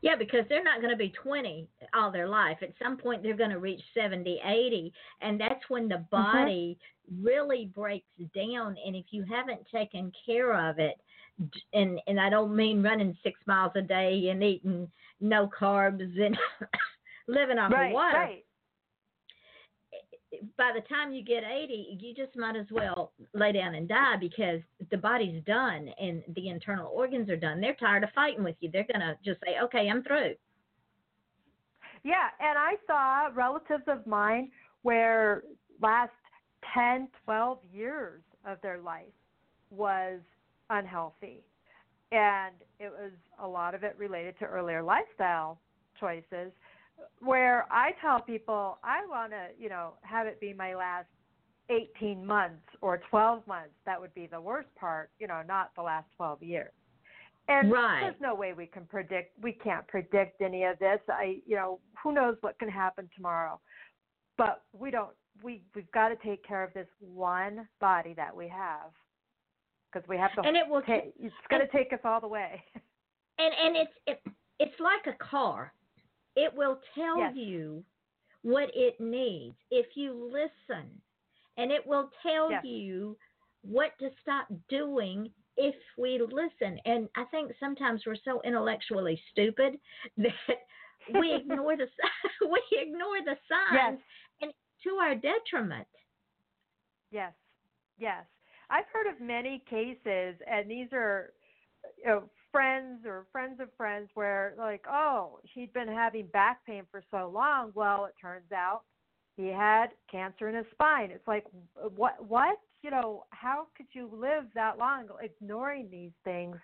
Yeah, 0.00 0.14
because 0.16 0.44
they're 0.48 0.62
not 0.62 0.80
going 0.80 0.92
to 0.92 0.96
be 0.96 1.12
20 1.22 1.66
all 1.92 2.12
their 2.12 2.28
life. 2.28 2.58
At 2.62 2.70
some 2.80 2.96
point, 2.96 3.22
they're 3.22 3.36
going 3.36 3.50
to 3.50 3.58
reach 3.58 3.80
70, 3.94 4.40
80, 4.44 4.92
and 5.22 5.40
that's 5.40 5.68
when 5.68 5.88
the 5.88 6.04
body 6.12 6.78
really 7.20 7.68
breaks 7.74 8.06
down. 8.32 8.76
And 8.86 8.94
if 8.94 9.06
you 9.10 9.24
haven't 9.28 9.60
taken 9.72 10.12
care 10.24 10.70
of 10.70 10.78
it, 10.78 11.00
and 11.72 12.00
and 12.06 12.20
I 12.20 12.30
don't 12.30 12.54
mean 12.54 12.82
running 12.82 13.16
six 13.22 13.38
miles 13.46 13.72
a 13.76 13.82
day 13.82 14.28
and 14.30 14.42
eating 14.42 14.90
no 15.20 15.48
carbs 15.48 16.00
and 16.00 16.36
living 17.28 17.58
off 17.58 17.72
right, 17.72 17.86
of 17.86 17.92
water. 17.92 18.18
right. 18.18 18.44
By 20.58 20.72
the 20.74 20.82
time 20.82 21.12
you 21.12 21.24
get 21.24 21.42
80, 21.42 21.98
you 22.00 22.14
just 22.14 22.36
might 22.36 22.56
as 22.56 22.66
well 22.70 23.12
lay 23.32 23.52
down 23.52 23.74
and 23.74 23.88
die 23.88 24.16
because 24.20 24.60
the 24.90 24.96
body's 24.96 25.42
done 25.44 25.88
and 25.98 26.22
the 26.36 26.48
internal 26.48 26.90
organs 26.94 27.30
are 27.30 27.36
done. 27.36 27.60
They're 27.60 27.74
tired 27.74 28.04
of 28.04 28.10
fighting 28.14 28.44
with 28.44 28.56
you. 28.60 28.70
They're 28.70 28.84
going 28.84 29.00
to 29.00 29.16
just 29.24 29.40
say, 29.40 29.56
okay, 29.62 29.88
I'm 29.88 30.02
through. 30.02 30.34
Yeah, 32.04 32.28
and 32.40 32.58
I 32.58 32.74
saw 32.86 33.34
relatives 33.34 33.84
of 33.86 34.06
mine 34.06 34.50
where 34.82 35.44
last 35.80 36.12
10, 36.74 37.08
12 37.24 37.58
years 37.72 38.22
of 38.46 38.58
their 38.62 38.80
life 38.80 39.06
was 39.70 40.20
unhealthy. 40.70 41.42
And 42.12 42.54
it 42.78 42.90
was 42.90 43.12
a 43.42 43.46
lot 43.46 43.74
of 43.74 43.82
it 43.82 43.94
related 43.98 44.38
to 44.38 44.44
earlier 44.44 44.82
lifestyle 44.82 45.58
choices 45.98 46.52
where 47.20 47.66
I 47.70 47.92
tell 48.00 48.20
people 48.20 48.78
I 48.82 49.04
want 49.06 49.32
to, 49.32 49.48
you 49.58 49.68
know, 49.68 49.94
have 50.02 50.26
it 50.26 50.40
be 50.40 50.52
my 50.52 50.74
last 50.74 51.08
18 51.70 52.24
months 52.24 52.62
or 52.80 53.00
12 53.10 53.46
months. 53.46 53.74
That 53.86 54.00
would 54.00 54.14
be 54.14 54.26
the 54.26 54.40
worst 54.40 54.68
part, 54.78 55.10
you 55.18 55.26
know, 55.26 55.42
not 55.46 55.70
the 55.76 55.82
last 55.82 56.06
12 56.16 56.42
years. 56.42 56.72
And 57.48 57.72
Right. 57.72 58.00
there's 58.00 58.20
no 58.20 58.34
way 58.34 58.52
we 58.52 58.66
can 58.66 58.86
predict. 58.86 59.38
We 59.42 59.52
can't 59.52 59.86
predict 59.88 60.42
any 60.42 60.64
of 60.64 60.78
this. 60.78 61.00
I, 61.08 61.40
you 61.46 61.56
know, 61.56 61.80
who 62.02 62.12
knows 62.12 62.36
what 62.42 62.58
can 62.58 62.68
happen 62.68 63.08
tomorrow. 63.16 63.60
But 64.36 64.64
we 64.72 64.90
don't. 64.90 65.14
We 65.42 65.62
we've 65.74 65.90
got 65.92 66.08
to 66.08 66.16
take 66.16 66.44
care 66.44 66.62
of 66.62 66.72
this 66.74 66.88
one 67.00 67.68
body 67.80 68.12
that 68.14 68.34
we 68.34 68.48
have 68.48 68.90
because 69.90 70.06
we 70.08 70.18
have 70.18 70.34
to. 70.34 70.42
And 70.42 70.56
it 70.56 70.68
will 70.68 70.82
ta- 70.82 71.10
it's 71.18 71.34
going 71.48 71.62
to 71.62 71.72
take 71.72 71.92
us 71.92 72.00
all 72.04 72.20
the 72.20 72.28
way. 72.28 72.62
and 73.38 73.54
and 73.54 73.76
it's 73.76 73.92
it, 74.06 74.22
it's 74.58 74.78
like 74.80 75.06
a 75.06 75.24
car 75.24 75.72
it 76.38 76.54
will 76.54 76.80
tell 76.94 77.18
Yes. 77.18 77.34
you 77.34 77.84
what 78.42 78.70
it 78.74 78.98
needs 79.00 79.56
if 79.70 79.86
you 79.96 80.12
listen 80.32 80.88
and 81.56 81.72
it 81.72 81.84
will 81.86 82.10
tell 82.22 82.50
Yes. 82.50 82.64
you 82.64 83.16
what 83.62 83.90
to 83.98 84.08
stop 84.22 84.46
doing 84.68 85.30
if 85.56 85.74
we 85.98 86.20
listen 86.20 86.78
and 86.84 87.08
i 87.16 87.24
think 87.24 87.50
sometimes 87.58 88.02
we're 88.06 88.14
so 88.24 88.40
intellectually 88.44 89.20
stupid 89.32 89.78
that 90.16 90.32
we 91.14 91.34
ignore 91.34 91.76
the 91.76 91.86
we 92.48 92.62
ignore 92.72 93.20
the 93.24 93.36
signs 93.48 93.98
and 94.40 94.52
to 94.84 94.90
our 94.96 95.14
detriment 95.16 95.86
Yes, 97.10 97.32
yes. 97.98 98.24
I've 98.70 98.84
heard 98.92 99.06
of 99.06 99.20
many 99.20 99.62
cases, 99.68 100.36
and 100.50 100.70
these 100.70 100.88
are 100.92 101.32
you 101.98 102.04
know, 102.06 102.30
friends 102.52 103.04
or 103.04 103.26
friends 103.32 103.60
of 103.60 103.68
friends 103.76 104.08
where, 104.14 104.54
like, 104.58 104.84
oh, 104.88 105.38
he'd 105.54 105.72
been 105.72 105.88
having 105.88 106.26
back 106.26 106.64
pain 106.66 106.82
for 106.90 107.02
so 107.10 107.30
long. 107.32 107.72
Well, 107.74 108.06
it 108.06 108.14
turns 108.20 108.50
out 108.52 108.82
he 109.36 109.48
had 109.48 109.88
cancer 110.10 110.48
in 110.48 110.54
his 110.54 110.66
spine. 110.72 111.10
It's 111.10 111.28
like, 111.28 111.44
what? 111.96 112.16
What? 112.26 112.58
You 112.82 112.90
know, 112.90 113.24
how 113.30 113.66
could 113.76 113.86
you 113.92 114.08
live 114.12 114.44
that 114.54 114.78
long 114.78 115.06
ignoring 115.22 115.88
these 115.90 116.12
things? 116.24 116.56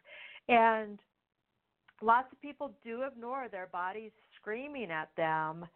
And 0.49 0.99
lots 2.03 2.33
of 2.33 2.41
people 2.41 2.73
do 2.85 3.03
ignore 3.03 3.49
their 3.51 3.69
bodies 3.73 4.13
screaming 4.41 4.91
at 4.91 5.11
them 5.17 5.67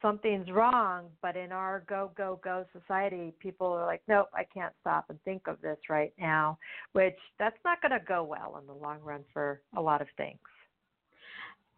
something's 0.00 0.50
wrong 0.50 1.06
but 1.22 1.36
in 1.36 1.50
our 1.52 1.82
go 1.88 2.10
go 2.16 2.38
go 2.44 2.64
society 2.78 3.32
people 3.40 3.66
are 3.66 3.86
like 3.86 4.02
nope 4.08 4.28
i 4.34 4.44
can't 4.44 4.72
stop 4.80 5.06
and 5.08 5.20
think 5.24 5.46
of 5.46 5.60
this 5.60 5.78
right 5.88 6.12
now 6.18 6.56
which 6.92 7.16
that's 7.38 7.58
not 7.64 7.80
going 7.82 7.92
to 7.92 8.04
go 8.06 8.22
well 8.22 8.58
in 8.60 8.66
the 8.66 8.72
long 8.72 9.00
run 9.02 9.24
for 9.32 9.60
a 9.76 9.80
lot 9.80 10.00
of 10.00 10.08
things 10.16 10.38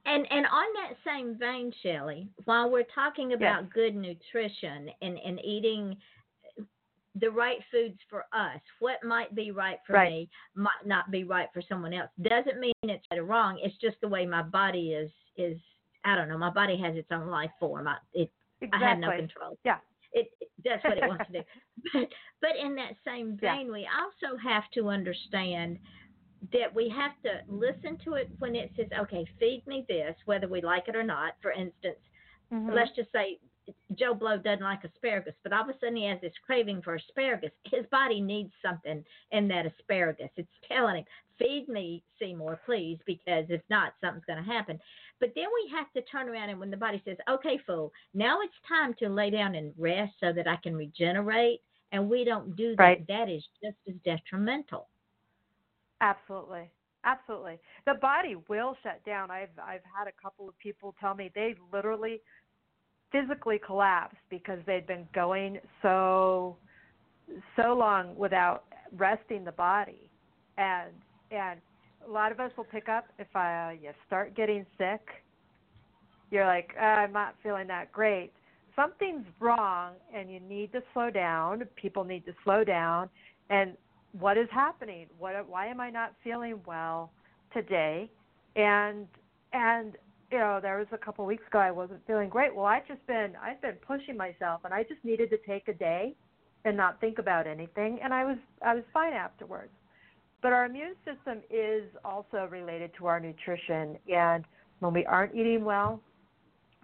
And 0.07 0.27
and 0.31 0.47
on 0.47 0.67
that 0.81 0.97
same 1.05 1.37
vein, 1.39 1.73
Shelley, 1.83 2.29
while 2.45 2.71
we're 2.71 2.87
talking 2.95 3.35
about 3.35 3.71
good 3.71 3.95
nutrition 3.95 4.91
and, 5.03 5.19
and 5.19 5.39
eating 5.45 5.97
the 7.21 7.31
right 7.31 7.59
foods 7.71 7.99
for 8.09 8.25
us, 8.33 8.61
what 8.79 9.03
might 9.05 9.35
be 9.35 9.51
right 9.51 9.79
for 9.87 9.95
Right. 9.95 10.11
me 10.11 10.29
might 10.55 10.87
not 10.87 11.11
be 11.11 11.25
right 11.25 11.49
for 11.53 11.61
someone 11.69 11.93
else. 11.93 12.11
Doesn't 12.23 12.61
mean 12.61 12.73
it's 12.85 13.05
right 13.11 13.19
or 13.19 13.25
wrong. 13.25 13.59
It's 13.63 13.77
just 13.79 14.01
the 14.01 14.09
way 14.09 14.25
my 14.27 14.43
body 14.43 14.93
is 14.95 15.11
is 15.37 15.59
I 16.05 16.15
don't 16.17 16.29
know, 16.29 16.39
my 16.39 16.51
body 16.51 16.77
has 16.79 16.97
its 16.97 17.09
own 17.11 17.29
life 17.29 17.51
form. 17.61 17.89
I 17.89 17.97
it 18.15 18.31
I 18.73 18.79
have 18.81 18.99
no 18.99 19.11
control. 19.13 19.59
yeah 19.65 19.79
It, 20.13 20.31
it 20.41 20.49
does 20.65 20.81
what 20.85 20.99
it 20.99 21.07
wants 21.07 21.27
to 21.27 21.33
do. 21.33 21.45
But 21.93 22.09
but 22.41 22.57
in 22.57 22.75
that 22.77 22.93
same 23.05 23.39
Yeah. 23.43 23.57
vein, 23.57 23.73
we 23.73 23.87
also 23.87 24.37
have 24.37 24.65
to 24.75 24.89
understand 24.89 25.79
that 26.53 26.75
we 26.75 26.89
have 26.89 27.13
to 27.25 27.41
listen 27.49 27.99
to 28.05 28.15
it 28.15 28.31
when 28.39 28.55
it 28.55 28.71
says, 28.77 28.87
"Okay, 28.99 29.25
feed 29.39 29.63
me 29.67 29.85
this," 29.89 30.17
whether 30.25 30.49
we 30.49 30.61
like 30.63 30.89
it 30.89 30.97
or 30.97 31.03
not. 31.03 31.35
For 31.43 31.53
instance, 31.53 31.99
Mhm. 32.53 32.75
let's 32.75 32.95
just 32.97 33.13
say 33.13 33.39
Joe 33.95 34.15
Blow 34.15 34.37
doesn't 34.39 34.63
like 34.63 34.85
asparagus, 34.85 35.35
but 35.43 35.53
all 35.53 35.63
of 35.63 35.69
a 35.69 35.79
sudden 35.79 35.97
he 35.97 36.07
has 36.07 36.21
this 36.21 36.37
craving 36.39 36.83
for 36.83 36.95
asparagus. 36.95 37.53
His 37.65 37.87
body 37.87 38.21
needs 38.21 38.53
something 38.63 39.05
in 39.31 39.49
that 39.49 39.67
asparagus. 39.67 40.31
It's 40.37 40.49
telling 40.67 40.97
him, 40.97 41.05
feed 41.39 41.69
me, 41.69 42.03
Seymour, 42.19 42.61
please, 42.65 42.99
because 43.07 43.49
if 43.51 43.63
not, 43.71 43.95
something's 44.01 44.25
going 44.25 44.43
to 44.43 44.51
happen. 44.51 44.81
But 45.21 45.33
then 45.35 45.45
we 45.55 45.71
have 45.71 45.93
to 45.93 46.03
turn 46.11 46.29
around 46.29 46.49
and 46.49 46.59
when 46.59 46.71
the 46.71 46.77
body 46.77 47.01
says, 47.05 47.19
okay, 47.29 47.59
fool, 47.67 47.93
now 48.15 48.39
it's 48.43 48.55
time 48.67 48.95
to 49.01 49.09
lay 49.09 49.31
down 49.31 49.55
and 49.55 49.73
rest 49.79 50.15
so 50.19 50.33
that 50.33 50.49
I 50.49 50.57
can 50.57 50.75
regenerate, 50.75 51.61
and 51.93 52.09
we 52.09 52.25
don't 52.25 52.57
do 52.57 52.75
that, 52.77 52.83
Right. 52.83 53.07
that 53.09 53.29
is 53.29 53.45
just 53.63 53.77
as 53.89 53.95
detrimental. 54.05 54.89
Absolutely. 56.01 56.71
Absolutely. 57.05 57.59
The 57.87 57.95
body 57.95 58.37
will 58.49 58.77
shut 58.83 59.05
down. 59.05 59.31
I've 59.31 59.49
I've 59.63 59.81
had 59.97 60.07
a 60.07 60.23
couple 60.23 60.49
of 60.49 60.59
people 60.59 60.95
tell 61.01 61.15
me 61.15 61.31
they 61.35 61.55
literally 61.73 62.21
physically 63.11 63.59
collapsed 63.65 64.19
because 64.29 64.59
they'd 64.67 64.87
been 64.87 65.09
going 65.15 65.59
so 65.83 66.57
so 67.57 67.73
long 67.73 68.15
without 68.17 68.65
resting 68.97 69.45
the 69.45 69.53
body. 69.53 70.11
And 70.59 70.91
and 71.31 71.61
a 72.07 72.11
lot 72.11 72.33
of 72.33 72.41
us 72.41 72.51
will 72.57 72.65
pick 72.65 72.89
up 72.89 73.07
if 73.19 73.29
uh, 73.35 73.71
you 73.81 73.91
start 74.07 74.35
getting 74.35 74.67
sick, 74.79 75.01
you're 76.31 76.47
like, 76.47 76.71
uh, 76.81 76.85
I'm 76.85 77.13
not 77.13 77.35
feeling 77.43 77.67
that 77.69 77.93
great. 77.93 78.33
Something's 78.77 79.27
wrong 79.41 79.95
and 80.15 80.31
you 80.31 80.41
need 80.41 80.73
to 80.73 80.83
slow 80.93 81.11
down. 81.11 81.65
People 81.77 82.05
need 82.05 82.25
to 82.27 82.33
slow 82.45 82.65
down 82.65 83.11
and 83.51 83.77
what 84.19 84.37
is 84.37 84.49
happening? 84.51 85.07
What 85.19 85.49
why 85.49 85.67
am 85.67 85.81
I 85.81 85.91
not 85.91 86.15
feeling 86.25 86.61
well 86.67 87.13
today? 87.53 88.11
And 88.57 89.07
and 89.53 89.97
you 90.31 90.39
know, 90.39 90.61
there 90.63 90.79
was 90.79 90.87
a 90.93 90.99
couple 90.99 91.25
of 91.25 91.29
weeks 91.29 91.47
ago 91.49 91.59
I 91.59 91.71
wasn't 91.71 92.07
feeling 92.07 92.29
great. 92.29 92.55
Well, 92.55 92.67
I've 92.67 92.87
just 92.87 93.05
been 93.07 93.33
I've 93.43 93.61
been 93.61 93.77
pushing 93.87 94.17
myself 94.17 94.63
and 94.65 94.73
I 94.73 94.83
just 94.85 95.05
needed 95.05 95.31
to 95.31 95.39
take 95.39 95.69
a 95.69 95.75
day 95.75 96.15
and 96.65 96.77
not 96.77 97.01
think 97.01 97.19
about 97.19 97.47
anything 97.47 97.99
and 98.03 98.15
I 98.15 98.25
was 98.25 98.37
I 98.63 98.75
was 98.75 98.85
fine 98.93 99.13
afterwards. 99.13 99.73
But 100.43 100.53
our 100.53 100.65
immune 100.65 100.95
system 101.05 101.43
is 101.51 101.85
also 102.05 102.49
related 102.51 102.93
to 102.99 103.07
our 103.07 103.21
nutrition 103.21 103.99
and 104.13 104.45
when 104.81 104.95
we 104.95 105.05
aren't 105.05 105.35
eating 105.35 105.65
well, 105.65 106.01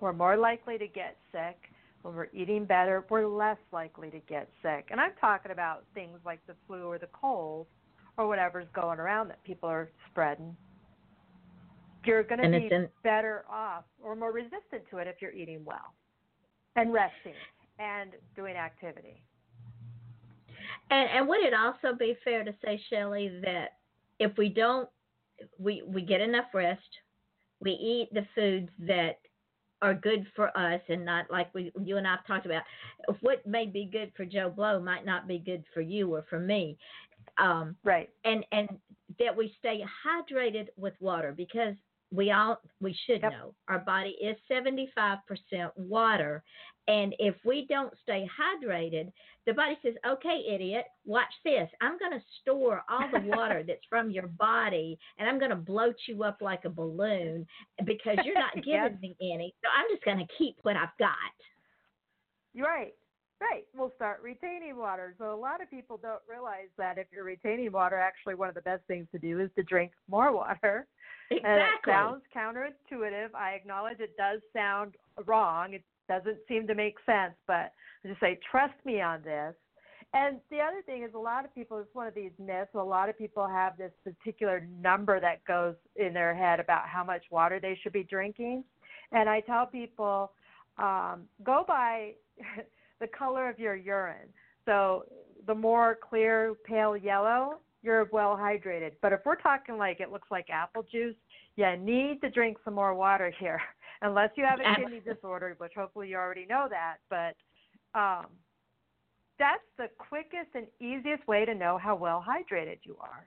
we're 0.01 0.13
more 0.13 0.37
likely 0.37 0.79
to 0.79 0.87
get 0.87 1.17
sick. 1.33 1.57
When 2.03 2.15
we're 2.15 2.29
eating 2.33 2.65
better, 2.65 3.05
we're 3.11 3.27
less 3.27 3.57
likely 3.73 4.11
to 4.11 4.21
get 4.29 4.49
sick. 4.63 4.89
And 4.91 5.01
I'm 5.01 5.13
talking 5.21 5.51
about 5.51 5.85
things 5.95 6.19
like 6.25 6.41
the 6.47 6.55
flu 6.67 6.85
or 6.85 6.99
the 6.99 7.09
cold 7.19 7.67
or 8.17 8.29
whatever's 8.29 8.69
going 8.75 9.01
around 9.01 9.29
that 9.29 9.43
people 9.45 9.69
are 9.69 9.91
spreading. 10.11 10.55
You're 12.05 12.23
going 12.23 12.43
to 12.43 12.61
be 12.61 12.73
in- 12.73 12.89
better 13.03 13.45
off 13.51 13.85
or 14.01 14.15
more 14.15 14.31
resistant 14.31 14.85
to 14.91 14.99
it 14.99 15.09
if 15.09 15.17
you're 15.21 15.33
eating 15.33 15.65
well 15.65 15.95
and 16.77 16.93
resting 16.93 17.35
and 17.81 18.13
doing 18.37 18.55
activity. 18.55 19.23
And 20.91 21.09
and 21.11 21.28
would 21.28 21.41
it 21.41 21.55
also 21.55 21.97
be 21.97 22.16
fair 22.24 22.45
to 22.45 22.55
say, 22.64 22.80
Shelley, 22.91 23.41
that 23.43 23.78
if 24.18 24.37
we 24.37 24.49
don't, 24.49 24.89
we 25.59 25.82
we 25.87 26.03
get 26.03 26.20
enough 26.20 26.47
rest, 26.55 26.80
we 27.61 27.72
eat 27.72 28.09
the 28.12 28.26
foods 28.34 28.70
that 28.80 29.18
are 29.82 29.95
good 29.95 30.26
for 30.34 30.57
us, 30.57 30.80
and 30.89 31.05
not 31.05 31.30
like 31.30 31.53
we 31.55 31.72
you 31.82 31.97
and 31.97 32.07
I've 32.07 32.26
talked 32.26 32.47
about. 32.47 32.62
What 33.20 33.47
may 33.47 33.66
be 33.66 33.89
good 33.91 34.12
for 34.16 34.24
Joe 34.24 34.49
Blow 34.49 34.80
might 34.80 35.05
not 35.05 35.26
be 35.28 35.39
good 35.39 35.64
for 35.74 35.80
you 35.80 36.14
or 36.14 36.24
for 36.30 36.39
me. 36.39 36.78
Um, 37.39 37.76
right. 37.84 38.09
And 38.24 38.45
and 38.53 38.68
that 39.18 39.37
we 39.37 39.55
stay 39.59 39.84
hydrated 40.07 40.68
with 40.76 40.95
water 41.01 41.32
because 41.37 41.74
we 42.13 42.31
all 42.31 42.61
we 42.81 42.97
should 43.07 43.23
Yep. 43.23 43.33
know 43.33 43.55
our 43.69 43.81
body 43.81 44.17
is 44.23 44.37
75% 44.51 45.19
water 45.77 46.43
and 46.89 47.15
if 47.19 47.35
we 47.45 47.67
don't 47.69 47.93
stay 48.03 48.29
hydrated 48.39 49.11
the 49.47 49.53
body 49.53 49.77
says 49.83 49.95
okay 50.07 50.43
idiot 50.49 50.85
watch 51.05 51.33
this 51.45 51.69
i'm 51.81 51.99
going 51.99 52.13
to 52.13 52.25
store 52.41 52.83
all 52.89 53.09
the 53.11 53.19
water 53.19 53.63
that's 53.67 53.81
from 53.91 54.11
your 54.11 54.29
body 54.29 54.99
and 55.19 55.29
i'm 55.29 55.39
going 55.39 55.51
to 55.51 55.57
bloat 55.57 55.97
you 56.07 56.23
up 56.23 56.39
like 56.41 56.65
a 56.65 56.71
balloon 56.71 57.47
because 57.85 58.19
you're 58.23 58.39
not 58.39 58.55
giving 58.65 58.93
Yes. 58.93 58.93
me 59.01 59.17
any 59.21 59.55
so 59.63 59.69
i'm 59.77 59.87
just 59.93 60.05
going 60.05 60.19
to 60.19 60.33
keep 60.39 60.57
what 60.63 60.77
i've 60.77 60.97
got 60.99 61.17
You're 62.55 62.67
right. 62.69 62.95
Right. 63.41 63.64
We'll 63.74 63.93
start 63.97 64.20
retaining 64.22 64.76
water. 64.76 65.14
So 65.18 65.34
a 65.34 65.37
lot 65.37 65.61
of 65.61 65.70
people 65.70 65.99
don't 66.01 66.22
realize 66.28 66.68
that 66.78 66.97
if 66.97 67.07
you're 67.12 67.24
retaining 67.24 67.70
water, 67.70 67.97
actually 67.97 68.34
one 68.34 68.49
of 68.49 68.55
the 68.55 68.62
best 68.62 68.82
things 68.89 69.07
to 69.12 69.18
do 69.18 69.41
is 69.41 69.51
to 69.57 69.62
drink 69.62 69.93
more 70.09 70.32
water. 70.34 70.87
Exactly. 71.30 71.51
And 71.51 71.61
it 71.61 71.80
sounds 71.84 72.22
counterintuitive. 72.34 73.34
I 73.34 73.51
acknowledge 73.51 74.01
it 74.01 74.16
does 74.16 74.41
sound 74.55 74.95
wrong. 75.26 75.74
It 75.74 75.82
doesn't 76.09 76.39
seem 76.49 76.66
to 76.66 76.74
make 76.74 76.95
sense, 77.05 77.34
but 77.47 77.72
I 78.05 78.09
just 78.09 78.20
say 78.20 78.39
trust 78.51 78.74
me 78.84 79.01
on 79.01 79.22
this. 79.22 79.55
And 80.14 80.41
the 80.51 80.61
other 80.61 80.80
thing 80.87 81.03
is 81.03 81.11
a 81.14 81.18
lot 81.18 81.45
of 81.45 81.55
people 81.55 81.78
it's 81.78 81.95
one 81.95 82.07
of 82.07 82.14
these 82.14 82.30
myths. 82.39 82.70
A 82.74 82.78
lot 82.78 83.09
of 83.09 83.18
people 83.18 83.47
have 83.47 83.76
this 83.76 83.93
particular 84.05 84.66
number 84.80 85.20
that 85.20 85.45
goes 85.45 85.74
in 85.97 86.14
their 86.14 86.34
head 86.34 86.61
about 86.61 86.89
how 86.89 87.05
much 87.05 87.24
water 87.30 87.59
they 87.61 87.78
should 87.82 87.93
be 87.93 88.05
drinking. 88.05 88.64
And 89.12 89.28
I 89.28 89.41
tell 89.41 89.66
people 89.66 90.32
um, 90.78 91.24
go 91.45 91.64
by 91.66 92.12
the 93.01 93.07
color 93.09 93.49
of 93.49 93.59
your 93.59 93.75
urine. 93.77 94.29
So 94.65 95.05
the 95.47 95.55
more 95.55 95.99
clear, 96.09 96.55
pale 96.65 96.97
yellow, 96.97 97.59
you're 97.83 98.09
well 98.13 98.37
hydrated. 98.37 98.93
But 99.03 99.13
if 99.13 99.21
we're 99.25 99.37
talking 99.37 99.79
like 99.79 100.01
it 100.01 100.11
looks 100.11 100.29
like 100.31 100.47
apple 100.51 100.85
juice, 100.91 101.15
you 101.57 101.77
need 101.77 102.21
to 102.23 102.31
drink 102.31 102.59
some 102.65 102.75
more 102.75 102.95
water 102.95 103.33
here, 103.39 103.61
unless 104.03 104.31
you 104.37 104.45
have 104.45 104.59
a 104.61 104.81
kidney 104.81 105.01
disorder, 105.01 105.55
which 105.59 105.73
hopefully 105.77 106.09
you 106.09 106.17
already 106.17 106.47
know 106.47 106.67
that. 106.69 106.97
But 107.09 107.99
um, 107.99 108.27
that's 109.39 109.63
the 109.79 109.89
quickest 109.99 110.51
and 110.55 110.67
easiest 110.81 111.27
way 111.29 111.45
to 111.45 111.55
know 111.55 111.79
how 111.79 111.95
well 111.95 112.25
hydrated 112.27 112.79
you 112.83 112.97
are, 113.01 113.27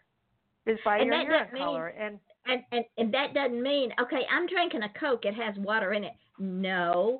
is 0.65 0.77
by 0.83 0.97
And 0.97 1.07
your 1.07 1.21
urine 1.21 1.47
mean- 1.53 1.63
color. 1.63 1.87
And 1.87 2.19
and, 2.45 2.63
and 2.71 2.85
and 2.97 3.13
that 3.13 3.33
doesn't 3.33 3.61
mean 3.61 3.91
okay 4.01 4.21
i'm 4.31 4.47
drinking 4.47 4.81
a 4.83 4.89
coke 4.97 5.25
it 5.25 5.33
has 5.35 5.53
water 5.57 5.91
in 5.91 6.05
it 6.05 6.13
no 6.39 7.19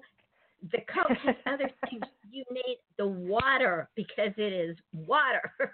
the 0.72 0.80
coke 0.93 1.18
has 1.26 1.36
other 1.45 1.70
things 1.89 2.03
you 2.32 2.43
need 2.51 2.80
the 2.97 3.07
water 3.07 3.89
because 3.95 4.32
it 4.38 4.53
is 4.53 4.78
water 4.93 5.51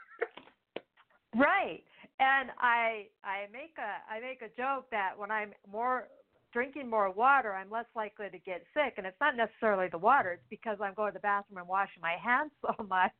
Right. 1.36 1.84
And 2.20 2.50
I 2.60 3.08
I 3.24 3.48
make 3.52 3.76
a 3.78 4.12
I 4.12 4.22
make 4.22 4.42
a 4.42 4.56
joke 4.56 4.86
that 4.92 5.14
when 5.18 5.32
I'm 5.32 5.52
more 5.70 6.08
drinking 6.54 6.90
more 6.90 7.12
water, 7.12 7.54
I'm 7.54 7.70
less 7.70 7.86
likely 7.94 8.28
to 8.32 8.40
get 8.40 8.64
sick, 8.74 8.94
and 8.98 9.06
it's 9.06 9.20
not 9.20 9.36
necessarily 9.36 9.90
the 9.90 9.98
water. 9.98 10.32
It's 10.32 10.44
because 10.50 10.78
I'm 10.82 10.94
going 10.94 11.12
to 11.12 11.16
the 11.16 11.20
bathroom 11.20 11.58
and 11.58 11.68
washing 11.68 12.02
my 12.02 12.16
hands 12.24 12.52
so 12.62 12.86
much 12.86 13.12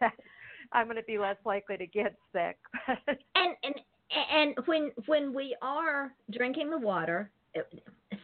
that 0.00 0.12
I'm 0.70 0.86
going 0.86 0.96
to 0.96 1.02
be 1.02 1.18
less 1.18 1.36
likely 1.44 1.76
to 1.76 1.86
get 1.86 2.14
sick. 2.32 2.56
and 3.34 3.56
and 3.64 3.74
and 4.32 4.54
when 4.66 4.92
when 5.06 5.34
we 5.34 5.56
are 5.60 6.12
drinking 6.30 6.70
the 6.70 6.78
water 6.78 7.30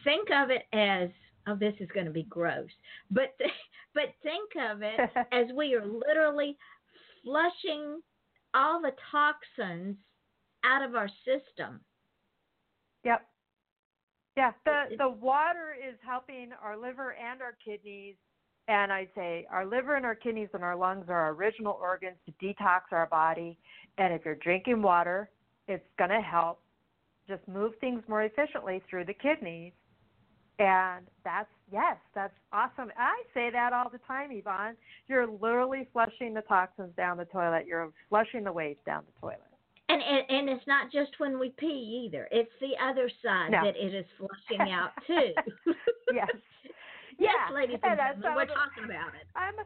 think 0.03 0.29
of 0.31 0.49
it 0.49 0.63
as 0.71 1.09
oh 1.47 1.55
this 1.55 1.73
is 1.79 1.89
going 1.93 2.05
to 2.05 2.11
be 2.11 2.23
gross 2.23 2.69
but 3.11 3.35
but 3.93 4.13
think 4.23 4.49
of 4.71 4.81
it 4.81 4.99
as 5.31 5.47
we 5.55 5.73
are 5.73 5.85
literally 5.85 6.57
flushing 7.23 8.01
all 8.53 8.81
the 8.81 8.91
toxins 9.11 9.95
out 10.63 10.81
of 10.81 10.95
our 10.95 11.09
system 11.25 11.79
Yep. 13.05 13.21
Yeah, 14.35 14.51
the 14.65 14.97
the 14.97 15.09
water 15.09 15.75
is 15.77 15.95
helping 16.05 16.49
our 16.61 16.75
liver 16.75 17.13
and 17.13 17.41
our 17.41 17.55
kidneys, 17.63 18.15
and 18.67 18.91
I'd 18.91 19.07
say 19.15 19.47
our 19.49 19.65
liver 19.65 19.95
and 19.95 20.05
our 20.05 20.15
kidneys 20.15 20.49
and 20.53 20.63
our 20.63 20.75
lungs 20.75 21.05
are 21.07 21.13
our 21.13 21.29
original 21.29 21.77
organs 21.79 22.17
to 22.25 22.45
detox 22.45 22.81
our 22.91 23.05
body. 23.05 23.57
And 23.97 24.13
if 24.13 24.25
you're 24.25 24.35
drinking 24.35 24.81
water, 24.81 25.29
it's 25.69 25.85
going 25.97 26.09
to 26.09 26.19
help 26.19 26.59
just 27.29 27.47
move 27.47 27.73
things 27.79 28.03
more 28.09 28.23
efficiently 28.23 28.83
through 28.89 29.05
the 29.05 29.13
kidneys. 29.13 29.71
And 30.59 31.05
that's 31.23 31.49
yes, 31.71 31.97
that's 32.13 32.33
awesome. 32.53 32.91
I 32.97 33.21
say 33.33 33.49
that 33.51 33.73
all 33.73 33.89
the 33.89 33.99
time, 34.07 34.29
Yvonne. 34.31 34.75
You're 35.07 35.27
literally 35.27 35.87
flushing 35.91 36.33
the 36.33 36.41
toxins 36.41 36.95
down 36.95 37.17
the 37.17 37.25
toilet. 37.25 37.65
You're 37.67 37.91
flushing 38.09 38.43
the 38.43 38.51
waste 38.53 38.83
down 38.85 39.03
the 39.05 39.19
toilet. 39.19 39.41
And, 39.89 40.01
and 40.01 40.23
and 40.29 40.49
it's 40.49 40.65
not 40.65 40.91
just 40.91 41.11
when 41.19 41.37
we 41.39 41.49
pee 41.57 42.05
either. 42.07 42.27
It's 42.31 42.51
the 42.61 42.71
other 42.83 43.09
side 43.23 43.51
No. 43.51 43.63
that 43.65 43.75
it 43.75 43.93
is 43.93 44.05
flushing 44.17 44.71
out 44.71 44.91
too. 45.05 45.33
yes. 46.13 46.27
yes, 47.19 47.31
Yeah, 47.49 47.53
ladies 47.53 47.77
and 47.83 47.99
and 47.99 48.21
gentlemen, 48.21 48.35
we're 48.35 48.45
talking 48.55 48.85
about 48.85 49.13
it. 49.13 49.27
I'm 49.35 49.53
a, 49.59 49.65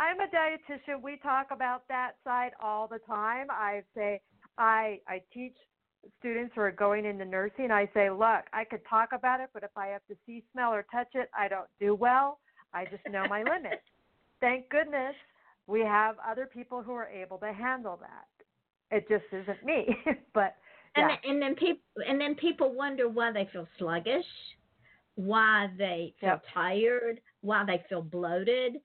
I'm 0.00 0.20
a 0.20 0.28
dietitian. 0.28 1.02
We 1.02 1.16
talk 1.16 1.48
about 1.50 1.82
that 1.88 2.12
side 2.24 2.52
all 2.62 2.86
the 2.88 3.00
time. 3.00 3.48
I 3.50 3.82
say 3.94 4.20
I 4.56 5.00
I 5.08 5.20
teach 5.34 5.56
students 6.18 6.52
who 6.54 6.60
are 6.62 6.70
going 6.70 7.04
into 7.04 7.24
nursing. 7.24 7.70
I 7.70 7.88
say, 7.94 8.10
look, 8.10 8.44
I 8.52 8.64
could 8.64 8.80
talk 8.88 9.10
about 9.12 9.40
it, 9.40 9.50
but 9.52 9.62
if 9.62 9.70
I 9.76 9.88
have 9.88 10.04
to 10.08 10.16
see, 10.26 10.44
smell, 10.52 10.72
or 10.72 10.84
touch 10.90 11.08
it, 11.14 11.30
I 11.38 11.48
don't 11.48 11.68
do 11.80 11.94
well. 11.94 12.38
I 12.72 12.84
just 12.86 13.06
know 13.08 13.26
my 13.26 13.42
limits. 13.44 13.82
Thank 14.40 14.68
goodness 14.70 15.14
we 15.66 15.80
have 15.80 16.16
other 16.26 16.46
people 16.46 16.82
who 16.82 16.92
are 16.92 17.08
able 17.08 17.38
to 17.38 17.52
handle 17.52 17.98
that. 18.00 18.26
It 18.90 19.08
just 19.08 19.24
isn't 19.32 19.64
me. 19.64 19.86
but 20.34 20.56
And 20.96 21.08
yeah. 21.08 21.08
then, 21.08 21.16
and 21.24 21.42
then 21.42 21.54
people 21.54 21.82
and 22.06 22.20
then 22.20 22.34
people 22.34 22.72
wonder 22.74 23.08
why 23.08 23.32
they 23.32 23.48
feel 23.52 23.66
sluggish, 23.78 24.24
why 25.14 25.68
they 25.78 26.14
feel 26.20 26.40
Yep. 26.40 26.44
tired, 26.54 27.20
why 27.42 27.64
they 27.66 27.82
feel 27.88 28.02
bloated, 28.02 28.76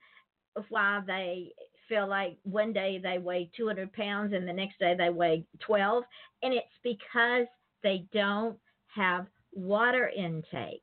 why 0.68 1.00
they 1.06 1.52
feel 1.88 2.08
like 2.08 2.36
one 2.44 2.72
day 2.72 3.00
they 3.02 3.18
weigh 3.18 3.50
200 3.56 3.92
pounds 3.92 4.32
and 4.32 4.46
the 4.46 4.52
next 4.52 4.78
day 4.78 4.94
they 4.96 5.10
weigh 5.10 5.44
12, 5.60 6.04
and 6.42 6.54
it's 6.54 6.66
because 6.82 7.46
they 7.82 8.06
don't 8.12 8.56
have 8.94 9.26
water 9.52 10.10
intake. 10.16 10.82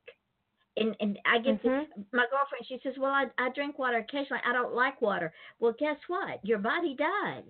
And 0.76 0.96
and 1.00 1.18
I 1.26 1.38
get 1.38 1.62
this, 1.62 1.70
mm-hmm. 1.70 2.16
my 2.16 2.24
girlfriend. 2.30 2.64
She 2.66 2.80
says, 2.82 2.94
"Well, 2.98 3.10
I 3.10 3.26
I 3.36 3.50
drink 3.54 3.78
water 3.78 3.98
occasionally. 3.98 4.42
I 4.46 4.54
don't 4.54 4.74
like 4.74 5.02
water." 5.02 5.30
Well, 5.60 5.74
guess 5.78 5.98
what? 6.08 6.42
Your 6.44 6.58
body 6.58 6.96
does. 6.96 7.44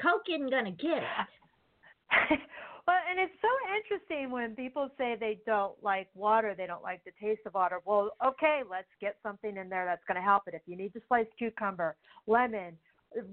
Coke 0.00 0.22
isn't 0.32 0.50
gonna 0.50 0.70
get 0.70 1.02
it. 1.02 2.38
well, 2.86 2.96
and 3.10 3.18
it's 3.18 3.34
so 3.42 3.48
interesting 3.76 4.30
when 4.30 4.54
people 4.54 4.88
say 4.96 5.16
they 5.18 5.40
don't 5.46 5.74
like 5.82 6.08
water, 6.14 6.54
they 6.56 6.66
don't 6.66 6.82
like 6.82 7.02
the 7.04 7.12
taste 7.20 7.40
of 7.46 7.54
water. 7.54 7.80
Well, 7.84 8.10
okay, 8.24 8.62
let's 8.70 8.88
get 9.00 9.16
something 9.22 9.56
in 9.56 9.68
there 9.68 9.84
that's 9.84 10.04
going 10.06 10.16
to 10.16 10.22
help 10.22 10.44
it. 10.46 10.54
If 10.54 10.62
you 10.66 10.76
need 10.76 10.92
to 10.94 11.00
slice 11.08 11.26
cucumber, 11.38 11.96
lemon, 12.26 12.76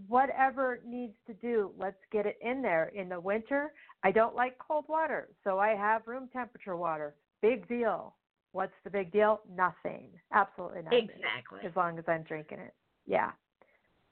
whatever 0.07 0.79
needs 0.85 1.13
to 1.27 1.33
do, 1.33 1.71
let's 1.77 1.97
get 2.11 2.25
it 2.25 2.37
in 2.41 2.61
there. 2.61 2.91
In 2.95 3.09
the 3.09 3.19
winter, 3.19 3.73
I 4.03 4.11
don't 4.11 4.35
like 4.35 4.57
cold 4.57 4.85
water, 4.87 5.29
so 5.43 5.59
I 5.59 5.69
have 5.69 6.07
room 6.07 6.29
temperature 6.33 6.75
water. 6.75 7.15
Big 7.41 7.67
deal. 7.67 8.15
What's 8.53 8.73
the 8.83 8.89
big 8.89 9.11
deal? 9.11 9.41
Nothing. 9.55 10.09
Absolutely 10.31 10.83
nothing. 10.83 11.09
Exactly. 11.09 11.59
As 11.65 11.75
long 11.75 11.97
as 11.97 12.05
I'm 12.07 12.23
drinking 12.23 12.59
it. 12.59 12.73
Yeah. 13.05 13.31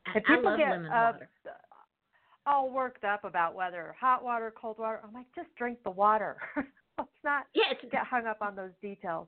I- 0.07 0.17
If 0.17 0.23
I 0.27 0.39
love 0.39 0.57
get 0.57 0.69
lemon 0.71 0.91
uh, 0.91 1.11
water. 1.13 1.29
All 2.45 2.69
worked 2.71 3.03
up 3.03 3.23
about 3.23 3.55
whether 3.55 3.95
hot 3.99 4.23
water, 4.23 4.53
cold 4.59 4.77
water, 4.79 4.99
I'm 5.03 5.13
like, 5.13 5.27
just 5.35 5.53
drink 5.55 5.79
the 5.83 5.91
water. 5.91 6.37
Let's 6.97 7.09
not 7.23 7.45
Yeah, 7.53 7.63
it's, 7.71 7.81
get 7.91 8.05
hung 8.07 8.25
up 8.27 8.41
on 8.41 8.55
those 8.55 8.71
details. 8.81 9.27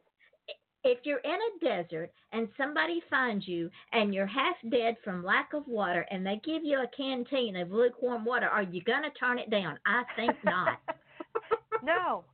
if 0.83 0.99
you're 1.03 1.19
in 1.19 1.31
a 1.31 1.65
desert 1.65 2.11
and 2.33 2.47
somebody 2.57 3.01
finds 3.09 3.47
you 3.47 3.69
and 3.93 4.13
you're 4.13 4.25
half 4.27 4.55
dead 4.69 4.95
from 5.03 5.23
lack 5.23 5.53
of 5.53 5.65
water 5.67 6.05
and 6.11 6.25
they 6.25 6.41
give 6.43 6.63
you 6.63 6.79
a 6.79 6.87
canteen 6.95 7.55
of 7.55 7.71
lukewarm 7.71 8.25
water, 8.25 8.47
are 8.47 8.63
you 8.63 8.83
going 8.83 9.03
to 9.03 9.09
turn 9.11 9.39
it 9.39 9.49
down? 9.49 9.79
I 9.85 10.03
think 10.15 10.35
not. 10.43 10.79
no, 11.83 12.25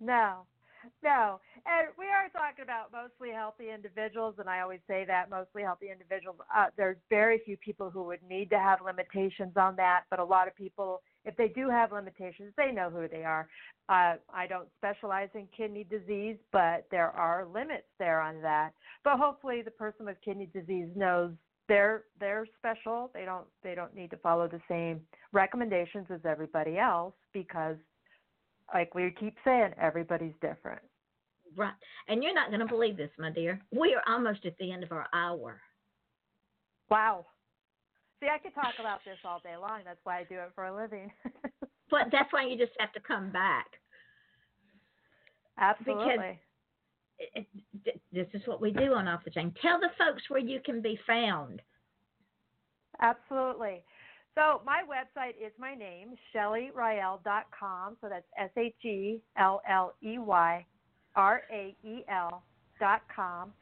no, 0.00 0.46
no. 1.02 1.40
And 1.66 1.88
we 1.98 2.04
are 2.06 2.28
talking 2.30 2.62
about 2.62 2.92
mostly 2.92 3.34
healthy 3.34 3.70
individuals, 3.74 4.36
and 4.38 4.48
I 4.48 4.60
always 4.60 4.78
say 4.86 5.04
that 5.06 5.28
mostly 5.28 5.62
healthy 5.62 5.90
individuals. 5.90 6.36
Uh, 6.54 6.66
there's 6.76 6.96
very 7.10 7.40
few 7.44 7.56
people 7.56 7.90
who 7.90 8.04
would 8.04 8.20
need 8.28 8.50
to 8.50 8.58
have 8.58 8.78
limitations 8.80 9.56
on 9.56 9.74
that, 9.74 10.02
but 10.08 10.20
a 10.20 10.24
lot 10.24 10.46
of 10.46 10.54
people, 10.54 11.02
if 11.24 11.36
they 11.36 11.48
do 11.48 11.68
have 11.68 11.90
limitations, 11.90 12.52
they 12.56 12.70
know 12.70 12.88
who 12.88 13.08
they 13.08 13.24
are. 13.24 13.48
Uh, 13.88 14.14
I 14.32 14.46
don't 14.48 14.68
specialize 14.78 15.28
in 15.34 15.48
kidney 15.56 15.84
disease, 15.90 16.36
but 16.52 16.86
there 16.92 17.10
are 17.10 17.44
limits 17.44 17.88
there 17.98 18.20
on 18.20 18.40
that. 18.42 18.70
But 19.02 19.18
hopefully, 19.18 19.62
the 19.62 19.72
person 19.72 20.06
with 20.06 20.18
kidney 20.24 20.48
disease 20.54 20.88
knows 20.94 21.32
they're 21.68 22.04
they're 22.20 22.46
special. 22.58 23.10
They 23.12 23.24
don't 23.24 23.46
they 23.64 23.74
don't 23.74 23.94
need 23.94 24.10
to 24.10 24.16
follow 24.18 24.46
the 24.46 24.60
same 24.68 25.00
recommendations 25.32 26.06
as 26.10 26.20
everybody 26.24 26.78
else 26.78 27.14
because 27.32 27.76
like 28.72 28.94
we 28.94 29.12
keep 29.18 29.36
saying, 29.44 29.72
everybody's 29.80 30.34
different. 30.40 30.82
Right. 31.56 31.72
And 32.08 32.22
you're 32.22 32.34
not 32.34 32.50
going 32.50 32.60
to 32.60 32.66
believe 32.66 32.96
this, 32.96 33.10
my 33.18 33.30
dear. 33.30 33.60
We 33.70 33.94
are 33.94 34.02
almost 34.12 34.44
at 34.44 34.56
the 34.58 34.70
end 34.70 34.84
of 34.84 34.92
our 34.92 35.06
hour. 35.14 35.60
Wow. 36.90 37.26
See, 38.20 38.28
I 38.32 38.38
could 38.38 38.54
talk 38.54 38.74
about 38.78 39.00
this 39.04 39.16
all 39.24 39.40
day 39.40 39.56
long. 39.60 39.80
That's 39.84 39.98
why 40.04 40.18
I 40.18 40.24
do 40.24 40.36
it 40.36 40.52
for 40.54 40.66
a 40.66 40.76
living. 40.76 41.10
but 41.90 42.08
that's 42.12 42.32
why 42.32 42.46
you 42.46 42.56
just 42.58 42.72
have 42.78 42.92
to 42.92 43.00
come 43.00 43.30
back. 43.30 43.66
Absolutely. 45.58 46.38
It, 47.18 47.46
it, 47.84 48.00
this 48.12 48.26
is 48.34 48.46
what 48.46 48.60
we 48.60 48.70
do 48.70 48.92
on 48.92 49.08
Off 49.08 49.24
the 49.24 49.30
Chain. 49.30 49.54
Tell 49.62 49.80
the 49.80 49.88
folks 49.98 50.22
where 50.28 50.40
you 50.40 50.60
can 50.64 50.82
be 50.82 50.98
found. 51.06 51.62
Absolutely. 53.00 53.82
So 54.34 54.60
my 54.66 54.82
website 54.82 55.34
is 55.42 55.52
my 55.58 55.74
name, 55.74 56.14
ShelleyRael.com. 56.34 57.96
So 58.02 58.08
that's 58.10 58.26
S 58.38 58.50
H 58.56 58.84
E 58.84 59.22
L 59.38 59.62
L 59.66 59.94
E 60.02 60.18
Y 60.18 60.66
R 61.16 61.42
A 61.50 61.74
E 61.84 62.04
L 62.08 62.42
dot 62.78 63.02
com. 63.14 63.52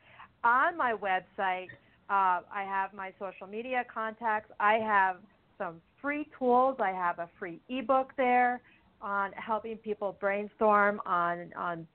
On 0.42 0.76
my 0.76 0.92
website, 0.92 1.68
uh, 2.11 2.42
I 2.52 2.64
have 2.66 2.92
my 2.92 3.12
social 3.18 3.46
media 3.46 3.84
contacts. 3.92 4.52
I 4.61 4.74
have 4.74 5.16
some 5.57 5.80
free 6.02 6.28
tools. 6.38 6.76
I 6.80 6.90
have 6.90 7.18
a 7.18 7.28
free 7.38 7.61
ebook 7.68 8.12
there 8.16 8.61
on 9.00 9.32
helping 9.32 9.76
people 9.76 10.16
brainstorm 10.20 11.00
on 11.07 11.52
on 11.57 11.86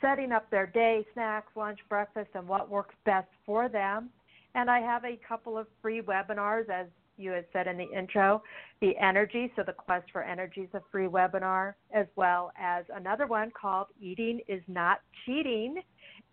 setting 0.00 0.30
up 0.30 0.48
their 0.50 0.66
day, 0.66 1.04
snacks, 1.12 1.50
lunch, 1.56 1.80
breakfast, 1.88 2.30
and 2.34 2.46
what 2.46 2.70
works 2.70 2.94
best 3.04 3.28
for 3.44 3.68
them. 3.68 4.10
And 4.54 4.70
I 4.70 4.80
have 4.80 5.04
a 5.04 5.18
couple 5.28 5.58
of 5.58 5.66
free 5.82 6.00
webinars, 6.00 6.68
as 6.68 6.86
you 7.18 7.32
had 7.32 7.44
said 7.52 7.66
in 7.66 7.76
the 7.76 7.88
intro, 7.96 8.42
the 8.80 8.96
energy. 8.98 9.52
So 9.56 9.62
the 9.66 9.72
quest 9.72 10.06
for 10.12 10.22
energy 10.22 10.62
is 10.62 10.70
a 10.74 10.82
free 10.90 11.06
webinar, 11.06 11.74
as 11.92 12.06
well 12.16 12.52
as 12.58 12.84
another 12.94 13.26
one 13.26 13.50
called 13.50 13.88
Eating 14.00 14.40
is 14.48 14.62
Not 14.68 15.00
Cheating. 15.24 15.76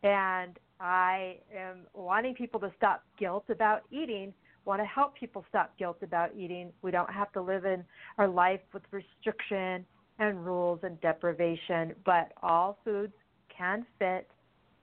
And 0.03 0.57
I 0.79 1.38
am 1.55 1.88
wanting 1.93 2.36
people 2.36 2.59
to 2.61 2.71
stop 2.77 3.03
guilt 3.17 3.45
about 3.49 3.81
eating, 3.91 4.33
want 4.65 4.81
to 4.81 4.86
help 4.86 5.15
people 5.15 5.45
stop 5.49 5.77
guilt 5.77 5.97
about 6.01 6.31
eating. 6.36 6.71
We 6.81 6.91
don't 6.91 7.11
have 7.11 7.31
to 7.33 7.41
live 7.41 7.65
in 7.65 7.83
our 8.17 8.27
life 8.27 8.61
with 8.73 8.83
restriction 8.91 9.86
and 10.19 10.45
rules 10.45 10.79
and 10.83 10.99
deprivation, 11.01 11.93
but 12.05 12.31
all 12.41 12.79
foods 12.83 13.13
can 13.55 13.86
fit 13.99 14.29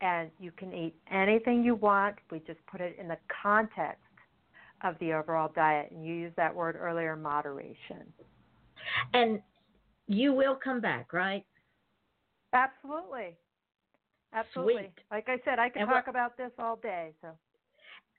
and 0.00 0.30
you 0.40 0.50
can 0.52 0.72
eat 0.72 0.94
anything 1.10 1.62
you 1.62 1.74
want. 1.74 2.16
We 2.30 2.40
just 2.40 2.58
put 2.70 2.80
it 2.80 2.96
in 2.98 3.08
the 3.08 3.18
context 3.42 4.02
of 4.82 4.98
the 4.98 5.12
overall 5.12 5.50
diet. 5.54 5.90
And 5.90 6.04
you 6.04 6.14
used 6.14 6.36
that 6.36 6.54
word 6.54 6.76
earlier, 6.78 7.16
moderation. 7.16 8.12
And 9.14 9.40
you 10.08 10.32
will 10.32 10.56
come 10.56 10.80
back, 10.80 11.12
right? 11.12 11.44
Absolutely. 12.52 13.36
Absolutely. 14.34 14.82
Sweet. 14.82 14.92
Like 15.10 15.28
I 15.28 15.38
said, 15.44 15.58
I 15.58 15.68
can 15.68 15.86
talk 15.86 16.08
about 16.08 16.36
this 16.36 16.50
all 16.58 16.76
day. 16.76 17.12
So 17.20 17.28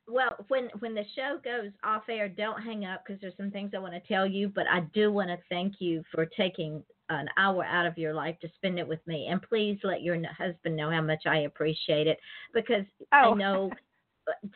Well, 0.07 0.35
when 0.47 0.69
when 0.79 0.93
the 0.93 1.05
show 1.15 1.39
goes 1.43 1.71
off 1.83 2.03
air, 2.09 2.29
don't 2.29 2.61
hang 2.61 2.85
up 2.85 3.03
because 3.05 3.19
there's 3.21 3.37
some 3.37 3.51
things 3.51 3.71
I 3.75 3.79
want 3.79 3.93
to 3.93 3.99
tell 4.01 4.27
you. 4.27 4.49
But 4.49 4.67
I 4.67 4.81
do 4.93 5.11
want 5.11 5.29
to 5.29 5.37
thank 5.49 5.75
you 5.79 6.03
for 6.11 6.25
taking 6.25 6.83
an 7.09 7.27
hour 7.37 7.63
out 7.65 7.85
of 7.85 7.97
your 7.97 8.13
life 8.13 8.39
to 8.41 8.49
spend 8.55 8.79
it 8.79 8.87
with 8.87 9.05
me, 9.07 9.27
and 9.27 9.41
please 9.41 9.79
let 9.83 10.01
your 10.01 10.17
husband 10.31 10.75
know 10.75 10.89
how 10.89 11.01
much 11.01 11.25
I 11.25 11.39
appreciate 11.39 12.07
it 12.07 12.19
because 12.53 12.85
I 13.11 13.25
Oh. 13.25 13.33
know 13.33 13.71
uh, 13.71 13.75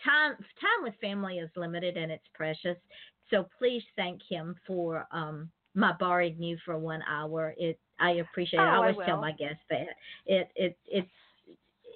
time 0.03 0.34
time 0.36 0.84
with 0.84 0.93
family 1.01 1.39
is 1.39 1.49
limited 1.55 1.97
and 1.97 2.11
it's 2.11 2.28
precious. 2.34 2.78
So 3.30 3.47
please 3.57 3.84
thank 3.95 4.22
him 4.30 4.55
for 4.65 5.05
um 5.11 5.49
my 5.76 5.93
borrowing 5.99 6.41
you 6.41 6.57
for 6.65 6.78
one 6.78 7.01
hour. 7.07 7.53
It 7.57 7.80
I 7.99 8.11
appreciate 8.11 8.59
it. 8.59 8.63
Oh, 8.63 8.65
I 8.65 8.74
I 8.74 8.76
always 8.78 8.95
tell 9.05 9.20
my 9.20 9.32
guests 9.32 9.63
that 9.70 9.88
it 10.26 10.49
it 10.55 10.78
it's 10.86 11.09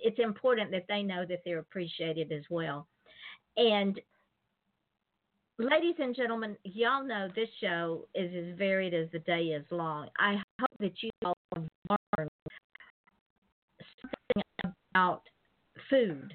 it's 0.03 0.19
important 0.19 0.71
that 0.71 0.85
they 0.87 1.03
know 1.03 1.25
that 1.27 1.41
they're 1.45 1.59
appreciated 1.59 2.31
as 2.31 2.43
well. 2.49 2.87
And 3.57 3.99
ladies 5.59 5.95
and 5.99 6.15
gentlemen, 6.15 6.57
y'all 6.63 7.05
know 7.05 7.27
this 7.35 7.49
show 7.59 8.07
is 8.15 8.31
as 8.33 8.57
varied 8.57 8.93
as 8.93 9.07
the 9.11 9.19
day 9.19 9.43
is 9.47 9.65
long. 9.71 10.09
I 10.17 10.41
hope 10.59 10.69
that 10.79 10.93
you 11.01 11.09
all 11.23 11.37
learn 11.55 12.27
something 14.01 14.73
about 14.93 15.23
food 15.89 16.33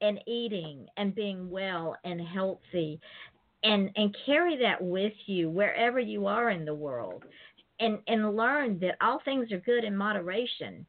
and 0.00 0.20
eating 0.26 0.86
and 0.96 1.14
being 1.14 1.50
well 1.50 1.96
and 2.04 2.20
healthy 2.20 3.00
and 3.64 3.90
and 3.96 4.16
carry 4.24 4.56
that 4.56 4.80
with 4.82 5.12
you 5.26 5.50
wherever 5.50 5.98
you 5.98 6.26
are 6.26 6.50
in 6.50 6.64
the 6.64 6.74
world 6.74 7.24
and 7.80 7.98
and 8.06 8.36
learn 8.36 8.78
that 8.80 8.96
all 9.00 9.20
things 9.24 9.50
are 9.52 9.58
good 9.60 9.84
in 9.84 9.96
moderation. 9.96 10.86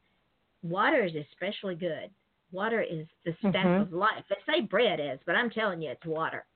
Water 0.62 1.04
is 1.04 1.12
especially 1.14 1.74
good. 1.74 2.10
Water 2.52 2.82
is 2.82 3.06
the 3.24 3.34
staff 3.48 3.66
Mhm. 3.66 3.80
of 3.80 3.92
life. 3.92 4.24
They 4.28 4.36
say 4.52 4.60
bread 4.60 5.00
is 5.00 5.18
but 5.26 5.34
i'm 5.36 5.50
telling 5.50 5.82
you 5.82 5.90
it's 5.90 6.06
water. 6.06 6.46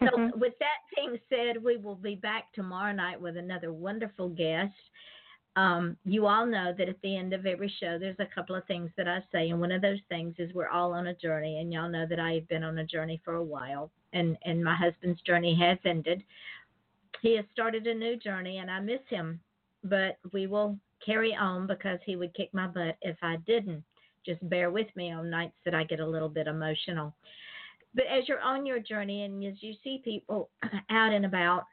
So 0.00 0.08
Mhm. 0.18 0.36
with 0.40 0.54
that 0.58 0.78
being 0.96 1.18
said 1.28 1.62
we 1.62 1.76
will 1.76 1.96
be 1.96 2.16
back 2.16 2.52
tomorrow 2.52 2.92
night 2.92 3.20
with 3.20 3.36
another 3.36 3.72
wonderful 3.72 4.28
guest 4.28 4.74
um, 5.56 5.96
you 6.04 6.26
all 6.26 6.46
know 6.46 6.72
that 6.76 6.88
at 6.88 7.00
the 7.02 7.16
end 7.16 7.34
of 7.34 7.44
every 7.44 7.72
show, 7.80 7.98
there's 7.98 8.16
a 8.18 8.34
couple 8.34 8.56
of 8.56 8.64
things 8.64 8.90
that 8.96 9.06
I 9.06 9.22
say, 9.30 9.50
and 9.50 9.60
one 9.60 9.72
of 9.72 9.82
those 9.82 10.00
things 10.08 10.34
is 10.38 10.52
we're 10.54 10.68
all 10.68 10.94
on 10.94 11.08
a 11.08 11.14
journey, 11.14 11.60
and 11.60 11.72
y'all 11.72 11.90
know 11.90 12.06
that 12.08 12.18
I 12.18 12.32
have 12.34 12.48
been 12.48 12.64
on 12.64 12.78
a 12.78 12.86
journey 12.86 13.20
for 13.22 13.34
a 13.34 13.44
while, 13.44 13.90
and 14.14 14.38
and 14.44 14.64
my 14.64 14.74
husband's 14.74 15.20
journey 15.22 15.54
has 15.60 15.78
ended. 15.84 16.22
He 17.20 17.36
has 17.36 17.44
started 17.52 17.86
a 17.86 17.94
new 17.94 18.16
journey, 18.16 18.58
and 18.58 18.70
I 18.70 18.80
miss 18.80 19.02
him, 19.08 19.40
but 19.84 20.18
we 20.32 20.46
will 20.46 20.78
carry 21.04 21.34
on 21.34 21.66
because 21.66 21.98
he 22.06 22.16
would 22.16 22.34
kick 22.34 22.48
my 22.54 22.66
butt 22.66 22.96
if 23.02 23.16
I 23.20 23.36
didn't. 23.46 23.84
Just 24.24 24.48
bear 24.48 24.70
with 24.70 24.88
me 24.96 25.12
on 25.12 25.28
nights 25.28 25.56
that 25.64 25.74
I 25.74 25.84
get 25.84 26.00
a 26.00 26.06
little 26.06 26.28
bit 26.28 26.46
emotional. 26.46 27.14
But 27.94 28.06
as 28.06 28.26
you're 28.26 28.40
on 28.40 28.64
your 28.64 28.78
journey, 28.78 29.24
and 29.24 29.44
as 29.44 29.62
you 29.62 29.74
see 29.84 30.00
people 30.02 30.48
out 30.90 31.12
and 31.12 31.26
about, 31.26 31.64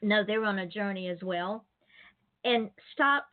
know 0.00 0.24
they're 0.26 0.44
on 0.44 0.60
a 0.60 0.66
journey 0.66 1.08
as 1.08 1.18
well 1.22 1.66
and 2.44 2.70
stop 2.92 3.26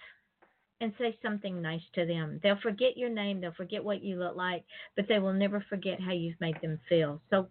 and 0.79 0.93
say 0.99 1.17
something 1.21 1.61
nice 1.61 1.81
to 1.95 2.05
them. 2.05 2.39
They'll 2.43 2.59
forget 2.61 2.97
your 2.97 3.09
name, 3.09 3.41
they'll 3.41 3.51
forget 3.53 3.83
what 3.83 4.03
you 4.03 4.17
look 4.17 4.35
like, 4.35 4.63
but 4.95 5.07
they 5.07 5.19
will 5.19 5.33
never 5.33 5.63
forget 5.69 5.99
how 5.99 6.11
you've 6.11 6.39
made 6.39 6.57
them 6.61 6.79
feel. 6.87 7.21
So 7.29 7.47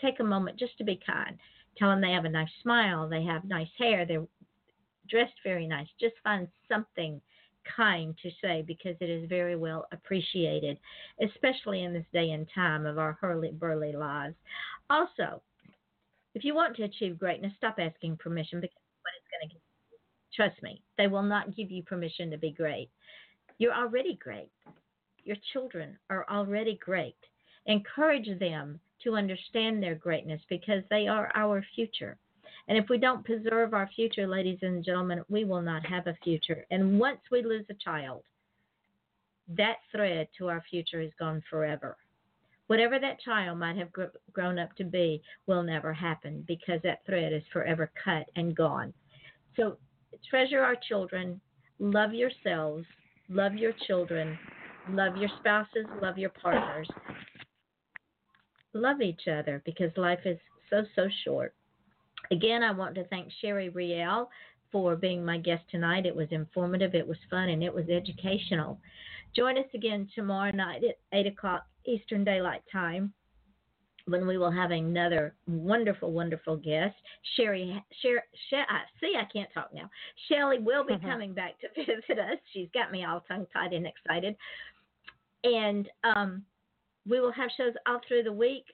take 0.00 0.20
a 0.20 0.24
moment 0.24 0.58
just 0.58 0.78
to 0.78 0.84
be 0.84 1.00
kind. 1.04 1.38
Tell 1.76 1.90
them 1.90 2.00
they 2.00 2.12
have 2.12 2.24
a 2.24 2.28
nice 2.28 2.50
smile, 2.62 3.08
they 3.08 3.24
have 3.24 3.44
nice 3.44 3.68
hair, 3.78 4.06
they're 4.06 4.26
dressed 5.08 5.34
very 5.42 5.66
nice. 5.66 5.88
Just 6.00 6.14
find 6.22 6.46
something 6.68 7.20
kind 7.76 8.16
to 8.22 8.30
say 8.42 8.62
because 8.66 8.96
it 9.00 9.10
is 9.10 9.28
very 9.28 9.56
well 9.56 9.86
appreciated, 9.92 10.78
especially 11.22 11.82
in 11.82 11.92
this 11.92 12.06
day 12.12 12.30
and 12.30 12.46
time 12.54 12.86
of 12.86 12.98
our 12.98 13.18
hurly 13.20 13.50
burly 13.50 13.92
lives. 13.92 14.34
Also, 14.88 15.42
if 16.34 16.44
you 16.44 16.54
want 16.54 16.76
to 16.76 16.84
achieve 16.84 17.18
greatness, 17.18 17.52
stop 17.56 17.76
asking 17.78 18.16
permission 18.16 18.60
because 18.60 18.76
what 19.02 19.12
it's 19.16 19.26
going 19.30 19.48
to 19.48 19.54
get 19.54 19.67
Trust 20.34 20.62
me, 20.62 20.82
they 20.96 21.06
will 21.06 21.22
not 21.22 21.56
give 21.56 21.70
you 21.70 21.82
permission 21.82 22.30
to 22.30 22.38
be 22.38 22.50
great. 22.50 22.90
You're 23.58 23.74
already 23.74 24.18
great. 24.22 24.50
Your 25.24 25.36
children 25.52 25.98
are 26.10 26.26
already 26.30 26.78
great. 26.82 27.16
Encourage 27.66 28.38
them 28.38 28.80
to 29.04 29.16
understand 29.16 29.82
their 29.82 29.94
greatness 29.94 30.40
because 30.48 30.82
they 30.90 31.06
are 31.06 31.30
our 31.34 31.64
future. 31.74 32.16
And 32.68 32.76
if 32.76 32.88
we 32.88 32.98
don't 32.98 33.24
preserve 33.24 33.72
our 33.74 33.88
future, 33.96 34.26
ladies 34.26 34.58
and 34.62 34.84
gentlemen, 34.84 35.22
we 35.28 35.44
will 35.44 35.62
not 35.62 35.84
have 35.86 36.06
a 36.06 36.16
future. 36.22 36.66
And 36.70 36.98
once 37.00 37.20
we 37.30 37.42
lose 37.42 37.64
a 37.70 37.74
child, 37.74 38.22
that 39.56 39.76
thread 39.90 40.28
to 40.36 40.48
our 40.48 40.62
future 40.70 41.00
is 41.00 41.12
gone 41.18 41.42
forever. 41.48 41.96
Whatever 42.66 42.98
that 42.98 43.20
child 43.20 43.58
might 43.58 43.76
have 43.76 43.90
gr- 43.92 44.14
grown 44.32 44.58
up 44.58 44.76
to 44.76 44.84
be 44.84 45.22
will 45.46 45.62
never 45.62 45.92
happen 45.92 46.44
because 46.46 46.80
that 46.82 47.04
thread 47.06 47.32
is 47.32 47.42
forever 47.50 47.90
cut 48.04 48.26
and 48.36 48.54
gone. 48.54 48.92
So 49.56 49.78
treasure 50.28 50.60
our 50.60 50.76
children, 50.88 51.40
love 51.78 52.12
yourselves, 52.12 52.84
love 53.28 53.54
your 53.54 53.72
children, 53.86 54.38
love 54.90 55.16
your 55.16 55.30
spouses, 55.40 55.86
love 56.02 56.18
your 56.18 56.30
partners. 56.30 56.88
Love 58.74 59.00
each 59.00 59.28
other 59.28 59.62
because 59.64 59.90
life 59.96 60.20
is 60.24 60.38
so, 60.70 60.84
so 60.94 61.08
short. 61.24 61.54
Again, 62.30 62.62
I 62.62 62.72
want 62.72 62.94
to 62.96 63.04
thank 63.04 63.32
Sherry 63.40 63.70
Riel 63.70 64.28
for 64.70 64.96
being 64.96 65.24
my 65.24 65.38
guest 65.38 65.62
tonight. 65.70 66.06
It 66.06 66.14
was 66.14 66.28
informative, 66.30 66.94
it 66.94 67.06
was 67.06 67.16
fun, 67.30 67.48
and 67.48 67.62
it 67.62 67.72
was 67.72 67.88
educational. 67.88 68.78
Join 69.34 69.56
us 69.56 69.68
again 69.74 70.08
tomorrow 70.14 70.50
night 70.50 70.82
at 70.84 70.98
8 71.12 71.26
o'clock 71.26 71.66
Eastern 71.86 72.24
Daylight 72.24 72.62
Time 72.70 73.12
when 74.08 74.26
we 74.26 74.38
will 74.38 74.50
have 74.50 74.70
another 74.70 75.34
wonderful, 75.46 76.12
wonderful 76.12 76.56
guest. 76.56 76.94
Sherry, 77.36 77.82
Sherry, 78.00 78.20
Sher 78.48 78.64
I 78.68 78.80
see, 79.00 79.14
I 79.16 79.30
can't 79.30 79.52
talk 79.52 79.70
now. 79.74 79.90
Shelley 80.28 80.58
will 80.58 80.84
be 80.84 80.98
coming 80.98 81.34
back 81.34 81.54
to 81.60 81.68
visit 81.76 82.18
us. 82.18 82.38
She's 82.52 82.68
got 82.72 82.90
me 82.90 83.04
all 83.04 83.22
tongue 83.28 83.46
tied 83.52 83.74
and 83.74 83.86
excited. 83.86 84.34
And 85.44 85.88
um, 86.04 86.42
we 87.06 87.20
will 87.20 87.32
have 87.32 87.50
shows 87.56 87.74
all 87.86 88.00
through 88.08 88.22
the 88.22 88.32
week. 88.32 88.64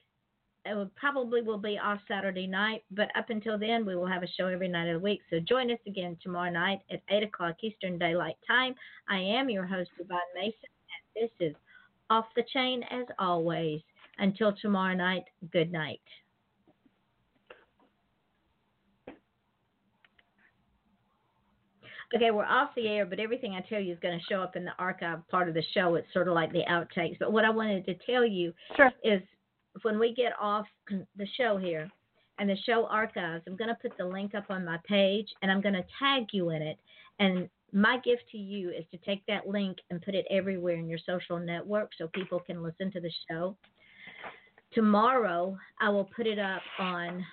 It 0.65 0.73
will, 0.73 0.89
probably 0.95 1.41
will 1.41 1.59
be 1.59 1.77
off 1.77 1.99
Saturday 2.07 2.47
night, 2.47 2.83
but 2.89 3.09
up 3.15 3.29
until 3.29 3.59
then, 3.59 3.85
we 3.85 3.95
will 3.95 4.07
have 4.07 4.23
a 4.23 4.27
show 4.35 4.47
every 4.47 4.67
night 4.67 4.87
of 4.87 4.99
the 4.99 5.03
week. 5.03 5.21
So 5.29 5.39
join 5.39 5.69
us 5.69 5.77
again 5.85 6.17
tomorrow 6.23 6.49
night 6.49 6.79
at 6.89 7.03
8 7.09 7.21
o'clock 7.21 7.57
Eastern 7.61 7.99
Daylight 7.99 8.37
Time. 8.47 8.73
I 9.07 9.19
am 9.19 9.49
your 9.49 9.65
host, 9.65 9.91
Yvonne 9.99 10.19
Mason, 10.33 10.53
and 11.13 11.29
this 11.29 11.49
is 11.49 11.55
Off 12.09 12.25
the 12.35 12.43
Chain 12.51 12.81
as 12.89 13.05
always. 13.19 13.81
Until 14.17 14.53
tomorrow 14.61 14.95
night, 14.95 15.23
good 15.51 15.71
night. 15.71 16.01
Okay, 22.15 22.31
we're 22.31 22.45
off 22.45 22.69
the 22.75 22.87
air, 22.87 23.05
but 23.05 23.19
everything 23.19 23.53
I 23.53 23.61
tell 23.67 23.81
you 23.81 23.91
is 23.91 23.99
going 23.99 24.17
to 24.17 24.25
show 24.25 24.41
up 24.41 24.55
in 24.55 24.63
the 24.63 24.71
archive 24.79 25.27
part 25.27 25.49
of 25.49 25.53
the 25.53 25.63
show. 25.73 25.95
It's 25.95 26.11
sort 26.13 26.27
of 26.27 26.33
like 26.33 26.51
the 26.53 26.63
outtakes. 26.69 27.17
But 27.19 27.33
what 27.33 27.43
I 27.43 27.49
wanted 27.49 27.85
to 27.85 27.95
tell 28.05 28.25
you 28.25 28.53
sure. 28.77 28.91
is 29.03 29.21
when 29.81 29.99
we 29.99 30.13
get 30.13 30.31
off 30.39 30.65
the 30.89 31.27
show 31.35 31.57
here 31.57 31.89
and 32.39 32.49
the 32.49 32.57
show 32.65 32.85
archives, 32.85 33.43
I'm 33.47 33.57
going 33.57 33.69
to 33.69 33.77
put 33.81 33.97
the 33.97 34.05
link 34.05 34.35
up 34.35 34.45
on 34.49 34.63
my 34.63 34.77
page 34.87 35.27
and 35.41 35.51
I'm 35.51 35.61
going 35.61 35.73
to 35.73 35.83
tag 35.99 36.27
you 36.31 36.51
in 36.51 36.61
it. 36.61 36.77
And 37.19 37.49
my 37.73 37.97
gift 37.97 38.23
to 38.31 38.37
you 38.37 38.69
is 38.69 38.85
to 38.91 38.97
take 38.97 39.25
that 39.25 39.47
link 39.47 39.77
and 39.89 40.01
put 40.01 40.15
it 40.15 40.25
everywhere 40.29 40.75
in 40.75 40.87
your 40.87 40.99
social 41.05 41.39
network 41.39 41.91
so 41.97 42.07
people 42.13 42.39
can 42.39 42.63
listen 42.63 42.91
to 42.91 43.01
the 43.01 43.11
show. 43.29 43.57
Tomorrow, 44.75 45.57
I 45.79 45.89
will 45.89 46.09
put 46.15 46.27
it 46.27 46.37
up 46.37 46.61
on 46.79 47.25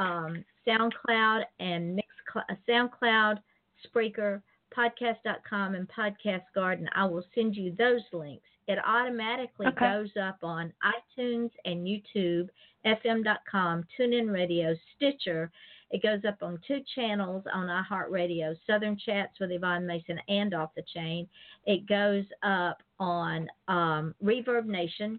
um, 0.00 0.44
SoundCloud 0.66 1.44
and 1.60 1.96
Mixcloud, 1.98 2.42
uh, 2.50 2.54
SoundCloud, 2.68 3.38
Spreaker, 3.86 4.42
Podcast.com, 4.76 5.74
and 5.76 5.88
Podcast 5.88 6.42
Garden. 6.54 6.88
I 6.94 7.04
will 7.06 7.24
send 7.34 7.54
you 7.56 7.72
those 7.78 8.02
links. 8.12 8.44
It 8.66 8.78
automatically 8.84 9.66
Okay. 9.68 9.78
goes 9.92 10.10
up 10.20 10.38
on 10.42 10.72
iTunes 10.84 11.50
and 11.64 11.86
YouTube, 11.86 12.48
FM.com, 12.84 13.84
TuneIn 13.98 14.30
Radio, 14.32 14.74
Stitcher. 14.96 15.50
It 15.90 16.02
goes 16.02 16.20
up 16.28 16.42
on 16.42 16.58
two 16.66 16.80
channels 16.94 17.44
on 17.54 17.66
iHeartRadio, 17.68 18.54
Southern 18.66 18.98
Chats 18.98 19.38
with 19.40 19.52
Yvonne 19.52 19.86
Mason 19.86 20.18
and 20.28 20.52
Off 20.52 20.70
the 20.76 20.82
Chain. 20.94 21.26
It 21.64 21.86
goes 21.86 22.24
up 22.42 22.82
on 22.98 23.48
um, 23.68 24.14
Reverb 24.22 24.66
Nation. 24.66 25.18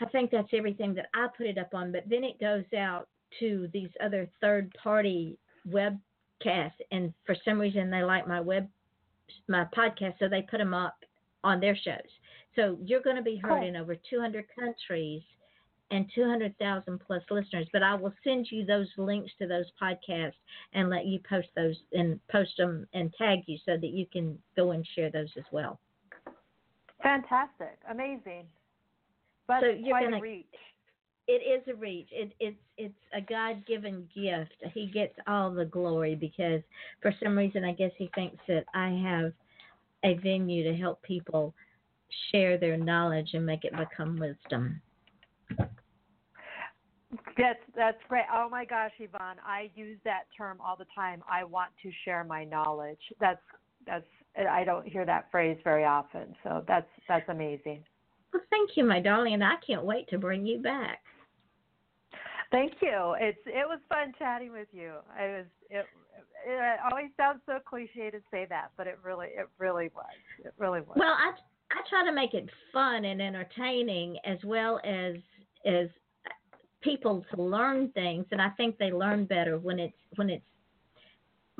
I 0.00 0.06
think 0.06 0.30
that's 0.30 0.48
everything 0.52 0.94
that 0.94 1.06
I 1.14 1.26
put 1.36 1.46
it 1.46 1.58
up 1.58 1.74
on, 1.74 1.92
but 1.92 2.04
then 2.08 2.24
it 2.24 2.38
goes 2.40 2.64
out 2.76 3.08
to 3.40 3.68
these 3.72 3.90
other 4.02 4.28
third 4.40 4.72
party 4.82 5.38
webcasts, 5.68 6.72
and 6.92 7.12
for 7.26 7.34
some 7.44 7.58
reason 7.60 7.90
they 7.90 8.02
like 8.02 8.26
my 8.28 8.40
web, 8.40 8.68
my 9.48 9.66
podcast, 9.76 10.14
so 10.18 10.28
they 10.28 10.42
put 10.42 10.58
them 10.58 10.74
up 10.74 10.96
on 11.44 11.60
their 11.60 11.76
shows. 11.76 12.10
So 12.56 12.78
you're 12.82 13.02
going 13.02 13.16
to 13.16 13.22
be 13.22 13.36
heard 13.36 13.60
Cool. 13.60 13.68
in 13.68 13.76
over 13.76 13.94
200 13.94 14.46
countries 14.58 15.22
and 15.90 16.10
200,000 16.14 16.98
plus 16.98 17.22
listeners. 17.30 17.66
But 17.72 17.82
I 17.82 17.94
will 17.94 18.12
send 18.24 18.48
you 18.50 18.64
those 18.64 18.88
links 18.96 19.32
to 19.38 19.46
those 19.46 19.66
podcasts 19.80 20.32
and 20.74 20.90
let 20.90 21.06
you 21.06 21.20
post 21.28 21.48
those 21.56 21.76
and 21.92 22.20
post 22.28 22.52
them 22.58 22.86
and 22.94 23.12
tag 23.14 23.40
you 23.46 23.58
so 23.64 23.76
that 23.76 23.90
you 23.90 24.06
can 24.06 24.38
go 24.56 24.72
and 24.72 24.86
share 24.94 25.10
those 25.10 25.30
as 25.36 25.44
well. 25.52 25.78
Fantastic. 27.02 27.78
Amazing. 27.88 28.46
But 29.48 29.60
So 29.62 29.66
you're 29.70 29.88
quite 29.88 30.04
gonna- 30.04 30.18
a 30.18 30.20
reach. 30.20 30.54
It 31.26 31.42
is 31.42 31.66
a 31.68 31.74
reach. 31.74 32.08
It, 32.10 32.32
it's 32.40 32.58
it's 32.78 32.98
a 33.12 33.20
God 33.20 33.66
given 33.66 34.08
gift. 34.14 34.54
He 34.72 34.86
gets 34.86 35.14
all 35.26 35.50
the 35.50 35.66
glory 35.66 36.14
because 36.14 36.62
for 37.02 37.12
some 37.22 37.36
reason 37.36 37.64
I 37.64 37.72
guess 37.72 37.92
he 37.96 38.08
thinks 38.14 38.42
that 38.46 38.64
I 38.72 38.90
have 38.90 39.32
a 40.04 40.14
venue 40.14 40.62
to 40.64 40.74
help 40.74 41.02
people 41.02 41.54
share 42.30 42.56
their 42.56 42.78
knowledge 42.78 43.34
and 43.34 43.44
make 43.44 43.64
it 43.64 43.76
become 43.76 44.16
wisdom. 44.16 44.80
That's 47.36 47.60
that's 47.74 48.02
great. 48.08 48.24
Oh 48.32 48.48
my 48.50 48.64
gosh, 48.64 48.92
Yvonne, 48.98 49.36
I 49.44 49.70
use 49.74 49.98
that 50.04 50.24
term 50.36 50.58
all 50.60 50.76
the 50.76 50.86
time. 50.94 51.22
I 51.30 51.44
want 51.44 51.70
to 51.82 51.90
share 52.04 52.24
my 52.24 52.44
knowledge. 52.44 53.00
That's 53.20 53.40
that's 53.86 54.06
I 54.36 54.64
don't 54.64 54.86
hear 54.86 55.04
that 55.04 55.30
phrase 55.30 55.58
very 55.64 55.84
often. 55.84 56.34
So 56.42 56.64
that's 56.66 56.88
that's 57.06 57.28
amazing. 57.28 57.84
Well, 58.32 58.42
thank 58.50 58.70
you, 58.76 58.84
my 58.84 59.00
darling, 59.00 59.34
and 59.34 59.44
I 59.44 59.54
can't 59.66 59.84
wait 59.84 60.08
to 60.08 60.18
bring 60.18 60.46
you 60.46 60.60
back. 60.60 61.00
Thank 62.50 62.72
you. 62.80 63.14
It's 63.20 63.38
it 63.46 63.66
was 63.68 63.78
fun 63.88 64.12
chatting 64.18 64.52
with 64.52 64.68
you. 64.72 64.94
I 65.18 65.26
was 65.26 65.46
it, 65.70 65.86
it 66.46 66.78
always 66.90 67.10
sounds 67.16 67.40
so 67.46 67.58
cliche 67.68 68.10
to 68.10 68.20
say 68.30 68.46
that, 68.48 68.70
but 68.76 68.86
it 68.86 68.98
really 69.02 69.28
it 69.28 69.48
really 69.58 69.90
was. 69.94 70.06
It 70.44 70.54
really 70.58 70.80
was. 70.80 70.96
Well, 70.96 71.12
I 71.12 71.32
I 71.70 71.80
try 71.90 72.04
to 72.06 72.12
make 72.12 72.34
it 72.34 72.48
fun 72.72 73.04
and 73.04 73.20
entertaining 73.20 74.16
as 74.24 74.38
well 74.44 74.80
as 74.84 75.16
as 75.66 75.88
people 76.80 77.24
to 77.34 77.42
learn 77.42 77.90
things, 77.90 78.24
and 78.30 78.40
I 78.40 78.50
think 78.50 78.78
they 78.78 78.92
learn 78.92 79.26
better 79.26 79.58
when 79.58 79.78
it's 79.78 79.96
when 80.16 80.30
it's 80.30 80.44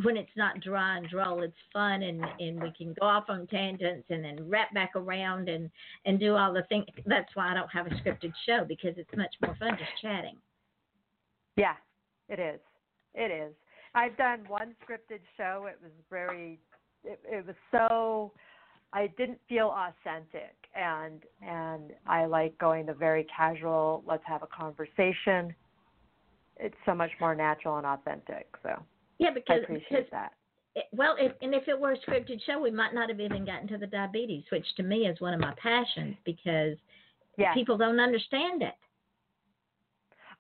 when 0.03 0.16
it's 0.16 0.30
not 0.36 0.61
dry 0.61 0.96
and 0.99 1.09
droll. 1.09 1.42
It's 1.42 1.57
fun, 1.72 2.03
and 2.03 2.24
and 2.38 2.62
we 2.62 2.72
can 2.76 2.94
go 3.01 3.07
off 3.07 3.24
on 3.28 3.46
tangents 3.49 4.07
and 4.11 4.24
then 4.24 4.49
wrap 4.49 4.72
back 4.74 4.92
around 4.94 5.49
and 5.49 5.70
and 6.05 6.20
do 6.20 6.36
all 6.36 6.53
the 6.53 6.62
things. 6.68 6.86
That's 7.07 7.34
why 7.34 7.51
I 7.51 7.55
don't 7.55 7.70
have 7.72 7.86
a 7.86 7.90
scripted 7.90 8.32
show 8.46 8.64
because 8.66 8.94
it's 8.96 9.11
much 9.16 9.34
more 9.44 9.57
fun 9.59 9.76
just 9.78 9.90
chatting. 10.01 10.36
Yeah, 11.57 11.74
it 12.28 12.38
is. 12.38 12.61
It 13.14 13.32
is. 13.32 13.53
I've 13.94 14.16
done 14.16 14.44
one 14.46 14.74
scripted 14.84 15.20
show. 15.36 15.66
It 15.68 15.78
was 15.82 15.90
very, 16.11 16.61
it, 17.03 17.18
it 17.24 17.46
was 17.46 17.57
so, 17.72 18.32
I 18.92 19.09
didn't 19.18 19.40
feel 19.49 19.74
authentic, 19.74 20.55
and 20.76 21.22
and 21.42 21.92
I 22.07 22.26
like 22.26 22.57
going 22.59 22.86
the 22.86 22.94
very 22.94 23.26
casual. 23.34 24.05
Let's 24.07 24.22
have 24.26 24.42
a 24.42 24.46
conversation. 24.46 25.55
It's 26.59 26.76
so 26.86 26.94
much 26.94 27.11
more 27.20 27.34
natural 27.34 27.78
and 27.78 27.86
authentic. 27.86 28.46
So 28.62 28.80
Yeah, 29.18 29.30
I 29.30 29.32
because 29.34 29.62
appreciate 29.62 29.90
because 29.90 30.04
that. 30.10 30.32
it, 30.74 30.84
well, 30.92 31.16
if, 31.18 31.32
and 31.42 31.54
if 31.54 31.66
it 31.68 31.78
were 31.78 31.92
a 31.92 31.98
scripted 31.98 32.40
show, 32.46 32.60
we 32.60 32.70
might 32.70 32.94
not 32.94 33.08
have 33.08 33.20
even 33.20 33.44
gotten 33.44 33.68
to 33.68 33.78
the 33.78 33.86
diabetes, 33.86 34.44
which 34.50 34.66
to 34.76 34.82
me 34.82 35.06
is 35.06 35.20
one 35.20 35.34
of 35.34 35.40
my 35.40 35.54
passions 35.60 36.16
because 36.24 36.76
Yeah. 37.36 37.54
people 37.54 37.76
don't 37.76 38.00
understand 38.00 38.62
it. 38.62 38.74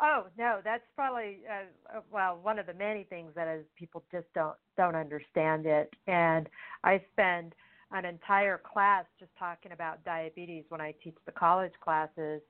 Oh 0.00 0.26
no, 0.36 0.60
that's 0.62 0.84
probably 0.94 1.40
uh, 1.50 1.98
uh, 1.98 2.00
well 2.12 2.38
one 2.40 2.58
of 2.58 2.66
the 2.66 2.74
many 2.74 3.04
things 3.04 3.32
that 3.34 3.48
is 3.48 3.64
people 3.76 4.04
just 4.12 4.32
don't 4.32 4.56
don't 4.76 4.94
understand 4.94 5.66
it. 5.66 5.92
And 6.06 6.48
I 6.84 7.02
spend 7.12 7.54
an 7.90 8.04
entire 8.04 8.58
class 8.58 9.06
just 9.18 9.32
talking 9.38 9.72
about 9.72 10.04
diabetes 10.04 10.64
when 10.68 10.80
I 10.80 10.94
teach 11.02 11.16
the 11.26 11.32
college 11.32 11.72
classes, 11.82 12.42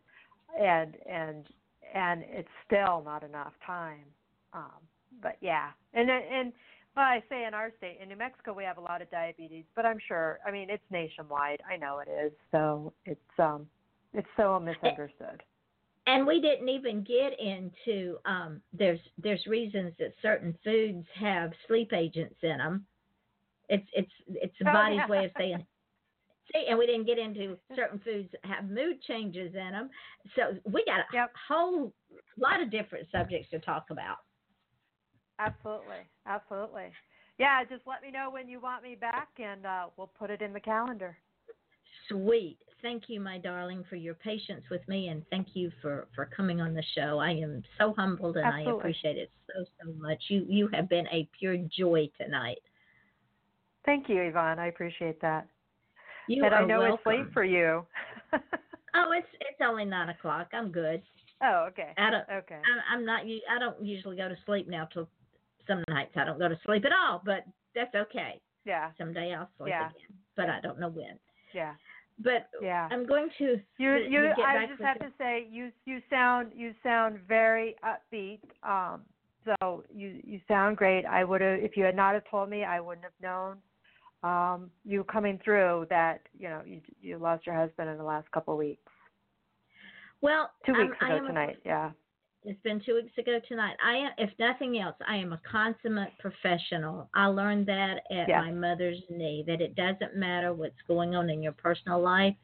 and 0.61 0.97
and 1.09 1.47
and 1.95 2.23
it's 2.29 2.49
still 2.67 3.03
not 3.03 3.23
enough 3.23 3.55
time. 3.65 4.05
Um, 4.53 4.83
but 5.23 5.37
yeah, 5.41 5.71
and 5.95 6.11
and 6.11 6.53
well, 6.97 7.07
I 7.07 7.23
say 7.29 7.45
in 7.47 7.55
our 7.55 7.71
state, 7.79 7.99
in 8.03 8.09
New 8.09 8.17
Mexico, 8.17 8.53
we 8.53 8.65
have 8.65 8.79
a 8.79 8.81
lot 8.81 9.03
of 9.03 9.11
diabetes, 9.11 9.65
but 9.77 9.87
I'm 9.87 9.99
sure. 10.09 10.39
I 10.47 10.51
mean, 10.51 10.69
it's 10.71 10.83
nationwide. 10.91 11.61
I 11.71 11.77
know 11.77 12.01
it 12.01 12.09
is. 12.11 12.33
So 12.51 12.93
it's 13.05 13.21
um, 13.39 13.67
it's 14.13 14.29
so 14.37 14.59
misunderstood. 14.59 15.43
and 16.07 16.27
we 16.27 16.41
didn't 16.41 16.69
even 16.69 17.05
get 17.05 17.39
into 17.39 18.17
um 18.25 18.61
there's 18.73 19.01
there's 19.23 19.45
reasons 19.47 19.93
that 19.99 20.13
certain 20.23 20.57
foods 20.65 21.07
have 21.15 21.53
sleep 21.67 21.93
agents 21.93 22.37
in 22.43 22.59
them 22.59 22.85
it's 23.69 23.87
it's 23.95 24.13
it's 24.29 24.55
the 24.59 24.65
Oh, 24.65 24.73
body's 24.73 24.97
yeah. 24.99 25.07
way 25.09 25.25
of 25.25 25.31
saying 25.37 25.65
see 26.53 26.65
and 26.69 26.79
we 26.79 26.87
didn't 26.87 27.07
get 27.07 27.19
into 27.19 27.57
certain 27.77 27.99
foods 28.01 28.29
that 28.33 28.45
have 28.51 28.69
mood 28.71 29.01
changes 29.03 29.55
in 29.55 29.71
them 29.73 29.91
so 30.35 30.57
we 30.73 30.83
got 30.87 31.01
a 31.01 31.29
whole 31.49 31.93
lot 32.39 32.63
of 32.63 32.71
different 32.71 33.07
subjects 33.13 33.51
to 33.51 33.59
talk 33.61 33.87
about 33.91 34.19
Absolutely, 35.39 36.07
absolutely. 36.27 36.93
Yeah, 37.39 37.63
just 37.65 37.83
let 37.87 38.03
me 38.03 38.11
know 38.11 38.31
when 38.31 38.49
you 38.49 38.61
want 38.61 38.83
me 38.83 38.97
back, 38.97 39.29
and 39.39 39.65
uh, 39.65 39.87
we'll 39.97 40.11
put 40.19 40.31
it 40.31 40.43
in 40.43 40.53
the 40.53 40.61
calendar. 40.61 41.17
sweet 42.09 42.59
thank 42.81 43.05
you 43.09 43.21
my 43.21 43.39
darling 43.39 43.85
for 43.91 43.97
your 43.97 44.15
patience 44.15 44.63
with 44.71 44.87
me 44.89 45.09
and 45.09 45.23
thank 45.31 45.49
you 45.55 45.71
for 45.83 46.07
for 46.15 46.25
coming 46.25 46.61
on 46.61 46.73
the 46.73 46.83
show 46.95 47.19
i 47.19 47.31
am 47.31 47.63
so 47.77 47.93
humbled 47.99 48.37
and 48.37 48.47
i 48.47 48.63
appreciate 48.63 49.17
it 49.19 49.31
so 49.47 49.65
so 49.83 49.93
much 49.99 50.23
you 50.29 50.47
you 50.49 50.69
have 50.73 50.89
been 50.89 51.07
a 51.09 51.29
pure 51.39 51.57
joy 51.77 52.09
tonight 52.17 52.63
Thank 53.89 54.11
you, 54.11 54.21
Yvonne. 54.21 54.59
I 54.59 54.67
appreciate 54.67 55.19
that. 55.23 55.49
You 56.27 56.45
and 56.45 56.55
I 56.55 56.63
know 56.67 56.83
it's 56.83 57.01
welcome. 57.07 57.25
late 57.25 57.33
for 57.33 57.43
you. 57.43 57.87
Oh, 58.95 59.13
it's 59.13 59.29
it's 59.41 59.61
only 59.63 59.85
nine 59.85 60.09
o'clock. 60.09 60.49
I'm 60.53 60.73
good. 60.73 61.03
oh, 61.43 61.67
okay. 61.69 61.93
I 61.99 62.11
don't. 62.11 62.25
Okay. 62.31 62.57
I, 62.57 62.95
I'm 62.95 63.05
not. 63.05 63.23
I 63.23 63.59
don't 63.59 63.85
usually 63.85 64.17
go 64.17 64.29
to 64.29 64.37
sleep 64.45 64.67
now 64.67 64.89
till 64.93 65.09
some 65.69 65.85
nights. 65.89 66.13
I 66.17 66.25
don't 66.25 66.39
go 66.39 66.49
to 66.49 66.59
sleep 66.65 66.85
at 66.85 66.93
all, 66.93 67.23
but 67.25 67.45
that's 67.75 67.95
okay. 67.95 68.41
Yeah. 68.65 68.91
Someday 68.99 69.35
I'll 69.35 69.49
sleep 69.59 69.69
Yeah. 69.71 69.91
again, 69.91 70.17
but 70.37 70.49
I 70.51 70.61
don't 70.61 70.81
know 70.81 70.89
when. 70.89 71.19
Yeah. 71.53 71.75
But 72.19 72.49
Yeah. 72.61 72.89
I'm 72.91 73.07
going 73.07 73.29
to. 73.39 73.61
You 73.79 73.95
you 73.97 74.33
I 74.45 74.67
just 74.67 74.83
have 74.83 74.99
the- 74.99 75.05
to 75.07 75.13
say 75.19 75.47
you 75.49 75.71
you 75.85 76.03
sound 76.11 76.53
you 76.55 76.75
sound 76.83 77.21
very 77.29 77.77
upbeat. 77.85 78.41
Um 78.69 79.05
so 79.45 79.85
you 79.95 80.21
you 80.25 80.41
sound 80.49 80.77
great. 80.77 81.07
I 81.07 81.23
would 81.23 81.41
have 81.41 81.61
if 81.61 81.77
you 81.77 81.85
had 81.85 81.95
not 81.95 82.15
have 82.15 82.25
told 82.29 82.51
me 82.51 82.65
I 82.65 82.81
wouldn't 82.81 83.05
have 83.05 83.13
known 83.23 83.59
um 84.25 84.71
you 84.85 85.05
coming 85.05 85.39
through 85.45 85.87
that, 85.91 86.23
you 86.37 86.49
know, 86.49 86.63
you 86.67 86.81
you 87.01 87.19
lost 87.19 87.47
your 87.47 87.55
husband 87.55 87.89
in 87.89 87.97
the 87.99 88.05
last 88.05 88.29
couple 88.33 88.53
of 88.55 88.59
weeks. 88.59 88.83
Well, 90.21 90.51
2 90.67 90.73
I'm- 90.73 90.89
weeks 90.89 90.97
I 91.01 91.13
ago 91.15 91.25
a- 91.25 91.29
tonight. 91.29 91.59
Yeah. 91.65 91.93
It's 92.45 92.61
been 92.63 92.81
two 92.85 92.95
weeks 92.95 93.17
ago 93.19 93.41
tonight. 93.49 93.77
I 93.85 93.97
am, 93.97 94.11
if 94.17 94.31
nothing 94.39 94.79
else, 94.79 94.95
I 95.07 95.17
am 95.17 95.33
a 95.33 95.41
consummate 95.51 96.13
professional. 96.19 97.09
I 97.15 97.27
learned 97.27 97.67
that 97.67 98.05
at 98.11 98.29
Yeah. 98.29 98.41
my 98.41 98.53
mother's 98.53 99.03
knee 99.11 99.43
that 99.47 99.61
it 99.61 99.75
doesn't 99.75 100.15
matter 100.17 100.55
what's 100.55 100.81
going 100.87 101.15
on 101.15 101.31
in 101.31 101.43
your 101.43 101.53
personal 101.53 102.01
life. 102.01 102.37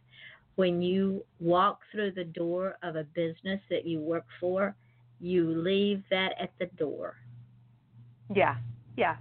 When 0.57 0.83
you 0.83 1.25
walk 1.41 1.81
through 1.91 2.13
the 2.13 2.25
door 2.25 2.77
of 2.83 2.97
a 2.97 3.05
business 3.05 3.61
that 3.71 3.87
you 3.87 4.01
work 4.01 4.27
for, 4.41 4.75
you 5.21 5.47
leave 5.55 6.03
that 6.11 6.35
at 6.41 6.51
the 6.59 6.67
door. 6.67 7.17
Yeah. 8.35 8.57
Yeah. 8.97 9.17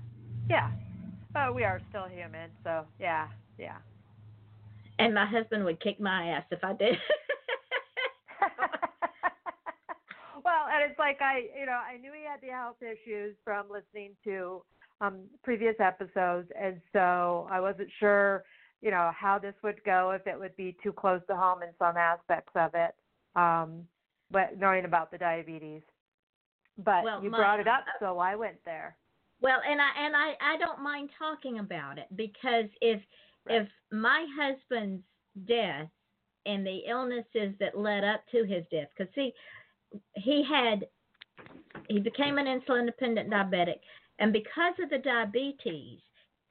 Yeah. 0.49 0.71
But 1.33 1.55
we 1.55 1.63
are 1.63 1.81
still 1.89 2.07
human, 2.07 2.51
so 2.63 2.85
yeah, 2.99 3.27
yeah. 3.57 3.77
And 4.99 5.13
my 5.15 5.25
husband 5.25 5.65
would 5.65 5.79
kick 5.79 5.99
my 5.99 6.27
ass 6.29 6.45
if 6.51 6.63
I 6.63 6.73
did. 6.73 6.97
and 10.73 10.89
it's 10.89 10.99
like 10.99 11.19
I, 11.21 11.45
you 11.59 11.65
know, 11.65 11.73
I 11.79 11.97
knew 11.97 12.11
he 12.13 12.25
had 12.27 12.41
the 12.41 12.53
health 12.53 12.77
issues 12.81 13.35
from 13.43 13.65
listening 13.69 14.11
to 14.23 14.63
um 15.01 15.21
previous 15.43 15.75
episodes, 15.79 16.49
and 16.59 16.79
so 16.91 17.47
I 17.51 17.59
wasn't 17.59 17.89
sure, 17.99 18.43
you 18.81 18.91
know, 18.91 19.11
how 19.17 19.39
this 19.39 19.55
would 19.63 19.83
go 19.83 20.11
if 20.11 20.25
it 20.27 20.39
would 20.39 20.55
be 20.55 20.75
too 20.83 20.91
close 20.93 21.21
to 21.27 21.35
home 21.35 21.63
in 21.63 21.69
some 21.79 21.97
aspects 21.97 22.51
of 22.55 22.71
it. 22.73 22.95
Um, 23.35 23.87
but 24.31 24.57
knowing 24.59 24.85
about 24.85 25.11
the 25.11 25.17
diabetes, 25.17 25.81
but 26.77 27.03
Well, 27.03 27.23
you 27.23 27.29
my- 27.29 27.37
brought 27.37 27.59
it 27.59 27.67
up, 27.67 27.85
so 27.99 28.17
I 28.19 28.35
went 28.35 28.57
there. 28.65 28.95
Well, 29.41 29.59
and 29.69 29.81
I 29.81 29.89
and 30.05 30.15
I 30.15 30.33
I 30.41 30.57
don't 30.57 30.81
mind 30.81 31.09
talking 31.19 31.59
about 31.59 31.97
it 31.97 32.07
because 32.15 32.65
if 32.81 33.01
if 33.47 33.67
my 33.91 34.25
husband's 34.39 35.03
death 35.45 35.89
and 36.45 36.65
the 36.65 36.79
illnesses 36.87 37.53
that 37.59 37.77
led 37.77 38.03
up 38.03 38.21
to 38.31 38.45
his 38.45 38.63
death, 38.71 38.87
because 38.95 39.13
see, 39.15 39.33
he 40.15 40.43
had 40.43 40.87
he 41.89 41.99
became 41.99 42.37
an 42.37 42.45
insulin 42.45 42.85
dependent 42.85 43.29
diabetic, 43.29 43.79
and 44.19 44.31
because 44.31 44.73
of 44.81 44.89
the 44.89 44.99
diabetes, 44.99 45.99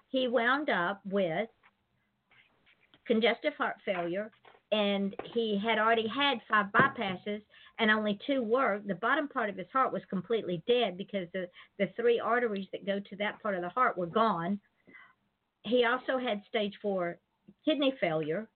he 0.08 0.28
wound 0.28 0.68
up 0.68 1.00
with 1.06 1.48
congestive 3.06 3.54
heart 3.54 3.76
failure, 3.84 4.30
and 4.72 5.14
he 5.32 5.60
had 5.62 5.78
already 5.78 6.06
had 6.08 6.38
five 6.48 6.66
bypasses 6.72 7.42
and 7.78 7.90
only 7.90 8.18
two 8.26 8.42
worked. 8.42 8.86
The 8.86 8.94
bottom 8.96 9.28
part 9.28 9.50
of 9.50 9.56
his 9.56 9.66
heart 9.72 9.92
was 9.92 10.02
completely 10.08 10.62
dead 10.66 10.96
because 10.96 11.28
the 11.32 11.48
the 11.78 11.88
three 11.96 12.20
arteries 12.20 12.68
that 12.72 12.86
go 12.86 13.00
to 13.00 13.16
that 13.16 13.42
part 13.42 13.54
of 13.54 13.62
the 13.62 13.68
heart 13.68 13.96
were 13.96 14.06
gone. 14.06 14.60
He 15.64 15.84
also 15.84 16.18
had 16.18 16.42
stage 16.48 16.74
four 16.82 17.18
kidney 17.64 17.94
failure. 18.00 18.48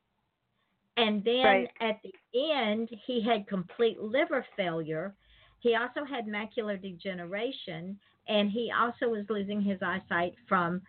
And 0.97 1.23
then 1.25 1.45
Right. 1.45 1.71
at 1.81 2.01
the 2.03 2.51
end, 2.53 2.89
he 3.07 3.21
had 3.23 3.47
complete 3.47 4.01
liver 4.01 4.45
failure. 4.57 5.15
He 5.61 5.75
also 5.75 6.05
had 6.05 6.27
macular 6.27 6.81
degeneration, 6.81 7.99
and 8.29 8.51
he 8.51 8.73
also 8.73 9.09
was 9.09 9.25
losing 9.29 9.61
his 9.61 9.79
eyesight 9.83 10.35
from 10.49 10.81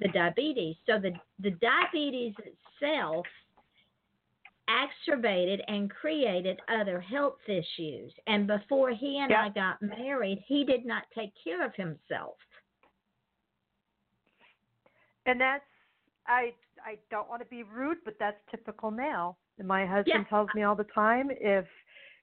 the 0.00 0.08
diabetes. 0.08 0.76
So 0.86 0.98
the, 0.98 1.12
the 1.38 1.52
diabetes 1.52 2.34
itself 2.38 3.26
exacerbated 4.68 5.60
and 5.68 5.90
created 5.90 6.60
other 6.68 7.00
health 7.00 7.38
issues. 7.46 8.12
And 8.26 8.46
before 8.46 8.90
he 8.90 9.18
and 9.18 9.32
I 9.32 9.48
got 9.50 9.82
married, 9.82 10.42
he 10.46 10.64
did 10.64 10.84
not 10.84 11.04
take 11.14 11.32
care 11.42 11.64
of 11.64 11.74
himself. 11.74 12.36
And 15.26 15.40
that's 15.40 15.64
I 16.26 16.52
I 16.84 16.98
don't 17.10 17.28
want 17.28 17.42
to 17.42 17.48
be 17.48 17.62
rude, 17.62 17.98
but 18.04 18.14
that's 18.18 18.38
typical 18.50 18.90
male. 18.90 19.38
My 19.62 19.86
husband 19.86 20.24
Yeah. 20.24 20.28
tells 20.28 20.52
me 20.54 20.62
all 20.62 20.74
the 20.74 20.84
time 20.84 21.30
if 21.30 21.66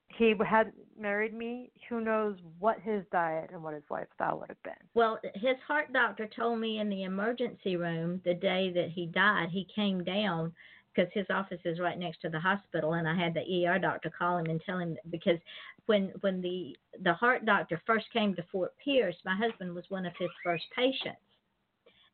he 0.08 0.34
hadn't 0.44 0.74
married 0.98 1.32
me, 1.32 1.70
who 1.88 2.00
knows 2.00 2.40
what 2.58 2.80
his 2.80 3.06
diet 3.12 3.50
and 3.52 3.62
what 3.62 3.74
his 3.74 3.88
lifestyle 3.90 4.38
would 4.40 4.48
have 4.48 4.62
been. 4.62 4.74
Well, 4.94 5.20
his 5.34 5.56
heart 5.60 5.92
doctor 5.92 6.26
told 6.26 6.58
me 6.58 6.78
in 6.80 6.88
the 6.88 7.04
emergency 7.04 7.76
room 7.76 8.20
the 8.24 8.34
day 8.34 8.70
that 8.72 8.90
he 8.90 9.06
died, 9.06 9.50
he 9.50 9.64
came 9.64 10.02
down 10.02 10.52
because 10.92 11.12
his 11.12 11.26
office 11.30 11.60
is 11.64 11.78
right 11.78 11.98
next 11.98 12.20
to 12.22 12.28
the 12.28 12.40
hospital 12.40 12.94
and 12.94 13.08
I 13.08 13.14
had 13.14 13.34
the 13.34 13.66
ER 13.66 13.78
doctor 13.78 14.10
call 14.10 14.38
him 14.38 14.46
and 14.46 14.60
tell 14.62 14.78
him 14.78 14.96
because 15.10 15.38
when 15.86 16.08
when 16.20 16.40
the 16.40 16.76
the 17.02 17.14
heart 17.14 17.44
doctor 17.46 17.80
first 17.86 18.06
came 18.12 18.34
to 18.34 18.42
Fort 18.50 18.74
Pierce, 18.84 19.16
my 19.24 19.36
husband 19.36 19.74
was 19.74 19.84
one 19.88 20.04
of 20.04 20.12
his 20.18 20.30
first 20.42 20.64
patients. 20.74 21.20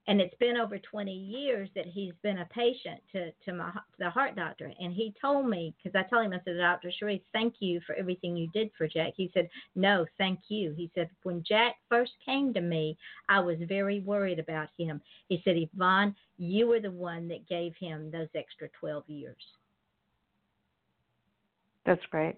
And 0.09 0.21
it's 0.21 0.37
been 0.37 0.57
over 0.57 0.79
20 0.79 1.13
years 1.13 1.69
that 1.75 1.87
he's 1.87 2.13
been 2.23 2.39
a 2.39 2.45
patient 2.47 3.01
to 3.13 3.33
to 3.45 3.53
my 3.53 3.71
to 3.71 3.81
the 3.99 4.11
heart 4.11 4.37
doctor 4.37 4.73
and 4.79 4.93
he 4.93 5.13
told 5.21 5.49
me 5.49 5.75
because 5.77 5.99
I 5.99 6.09
told 6.09 6.27
him 6.27 6.33
I 6.33 6.41
said 6.45 6.59
Dr. 6.59 6.93
Sharif, 6.93 7.23
thank 7.33 7.55
you 7.59 7.81
for 7.87 7.95
everything 7.97 8.37
you 8.37 8.49
did 8.53 8.71
for 8.79 8.87
Jack. 8.87 9.15
He 9.17 9.31
said, 9.35 9.49
"No, 9.75 10.07
thank 10.17 10.41
you." 10.49 10.73
He 10.77 10.91
said, 10.95 11.11
"When 11.25 11.43
Jack 11.43 11.77
first 11.89 12.13
came 12.25 12.55
to 12.55 12.61
me, 12.61 12.97
I 13.29 13.41
was 13.41 13.59
very 13.69 14.01
worried 14.01 14.39
about 14.39 14.69
him." 14.79 15.01
He 15.29 15.43
said, 15.45 15.57
"Yvonne, 15.57 16.15
you 16.39 16.69
were 16.69 16.81
the 16.81 16.91
one 16.91 17.27
that 17.29 17.49
gave 17.49 17.75
him 17.77 18.11
those 18.11 18.29
extra 18.35 18.69
12 18.81 19.09
years." 19.09 19.45
That's 21.85 22.05
great. 22.07 22.37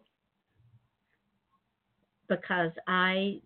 because 2.28 2.72
I 2.86 3.40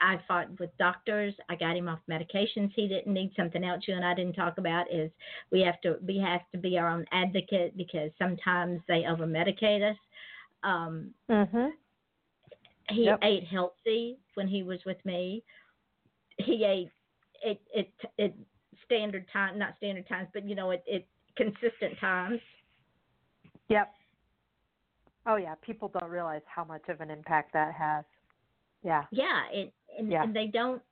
I 0.00 0.20
fought 0.26 0.58
with 0.58 0.76
doctors. 0.78 1.34
I 1.48 1.56
got 1.56 1.76
him 1.76 1.88
off 1.88 2.00
medications 2.10 2.72
he 2.74 2.88
didn't 2.88 3.12
need. 3.12 3.32
Something 3.36 3.64
else 3.64 3.84
you 3.86 3.94
and 3.94 4.04
I 4.04 4.14
didn't 4.14 4.34
talk 4.34 4.58
about 4.58 4.92
is 4.92 5.10
we 5.50 5.60
have 5.60 5.80
to 5.82 5.98
we 6.06 6.18
have 6.18 6.42
to 6.52 6.58
be 6.58 6.78
our 6.78 6.88
own 6.88 7.04
advocate 7.12 7.76
because 7.76 8.10
sometimes 8.18 8.80
they 8.88 9.04
over 9.06 9.26
medicate 9.26 9.82
us. 9.88 9.98
Um, 10.62 11.14
Mhm. 11.28 11.72
he 12.88 13.04
Yep. 13.04 13.18
ate 13.22 13.44
healthy 13.44 14.18
when 14.34 14.48
he 14.48 14.62
was 14.62 14.84
with 14.84 15.04
me. 15.04 15.42
He 16.38 16.64
ate 16.64 16.90
it 17.42 17.60
it 17.72 17.92
it 18.18 18.34
standard 18.84 19.28
time 19.28 19.58
not 19.58 19.76
standard 19.76 20.06
times, 20.08 20.28
but 20.32 20.44
you 20.44 20.54
know 20.54 20.70
it 20.70 20.82
it 20.86 21.06
consistent 21.36 21.98
times. 21.98 22.40
Yep. 23.68 23.92
Oh 25.26 25.36
yeah, 25.36 25.54
people 25.56 25.88
don't 25.88 26.10
realize 26.10 26.42
how 26.46 26.64
much 26.64 26.88
of 26.88 27.00
an 27.00 27.10
impact 27.10 27.52
that 27.52 27.74
has. 27.74 28.04
Yeah. 28.82 29.04
Yeah, 29.10 29.42
it, 29.50 29.74
and, 29.96 30.10
Yeah. 30.10 30.22
and 30.22 30.34
they 30.34 30.46
don't 30.46 30.82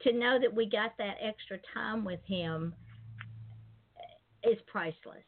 to 0.00 0.12
know 0.12 0.38
that 0.40 0.52
we 0.52 0.66
got 0.66 0.96
that 0.96 1.16
extra 1.20 1.58
time 1.74 2.04
with 2.04 2.24
him 2.24 2.74
is 4.42 4.60
priceless. 4.62 5.24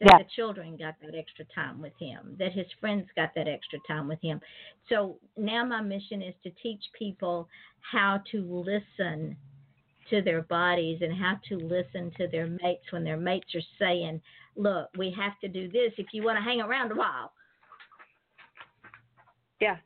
That 0.00 0.12
Yeah. 0.12 0.18
the 0.18 0.30
children 0.30 0.76
got 0.76 0.98
that 1.00 1.14
extra 1.14 1.44
time 1.46 1.80
with 1.80 1.96
him, 1.98 2.36
that 2.38 2.52
his 2.52 2.70
friends 2.74 3.10
got 3.16 3.34
that 3.34 3.48
extra 3.48 3.80
time 3.80 4.06
with 4.06 4.20
him. 4.22 4.40
So 4.88 5.18
now 5.36 5.64
my 5.64 5.80
mission 5.80 6.22
is 6.22 6.34
to 6.42 6.50
teach 6.52 6.90
people 6.92 7.48
how 7.80 8.18
to 8.30 8.42
listen 8.42 9.36
to 10.06 10.22
their 10.22 10.42
bodies 10.42 11.02
and 11.02 11.12
how 11.12 11.34
to 11.48 11.58
listen 11.58 12.10
to 12.12 12.28
their 12.28 12.46
mates 12.46 12.90
when 12.92 13.04
their 13.04 13.16
mates 13.16 13.54
are 13.54 13.62
saying, 13.78 14.22
Look, 14.56 14.90
we 14.96 15.10
have 15.12 15.38
to 15.40 15.48
do 15.48 15.68
this 15.68 15.92
if 15.98 16.12
you 16.12 16.22
want 16.24 16.36
to 16.36 16.42
hang 16.42 16.60
around 16.60 16.90
a 16.90 16.96
while. 16.96 17.32
Yeah. 19.60 19.78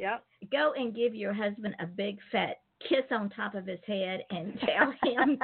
Yep. 0.00 0.24
go 0.50 0.72
and 0.76 0.94
give 0.94 1.14
your 1.14 1.32
husband 1.34 1.76
a 1.78 1.86
big 1.86 2.18
fat 2.32 2.56
kiss 2.88 3.04
on 3.10 3.28
top 3.30 3.54
of 3.54 3.66
his 3.66 3.78
head 3.86 4.22
and 4.30 4.58
tell 4.60 4.92
him 5.04 5.38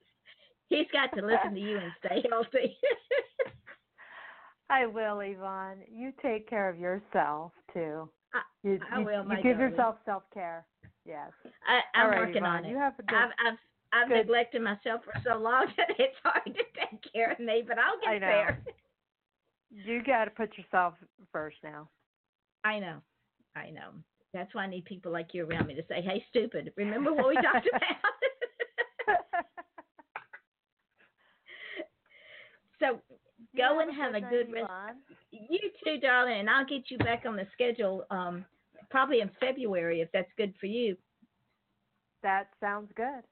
he's 0.68 0.86
got 0.92 1.16
to 1.18 1.24
listen 1.26 1.54
to 1.54 1.60
you 1.60 1.78
and 1.78 1.92
stay 2.04 2.22
healthy. 2.30 2.76
I 4.70 4.86
will, 4.86 5.20
Yvonne. 5.20 5.78
You 5.90 6.12
take 6.20 6.48
care 6.48 6.68
of 6.68 6.78
yourself 6.78 7.52
too. 7.72 8.08
I- 8.34 8.40
You, 8.68 8.78
I 8.92 8.98
you, 8.98 9.04
will, 9.06 9.22
you 9.22 9.28
my 9.28 9.36
give 9.36 9.56
darling. 9.58 9.70
yourself 9.70 9.96
self 10.04 10.22
care. 10.34 10.66
Yes. 11.06 11.30
I, 11.66 11.80
I'm 11.98 12.06
All 12.06 12.10
right, 12.10 12.20
working 12.20 12.36
Yvonne, 12.38 12.58
on 12.58 12.64
it. 12.64 12.70
You 12.70 12.76
have 12.78 12.94
a 12.98 13.02
good. 13.02 13.16
I've 13.16 13.30
I've 13.46 13.58
I've 13.92 14.08
good- 14.08 14.16
neglected 14.26 14.62
myself 14.62 15.02
for 15.04 15.12
so 15.24 15.38
long 15.38 15.66
that 15.76 15.90
it's 15.98 16.16
hard 16.24 16.44
to 16.44 16.52
take 16.52 17.12
care 17.12 17.30
of 17.32 17.38
me, 17.38 17.62
but 17.66 17.78
I'll 17.78 17.98
get 18.00 18.08
I 18.10 18.18
know. 18.18 18.26
there. 18.26 18.62
you 19.70 20.02
got 20.02 20.24
to 20.24 20.30
put 20.32 20.50
yourself 20.58 20.94
first 21.32 21.56
now. 21.62 21.88
I 22.64 22.80
know. 22.80 22.98
I 23.56 23.70
know. 23.70 23.90
That's 24.34 24.54
why 24.54 24.64
I 24.64 24.66
need 24.68 24.84
people 24.84 25.10
like 25.10 25.32
you 25.32 25.46
around 25.46 25.66
me 25.66 25.74
to 25.74 25.82
say, 25.88 26.02
"Hey, 26.02 26.22
stupid! 26.28 26.72
Remember 26.76 27.12
what 27.12 27.28
we 27.28 27.34
talked 27.36 27.66
about?" 27.68 27.82
so 32.80 33.00
go 33.56 33.80
and 33.80 33.94
have 33.96 34.14
a 34.14 34.20
good 34.20 34.52
rest. 34.52 34.70
You 35.30 35.58
too, 35.84 35.98
darling, 36.00 36.40
and 36.40 36.50
I'll 36.50 36.66
get 36.66 36.90
you 36.90 36.98
back 36.98 37.24
on 37.26 37.36
the 37.36 37.46
schedule 37.54 38.04
um, 38.10 38.44
probably 38.90 39.20
in 39.20 39.30
February 39.40 40.00
if 40.02 40.10
that's 40.12 40.30
good 40.36 40.54
for 40.60 40.66
you. 40.66 40.96
That 42.22 42.48
sounds 42.60 42.90
good. 42.94 43.22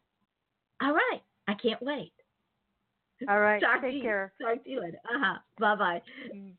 All 0.81 0.93
right. 0.93 1.21
I 1.49 1.55
can't 1.55 1.83
wait. 1.83 2.13
All 3.29 3.41
right. 3.41 3.61
Talk 3.63 3.83
to 3.83 3.89
Take 3.89 3.97
you- 3.97 4.03
care. 4.03 4.33
Talk 4.41 4.65
to 4.65 4.71
you 4.71 4.81
later. 4.81 4.99
Uh 5.05 5.19
huh. 5.19 5.39
Bye 5.59 5.77
bye. 5.77 6.03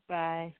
Bye. 0.07 0.53